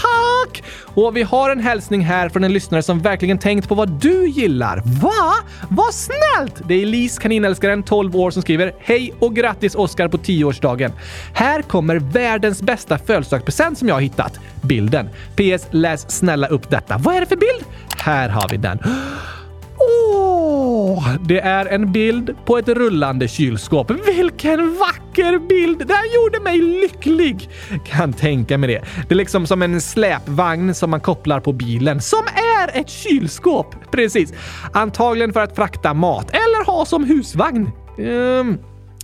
Och 0.94 1.16
vi 1.16 1.22
har 1.22 1.50
en 1.50 1.60
hälsning 1.60 2.00
här 2.00 2.28
från 2.28 2.44
en 2.44 2.52
lyssnare 2.52 2.82
som 2.82 3.00
verkligen 3.00 3.38
tänkt 3.38 3.68
på 3.68 3.74
vad 3.74 3.88
du 3.88 4.28
gillar. 4.28 4.82
Va? 4.84 5.34
Vad 5.68 5.94
snällt! 5.94 6.68
Det 6.68 6.74
är 6.74 6.82
Elise, 6.82 7.20
kaninälskaren, 7.20 7.82
12 7.82 8.16
år, 8.16 8.30
som 8.30 8.42
skriver 8.42 8.74
Hej 8.78 9.14
och 9.18 9.36
grattis 9.36 9.74
Oskar 9.74 10.08
på 10.08 10.18
10-årsdagen. 10.18 10.92
Här 11.32 11.62
kommer 11.62 11.96
världens 11.96 12.62
bästa 12.62 12.98
födelsedagspresent 12.98 13.78
som 13.78 13.88
jag 13.88 13.94
har 13.94 14.00
hittat. 14.00 14.40
Bilden. 14.62 15.08
PS. 15.36 15.66
Läs 15.70 16.10
snälla 16.10 16.46
upp 16.46 16.70
detta. 16.70 16.98
Vad 16.98 17.16
är 17.16 17.20
det 17.20 17.26
för 17.26 17.36
bild? 17.36 17.64
Här 17.96 18.28
har 18.28 18.48
vi 18.48 18.56
den. 18.56 18.78
Åh, 19.78 20.27
det 21.20 21.40
är 21.40 21.66
en 21.66 21.92
bild 21.92 22.36
på 22.44 22.58
ett 22.58 22.68
rullande 22.68 23.28
kylskåp. 23.28 23.90
Vilken 23.90 24.78
vacker 24.78 25.48
bild! 25.48 25.78
Den 25.78 26.04
gjorde 26.14 26.40
mig 26.40 26.58
lycklig! 26.58 27.50
Kan 27.84 28.12
tänka 28.12 28.58
mig 28.58 28.68
det. 28.68 28.84
Det 29.08 29.14
är 29.14 29.16
liksom 29.16 29.46
som 29.46 29.62
en 29.62 29.80
släpvagn 29.80 30.74
som 30.74 30.90
man 30.90 31.00
kopplar 31.00 31.40
på 31.40 31.52
bilen, 31.52 32.00
som 32.00 32.22
är 32.58 32.80
ett 32.80 32.90
kylskåp. 32.90 33.90
Precis. 33.90 34.32
Antagligen 34.72 35.32
för 35.32 35.40
att 35.40 35.56
frakta 35.56 35.94
mat 35.94 36.30
eller 36.30 36.64
ha 36.64 36.84
som 36.84 37.04
husvagn. 37.04 37.70
Um. 37.98 38.58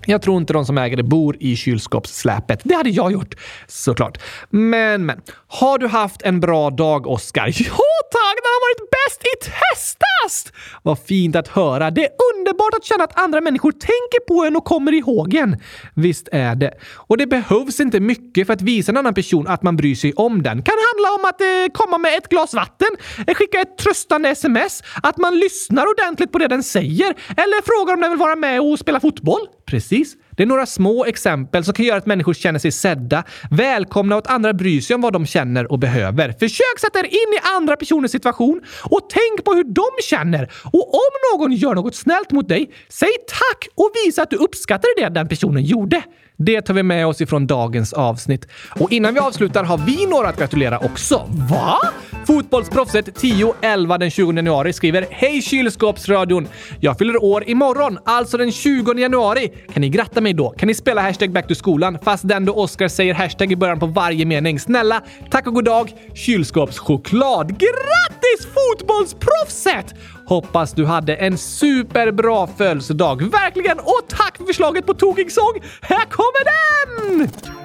Jag 0.07 0.23
tror 0.23 0.37
inte 0.37 0.53
de 0.53 0.67
som 0.67 0.79
äger 0.79 0.97
det 0.97 1.03
bor 1.03 1.37
i 1.41 1.57
kylskåpssläpet. 1.57 2.61
Det 2.65 2.75
hade 2.75 2.91
jag 2.91 3.13
gjort, 3.13 3.35
såklart. 3.67 4.19
Men, 4.51 5.07
men. 5.07 5.21
Har 5.47 5.79
du 5.79 5.87
haft 5.87 6.23
en 6.23 6.41
bra 6.41 6.71
dag, 6.71 7.07
Oskar? 7.07 7.47
Ja, 7.59 8.11
tack! 8.11 8.35
Den 8.35 8.51
har 8.55 8.61
varit 8.69 8.91
bäst 8.91 9.23
i 9.23 9.51
testast! 9.51 10.53
Vad 10.83 10.99
fint 10.99 11.37
att 11.37 11.49
höra. 11.49 11.91
Det 11.91 12.05
är 12.05 12.11
underbart 12.35 12.75
att 12.75 12.85
känna 12.85 13.05
att 13.05 13.19
andra 13.21 13.41
människor 13.41 13.73
tänker 13.73 14.27
på 14.29 14.45
en 14.45 14.57
och 14.57 14.65
kommer 14.65 14.93
ihåg 14.93 15.35
en. 15.35 15.57
Visst 15.95 16.29
är 16.33 16.55
det. 16.55 16.75
Och 16.95 17.17
det 17.17 17.27
behövs 17.27 17.81
inte 17.81 18.01
mycket 18.01 18.47
för 18.47 18.55
att 18.55 18.63
visa 18.63 18.93
en 18.93 18.97
annan 18.97 19.15
person 19.15 19.49
att 19.49 19.63
man 19.63 19.77
bryr 19.77 19.95
sig 19.95 20.13
om 20.13 20.43
den. 20.43 20.63
Kan 20.63 20.75
handla 20.93 21.15
om 21.15 21.25
att 21.29 21.41
eh, 21.41 21.73
komma 21.73 21.99
med 21.99 22.19
ett 22.19 22.29
glas 22.29 22.55
vatten, 22.55 22.89
eh, 23.27 23.35
skicka 23.35 23.61
ett 23.61 23.79
tröstande 23.79 24.29
sms, 24.29 24.83
att 25.03 25.17
man 25.17 25.39
lyssnar 25.39 25.87
ordentligt 25.87 26.33
på 26.33 26.39
det 26.39 26.49
den 26.49 26.63
säger 26.63 27.15
eller 27.37 27.63
frågar 27.63 27.95
om 27.95 28.01
den 28.01 28.11
vill 28.11 28.19
vara 28.19 28.37
med 28.37 28.61
och 28.61 28.79
spela 28.79 29.01
fotboll. 29.01 29.47
Precis. 29.67 30.17
Det 30.31 30.43
är 30.43 30.47
några 30.47 30.67
små 30.67 31.05
exempel 31.05 31.65
som 31.65 31.75
kan 31.75 31.87
göra 31.87 31.99
att 31.99 32.07
människor 32.07 32.35
känner 32.35 32.59
sig 32.59 32.73
sedda, 32.73 33.25
välkomna 33.51 34.15
och 34.15 34.19
att 34.19 34.31
andra 34.31 34.53
bryr 34.53 34.81
sig 34.81 34.95
om 34.95 35.01
vad 35.01 35.13
de 35.13 35.27
känner 35.27 35.73
och 35.73 35.79
behöver. 35.79 36.33
Försök 36.33 36.79
sätta 36.81 36.99
er 36.99 37.05
in 37.05 37.35
i 37.35 37.41
andra 37.57 37.77
personers 37.77 38.11
situation 38.11 38.63
och 38.83 39.01
tänk 39.11 39.45
på 39.45 39.55
hur 39.55 39.65
de 39.65 39.87
känner. 40.03 40.53
Och 40.65 40.95
om 40.95 41.39
någon 41.39 41.53
gör 41.53 41.75
något 41.75 41.95
snällt 41.95 42.31
mot 42.31 42.49
dig, 42.49 42.71
säg 42.89 43.11
tack 43.29 43.69
och 43.75 43.91
visa 44.05 44.23
att 44.23 44.31
du 44.31 44.37
uppskattar 44.37 44.89
det 45.03 45.09
den 45.09 45.29
personen 45.29 45.65
gjorde. 45.65 46.03
Det 46.37 46.63
tar 46.63 46.75
vi 46.75 46.83
med 46.83 47.07
oss 47.07 47.21
ifrån 47.21 47.47
dagens 47.47 47.93
avsnitt. 47.93 48.49
Och 48.81 48.93
innan 48.93 49.15
vi 49.15 49.21
avslutar 49.21 49.65
har 49.65 49.79
vi 49.79 50.07
några 50.07 50.29
att 50.29 50.39
gratulera 50.39 50.79
också. 50.79 51.29
Va? 51.51 51.79
Fotbollsproffset 52.27 53.23
10-11 53.23 53.99
den 53.99 54.11
20 54.11 54.33
januari 54.33 54.73
skriver 54.73 55.07
Hej 55.11 55.43
kylskåpsradion! 55.43 56.49
Jag 56.81 56.99
fyller 56.99 57.25
år 57.25 57.45
imorgon, 57.49 57.99
alltså 58.05 58.37
den 58.37 58.53
20 58.53 58.95
januari. 58.95 59.53
Kan 59.73 59.81
ni 59.81 59.89
gratta 59.89 60.21
mig 60.21 60.35
då? 60.35 60.51
Kan 60.51 60.67
ni 60.67 60.75
spela 60.75 61.03
hashtag 61.03 61.33
back 61.33 61.49
to 61.49 61.55
skolan 61.55 61.99
fast 62.03 62.29
den 62.29 62.45
då 62.45 62.53
Oscar 62.55 62.89
säger 62.89 63.15
hashtag 63.15 63.53
i 63.53 63.57
början 63.57 63.79
på 63.79 63.87
varje 63.87 64.25
mening? 64.25 64.61
Snälla, 64.61 65.03
tack 65.31 65.47
och 65.47 65.55
god 65.55 65.65
dag, 65.65 65.93
kylskåpschoklad! 66.15 67.49
Grattis 67.49 68.49
fotbollsproffset! 68.55 69.95
Hoppas 70.27 70.73
du 70.73 70.85
hade 70.85 71.17
en 71.17 71.39
superbra 71.39 72.47
födelsedag. 72.47 73.23
Verkligen! 73.31 73.79
Och 73.79 74.03
tack 74.09 74.37
för 74.37 74.45
förslaget 74.45 74.87
på 74.87 74.95
tokig 74.95 75.33
sång! 75.33 75.61
Här 75.81 76.05
kommer 76.11 76.45
den! 76.45 77.64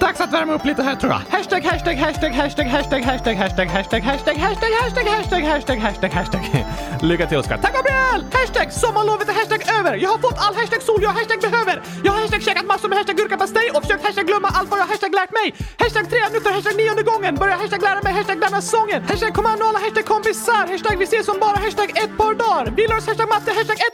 Dags 0.00 0.20
att 0.20 0.32
värma 0.32 0.54
upp 0.54 0.64
lite 0.64 0.82
här 0.82 0.94
tror 0.96 1.12
jag. 1.12 1.20
Hashtag, 1.36 1.60
hashtag, 1.64 1.94
hashtag, 1.94 2.30
hashtag, 2.30 2.66
hashtag, 2.66 3.02
hashtag, 3.02 3.36
hashtag, 3.36 3.66
hashtag, 3.68 4.00
hashtag, 4.02 4.36
hashtag, 4.36 4.76
hashtag, 4.76 5.06
hashtag, 5.08 5.42
hashtag, 5.42 5.78
hashtag, 5.78 6.10
hashtag. 6.10 6.66
Lycka 7.02 7.26
till 7.26 7.38
Oskar. 7.38 7.58
Tack 7.62 7.74
Gabriel! 7.74 8.20
Hashtag 8.32 8.72
sommarlovet 8.72 9.28
är 9.28 9.32
hashtag 9.32 9.62
över. 9.78 9.94
Jag 10.04 10.10
har 10.10 10.18
fått 10.18 10.38
all 10.44 10.54
hashtag 10.54 10.82
sol 10.82 11.00
jag 11.02 11.10
hashtag 11.10 11.40
behöver. 11.40 11.82
Jag 12.04 12.12
har 12.12 12.20
hashtag 12.20 12.42
käkat 12.42 12.66
massor 12.66 12.88
med 12.88 12.98
hashtag 12.98 13.16
gurkapastej 13.16 13.70
och 13.74 13.82
försökt 13.82 14.04
hashtag 14.06 14.26
glömma 14.26 14.48
allt 14.48 14.70
vad 14.70 14.78
jag 14.80 14.86
hashtag 14.86 15.12
lärt 15.20 15.32
mig. 15.40 15.46
Hashtag 15.82 16.04
tre 16.10 16.20
minuter, 16.28 16.50
hashtag 16.56 16.76
nionde 16.76 17.02
gången. 17.02 17.34
Börjar 17.34 17.56
hashtag 17.62 17.82
lära 17.82 18.00
mig 18.06 18.12
hashtag 18.12 18.40
denna 18.40 18.60
sången. 18.74 19.00
Hashtag 19.10 19.34
kommando 19.38 19.62
alla 19.68 19.78
hashtag 19.84 20.04
kompisar. 20.14 20.64
Hashtag 20.72 20.96
vi 21.02 21.04
ses 21.04 21.26
som 21.30 21.36
bara 21.44 21.56
hashtag 21.66 21.88
ett 22.02 22.14
par 22.20 22.34
dagar. 22.44 22.64
Villars 22.80 23.06
hashtag 23.08 23.28
matte 23.34 23.50
hashtag 23.58 23.78
1, 23.88 23.92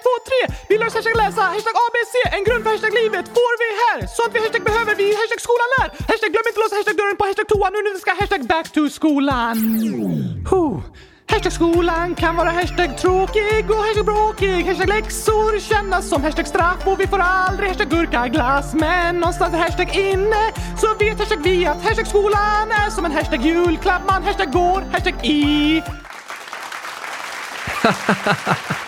2, 0.69 0.77
3. 0.79 0.87
oss 0.87 0.95
hashtag 0.95 1.17
läsa 1.25 1.43
hashtag 1.55 1.75
ABC. 1.87 2.15
En 2.37 2.43
grund 2.47 2.63
för 2.65 2.71
hashtag 2.75 2.93
livet 3.03 3.27
får 3.39 3.53
vi 3.63 3.69
här. 3.85 3.99
Sånt 4.17 4.33
vi 4.35 4.39
hashtag 4.45 4.63
behöver 4.71 4.95
vi 5.03 5.07
hashtag 5.21 5.41
skolan 5.49 5.69
lär. 5.77 5.89
Hashtag 6.09 6.31
glöm 6.33 6.47
inte 6.49 6.61
låsa 6.61 6.77
hashtag 6.77 6.97
dörren 6.97 7.17
på 7.17 7.25
hashtag 7.25 7.49
toa 7.49 7.71
nu 7.71 7.79
när 7.83 7.95
vi 7.95 8.01
ska 8.01 8.11
hashtag 8.21 8.47
back 8.47 8.73
to 8.73 8.89
skolan. 8.89 9.57
Huh. 10.51 10.81
Hashtag 11.31 11.53
skolan 11.53 12.15
kan 12.15 12.37
vara 12.37 12.51
hashtag 12.51 12.99
tråkig 12.99 13.71
och 13.71 13.77
hashtag 13.77 14.05
bråkig. 14.05 14.65
Hashtag 14.67 14.89
läxor 14.89 15.61
kännas 15.61 16.09
som 16.09 16.23
hashtag 16.23 16.47
straff 16.47 16.87
och 16.87 17.01
vi 17.01 17.07
får 17.07 17.19
aldrig 17.19 17.69
hashtag 17.69 17.91
gurkaglass. 17.91 18.75
Men 18.75 19.21
någonstans 19.21 19.55
är 19.55 19.59
hashtag 19.59 19.97
inne 19.97 20.53
så 20.81 20.95
vet 20.99 21.19
hashtag 21.19 21.43
vi 21.43 21.67
att 21.67 21.83
hashtag 21.85 22.07
skolan 22.07 22.71
är 22.71 22.91
som 22.91 23.05
en 23.05 23.13
hashtag 23.13 23.41
julklapp. 23.47 24.03
Man 24.07 24.23
hashtag 24.23 24.53
går 24.53 24.81
hashtag 24.93 25.15
i. 25.23 25.83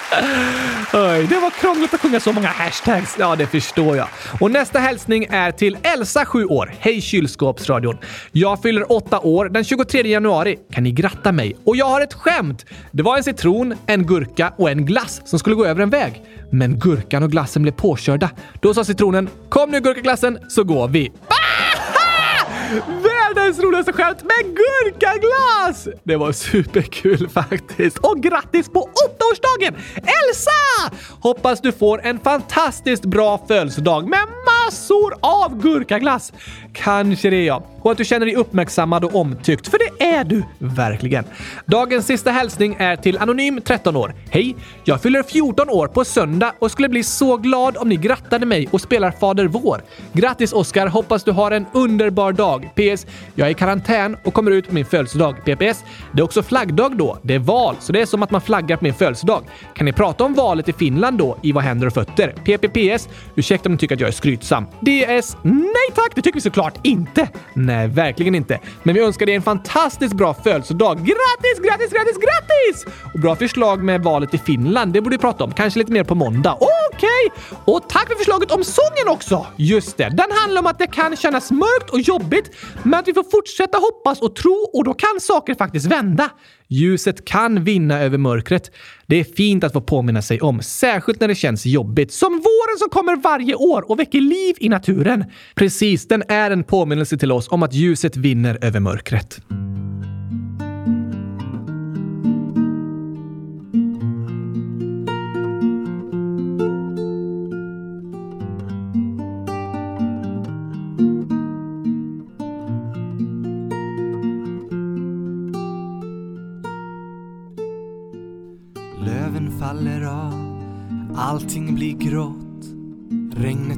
Oj, 0.92 1.26
det 1.26 1.40
var 1.40 1.50
krångligt 1.50 1.94
att 1.94 2.00
sjunga 2.00 2.20
så 2.20 2.32
många 2.32 2.48
hashtags. 2.48 3.16
Ja, 3.18 3.36
det 3.36 3.46
förstår 3.46 3.96
jag. 3.96 4.08
Och 4.40 4.50
nästa 4.50 4.78
hälsning 4.78 5.26
är 5.30 5.50
till 5.50 5.78
Elsa, 5.82 6.24
7 6.24 6.44
år. 6.44 6.74
Hej 6.78 7.00
kylskåpsradion! 7.00 7.98
Jag 8.32 8.62
fyller 8.62 8.92
8 8.92 9.20
år 9.20 9.48
den 9.48 9.64
23 9.64 10.08
januari. 10.08 10.58
Kan 10.72 10.84
ni 10.84 10.92
gratta 10.92 11.32
mig? 11.32 11.56
Och 11.64 11.76
jag 11.76 11.86
har 11.86 12.00
ett 12.00 12.14
skämt! 12.14 12.66
Det 12.92 13.02
var 13.02 13.16
en 13.16 13.24
citron, 13.24 13.74
en 13.86 14.06
gurka 14.06 14.52
och 14.56 14.70
en 14.70 14.86
glass 14.86 15.20
som 15.24 15.38
skulle 15.38 15.56
gå 15.56 15.66
över 15.66 15.82
en 15.82 15.90
väg. 15.90 16.22
Men 16.50 16.78
gurkan 16.78 17.22
och 17.22 17.30
glassen 17.30 17.62
blev 17.62 17.72
påkörda. 17.72 18.30
Då 18.60 18.74
sa 18.74 18.84
citronen 18.84 19.28
“Kom 19.48 19.70
nu 19.70 19.80
gurkaglassen 19.80 20.38
så 20.48 20.64
går 20.64 20.88
vi”. 20.88 21.12
Världens 23.34 23.58
roligaste 23.58 23.92
skämt 23.92 24.22
med 24.22 24.56
gurkaglass! 24.56 25.88
Det 26.04 26.16
var 26.16 26.32
superkul 26.32 27.28
faktiskt. 27.34 27.98
Och 27.98 28.22
grattis 28.22 28.68
på 28.68 28.80
åttaårsdagen 28.80 29.74
Elsa! 29.96 30.96
Hoppas 31.20 31.60
du 31.60 31.72
får 31.72 32.00
en 32.06 32.20
fantastiskt 32.20 33.04
bra 33.04 33.44
födelsedag 33.48 34.08
med 34.08 34.20
massor 34.46 35.14
av 35.20 35.62
gurkaglass. 35.62 36.32
Kanske 36.72 37.30
det 37.30 37.44
ja. 37.44 37.62
Och 37.80 37.92
att 37.92 37.98
du 37.98 38.04
känner 38.04 38.26
dig 38.26 38.34
uppmärksammad 38.34 39.04
och 39.04 39.14
omtyckt, 39.14 39.68
för 39.68 39.78
det 39.78 40.04
är 40.04 40.24
du 40.24 40.42
verkligen. 40.58 41.24
Dagens 41.66 42.06
sista 42.06 42.30
hälsning 42.30 42.76
är 42.78 42.96
till 42.96 43.18
Anonym 43.18 43.60
13 43.64 43.96
år. 43.96 44.14
Hej! 44.30 44.56
Jag 44.84 45.02
fyller 45.02 45.22
14 45.22 45.70
år 45.70 45.88
på 45.88 46.04
söndag 46.04 46.52
och 46.58 46.70
skulle 46.70 46.88
bli 46.88 47.02
så 47.02 47.36
glad 47.36 47.76
om 47.76 47.88
ni 47.88 47.96
grattade 47.96 48.46
mig 48.46 48.68
och 48.70 48.80
spelar 48.80 49.10
Fader 49.10 49.46
vår. 49.46 49.82
Grattis 50.12 50.52
Oskar! 50.52 50.86
Hoppas 50.86 51.24
du 51.24 51.32
har 51.32 51.50
en 51.50 51.66
underbar 51.72 52.32
dag. 52.32 52.70
PS. 52.74 53.06
Jag 53.34 53.46
är 53.46 53.50
i 53.50 53.54
karantän 53.54 54.16
och 54.24 54.34
kommer 54.34 54.50
ut 54.50 54.68
på 54.68 54.74
min 54.74 54.84
födelsedag. 54.84 55.36
PPS. 55.44 55.84
Det 56.12 56.20
är 56.20 56.22
också 56.22 56.42
flaggdag 56.42 56.96
då. 56.96 57.18
Det 57.22 57.34
är 57.34 57.38
val, 57.38 57.76
så 57.80 57.92
det 57.92 58.00
är 58.00 58.06
som 58.06 58.22
att 58.22 58.30
man 58.30 58.40
flaggar 58.40 58.76
på 58.76 58.84
min 58.84 58.94
födelsedag. 58.94 59.42
Kan 59.74 59.84
ni 59.84 59.92
prata 59.92 60.24
om 60.24 60.34
valet 60.34 60.68
i 60.68 60.72
Finland 60.72 61.18
då 61.18 61.38
i 61.42 61.52
Vad 61.52 61.64
händer 61.64 61.86
och 61.86 61.92
fötter? 61.92 62.34
PPPS. 62.44 63.08
Ursäkta 63.34 63.68
om 63.68 63.72
ni 63.72 63.78
tycker 63.78 63.94
att 63.94 64.00
jag 64.00 64.08
är 64.08 64.12
skrytsam. 64.12 64.64
DS. 64.64 65.36
Nej 65.42 65.90
tack, 65.94 66.12
det 66.14 66.22
tycker 66.22 66.34
vi 66.34 66.40
såklart 66.40 66.74
inte. 66.82 67.28
Nej, 67.54 67.88
verkligen 67.88 68.34
inte. 68.34 68.60
Men 68.82 68.94
vi 68.94 69.00
önskar 69.00 69.26
dig 69.26 69.34
en 69.34 69.42
fantastiskt 69.42 70.14
bra 70.14 70.34
födelsedag. 70.34 70.98
Grattis, 70.98 71.58
grattis, 71.68 71.90
grattis, 71.92 72.16
grattis! 72.16 72.94
Och 73.14 73.20
bra 73.20 73.36
förslag 73.36 73.82
med 73.84 74.02
valet 74.02 74.34
i 74.34 74.38
Finland. 74.38 74.92
Det 74.92 75.00
borde 75.00 75.16
vi 75.16 75.20
prata 75.20 75.44
om. 75.44 75.52
Kanske 75.52 75.78
lite 75.78 75.92
mer 75.92 76.04
på 76.04 76.14
måndag. 76.14 76.52
Okej! 76.94 77.08
Okay. 77.26 77.58
Och 77.74 77.88
tack 77.88 78.08
för 78.08 78.14
förslaget 78.14 78.50
om 78.50 78.64
sången 78.64 79.08
också! 79.08 79.46
Just 79.56 79.96
det, 79.96 80.08
den 80.08 80.26
handlar 80.30 80.60
om 80.60 80.66
att 80.66 80.78
det 80.78 80.86
kan 80.86 81.16
kännas 81.16 81.50
mörkt 81.50 81.90
och 81.90 82.00
jobbigt, 82.00 82.50
men 82.82 82.94
att 82.94 83.08
vi 83.08 83.14
får 83.14 83.30
fortsätta 83.30 83.78
hoppas 83.78 84.22
och 84.22 84.36
tro 84.36 84.70
och 84.72 84.84
då 84.84 84.94
kan 84.94 85.20
saker 85.20 85.54
faktiskt 85.54 85.86
vända. 85.86 86.30
Ljuset 86.68 87.24
kan 87.24 87.64
vinna 87.64 88.00
över 88.00 88.18
mörkret. 88.18 88.70
Det 89.06 89.20
är 89.20 89.24
fint 89.24 89.64
att 89.64 89.72
få 89.72 89.80
påminna 89.80 90.22
sig 90.22 90.40
om, 90.40 90.62
särskilt 90.62 91.20
när 91.20 91.28
det 91.28 91.34
känns 91.34 91.66
jobbigt. 91.66 92.12
Som 92.12 92.32
våren 92.32 92.78
som 92.78 92.88
kommer 92.88 93.16
varje 93.16 93.54
år 93.54 93.90
och 93.90 93.98
väcker 93.98 94.20
liv 94.20 94.56
i 94.58 94.68
naturen. 94.68 95.24
Precis, 95.54 96.08
den 96.08 96.22
är 96.28 96.50
en 96.50 96.64
påminnelse 96.64 97.18
till 97.18 97.32
oss 97.32 97.48
om 97.48 97.62
att 97.62 97.74
ljuset 97.74 98.16
vinner 98.16 98.58
över 98.62 98.80
mörkret. 98.80 99.40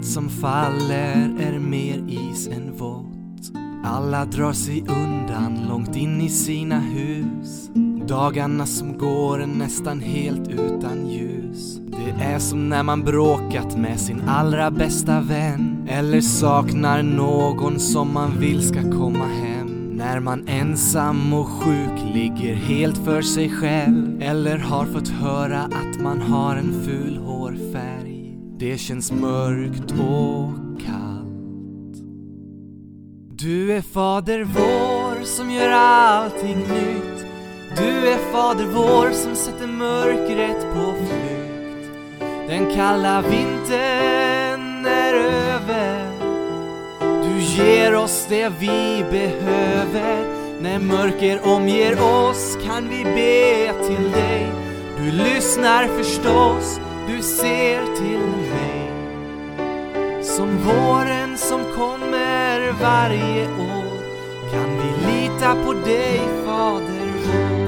Som 0.07 0.28
faller 0.28 1.34
är 1.40 1.59
mer 1.59 2.04
is 2.09 2.48
än 2.48 2.76
vått. 2.76 3.52
Alla 3.84 4.24
drar 4.24 4.52
sig 4.52 4.80
undan 4.80 5.66
långt 5.68 5.96
in 5.96 6.20
i 6.20 6.28
sina 6.28 6.80
hus. 6.80 7.70
Dagarna 8.09 8.66
som 8.66 8.98
går 8.98 9.42
är 9.42 9.46
nästan 9.46 10.00
helt 10.00 10.48
utan 10.48 11.07
ljus. 11.09 11.80
Det 11.86 12.24
är 12.24 12.38
som 12.38 12.68
när 12.68 12.82
man 12.82 13.04
bråkat 13.04 13.76
med 13.76 14.00
sin 14.00 14.22
allra 14.28 14.70
bästa 14.70 15.20
vän. 15.20 15.86
Eller 15.88 16.20
saknar 16.20 17.02
någon 17.02 17.78
som 17.78 18.14
man 18.14 18.38
vill 18.38 18.68
ska 18.68 18.82
komma 18.82 19.26
hem. 19.26 19.90
När 19.92 20.20
man 20.20 20.48
ensam 20.48 21.32
och 21.32 21.48
sjuk 21.48 22.14
ligger 22.14 22.54
helt 22.54 22.98
för 22.98 23.22
sig 23.22 23.50
själv. 23.50 24.22
Eller 24.22 24.59
har 24.59 24.84
fått 24.84 25.09
höra 25.09 25.61
att 25.61 26.00
man 26.02 26.20
har 26.20 26.57
en 26.57 26.84
ful 26.84 27.16
hårfärg. 27.16 27.65
Det 28.59 28.78
känns 28.78 29.12
mörkt 29.12 29.90
och 29.92 30.80
kallt. 30.86 31.96
Du 33.38 33.72
är 33.72 33.82
fader 33.82 34.44
vår 34.44 35.24
som 35.24 35.50
gör 35.50 35.70
allting 35.70 36.59
nytt. 36.59 37.26
Du 37.76 38.09
är 38.09 38.32
fader 38.32 38.66
vår 38.74 39.11
som 39.11 39.36
sätter 39.36 39.66
mörkret 39.66 40.74
på 40.74 40.94
flykt. 41.07 41.90
Den 42.48 42.74
kalla 42.74 43.22
vintern 43.22 44.86
är 44.86 45.14
över. 45.14 46.11
Du 47.00 47.40
ger 47.40 47.94
oss 47.94 48.26
det 48.28 48.52
vi 48.61 49.04
behöver. 49.11 50.24
När 50.61 50.78
mörker 50.78 51.40
omger 51.46 52.02
oss 52.02 52.59
kan 52.66 52.88
vi 52.88 53.04
be 53.04 53.86
till 53.86 54.12
dig. 54.12 54.46
Du 54.98 55.11
lyssnar 55.11 55.88
förstås, 55.88 56.80
du 57.07 57.22
ser 57.22 57.96
till 57.96 58.26
mig. 58.50 58.92
Som 60.22 60.59
våren 60.59 61.38
som 61.38 61.61
kommer 61.76 62.72
varje 62.82 63.46
år 63.46 63.96
kan 64.52 64.76
vi 64.76 65.12
lita 65.12 65.54
på 65.64 65.72
dig, 65.72 66.20
Fader 66.44 67.12
vår. 67.26 67.66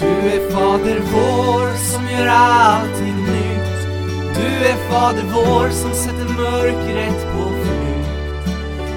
Du 0.00 0.30
är 0.30 0.50
Fader 0.50 1.00
vår 1.12 1.76
som 1.76 2.08
gör 2.08 2.26
allt. 2.26 2.95
Du 4.58 4.66
är 4.66 4.76
Fader 4.90 5.24
vår 5.34 5.70
som 5.70 5.94
sätter 5.94 6.34
mörkret 6.34 7.26
på 7.32 7.50
flykt. 7.50 8.48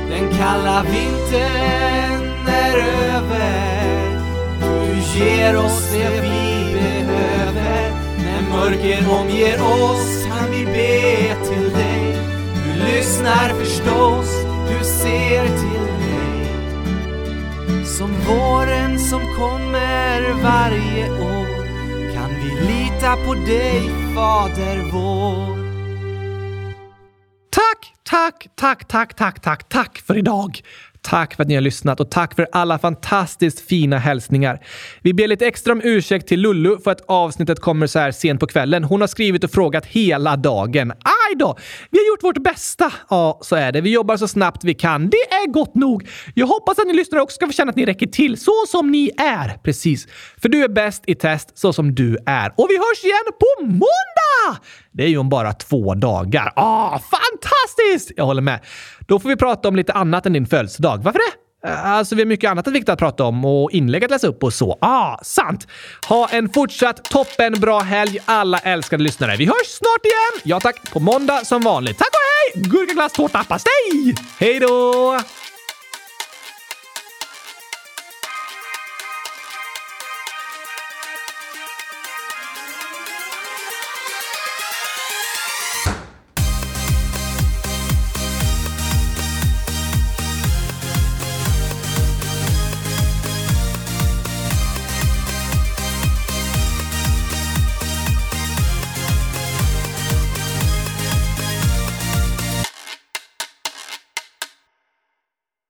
Den 0.10 0.38
kalla 0.38 0.84
vintern 0.84 2.48
är 2.48 2.78
över. 2.78 4.20
Du 4.62 5.20
ger 5.20 5.58
oss 5.58 5.92
det 5.92 6.10
vi 6.22 6.74
behöver. 6.74 7.92
När 8.18 8.42
mörker 8.50 9.20
omger 9.20 9.62
oss 9.62 10.26
kan 10.26 10.52
vi 10.52 10.66
be 10.66 11.36
till 11.48 11.70
dig. 11.74 12.18
Du 12.66 12.84
lyssnar 12.86 13.50
förstås, 13.50 14.28
du 14.70 14.86
ser 14.86 15.46
till 15.46 15.88
mig. 16.00 16.48
Som 17.86 18.12
våren 18.28 19.00
som 19.00 19.22
kommer 19.38 20.34
varje 20.44 21.10
år 21.12 21.48
kan 22.14 22.30
vi 22.30 22.50
lita 22.68 23.16
på 23.26 23.34
dig, 23.34 24.09
Fader 24.20 24.82
vår. 24.92 25.58
Tack, 27.50 27.94
tack, 28.04 28.48
tack, 28.56 28.88
tack, 28.88 29.16
tack, 29.16 29.42
tack, 29.42 29.70
tack 29.70 29.98
för 29.98 30.18
idag. 30.18 30.62
Tack 31.02 31.36
för 31.36 31.44
att 31.44 31.50
ni 31.50 31.56
har 31.56 31.62
lyssnat 31.62 32.00
och 32.00 32.12
tack 32.12 32.36
för 32.36 32.48
alla 32.52 32.80
fantastiskt 32.80 33.60
fina 33.60 33.98
hälsningar. 33.98 34.60
Vi 35.02 35.14
ber 35.14 35.28
lite 35.28 35.48
extra 35.48 35.74
om 35.74 35.82
ursäkt 35.84 36.28
till 36.28 36.40
Lullu 36.40 36.78
för 36.78 36.92
att 36.92 37.02
avsnittet 37.08 37.60
kommer 37.60 37.88
så 37.88 38.00
här 38.00 38.12
sent 38.12 38.40
på 38.40 38.48
kvällen. 38.48 38.84
Hon 38.84 39.02
har 39.02 39.08
skrivit 39.08 39.44
och 39.44 39.52
frågat 39.52 39.86
hela 39.86 40.36
dagen. 40.36 40.92
Aj 40.92 41.36
då! 41.36 41.58
Vi 41.90 41.98
har 41.98 42.08
gjort 42.08 42.24
vårt 42.24 42.44
bästa. 42.44 42.94
Ja, 43.10 43.40
så 43.42 43.56
är 43.56 43.72
det. 43.72 43.82
Vi 43.82 43.90
jobbar 43.90 44.18
så 44.18 44.28
snabbt 44.28 44.64
vi 44.64 44.74
kan. 44.74 45.10
Det 45.10 45.18
är 45.18 45.52
gott 45.52 45.76
nog. 45.76 46.08
Jag 46.34 46.48
hoppas 46.48 46.80
att 46.80 46.88
ni 46.88 46.94
lyssnare 46.94 47.22
också 47.22 47.36
ska 47.36 47.48
få 47.48 47.54
känna 47.54 47.70
att 47.70 47.76
ni 47.76 47.86
räcker 47.86 48.08
till 48.08 48.40
så 48.40 48.66
som 48.68 48.92
ni 48.92 49.12
är. 49.18 49.58
Precis. 49.64 50.08
För 50.42 50.50
du 50.50 50.64
är 50.64 50.70
bäst 50.70 51.04
i 51.08 51.16
test 51.16 51.58
så 51.58 51.74
som 51.74 51.96
du 51.96 52.18
är. 52.26 52.54
Och 52.58 52.68
vi 52.70 52.78
hörs 52.78 53.04
igen 53.04 53.34
på 53.40 53.66
måndag! 53.66 54.64
Det 54.92 55.04
är 55.04 55.08
ju 55.08 55.18
om 55.18 55.30
bara 55.30 55.54
två 55.54 55.96
dagar. 55.96 56.54
Ah, 56.56 57.00
fantastiskt! 57.00 58.12
Jag 58.18 58.26
håller 58.26 58.42
med. 58.42 58.60
Då 59.08 59.20
får 59.20 59.30
vi 59.30 59.36
prata 59.36 59.68
om 59.68 59.76
lite 59.76 59.94
annat 59.94 60.26
än 60.26 60.34
din 60.34 60.46
födelsedag. 60.46 60.98
Varför 61.04 61.20
det? 61.20 61.40
Eh, 61.68 61.92
alltså, 61.92 62.16
vi 62.16 62.22
har 62.22 62.28
mycket 62.28 62.52
annat 62.52 62.68
viktigt 62.68 62.90
att 62.90 63.00
prata 63.00 63.24
om 63.24 63.46
och 63.46 63.72
inlägg 63.72 64.04
att 64.04 64.12
läsa 64.12 64.28
upp 64.28 64.44
och 64.44 64.54
så. 64.54 64.78
Ah, 64.82 65.18
sant! 65.24 65.68
Ha 66.08 66.28
en 66.32 66.50
fortsatt 66.50 67.04
toppen 67.04 67.60
bra 67.60 67.80
helg 67.80 68.20
alla 68.26 68.58
älskade 68.60 69.04
lyssnare. 69.04 69.36
Vi 69.38 69.46
hörs 69.46 69.68
snart 69.68 70.06
igen! 70.06 70.42
Ja 70.44 70.60
tack, 70.60 70.92
på 70.94 71.00
måndag 71.00 71.46
som 71.46 71.62
vanligt. 71.62 71.98
Tack 71.98 72.08
och 72.08 72.60
hej! 72.60 72.70
Gurkaglass, 72.70 73.14
tårta, 73.14 73.44
pastej! 73.44 74.16
Hej 74.40 74.60
då! 74.60 75.20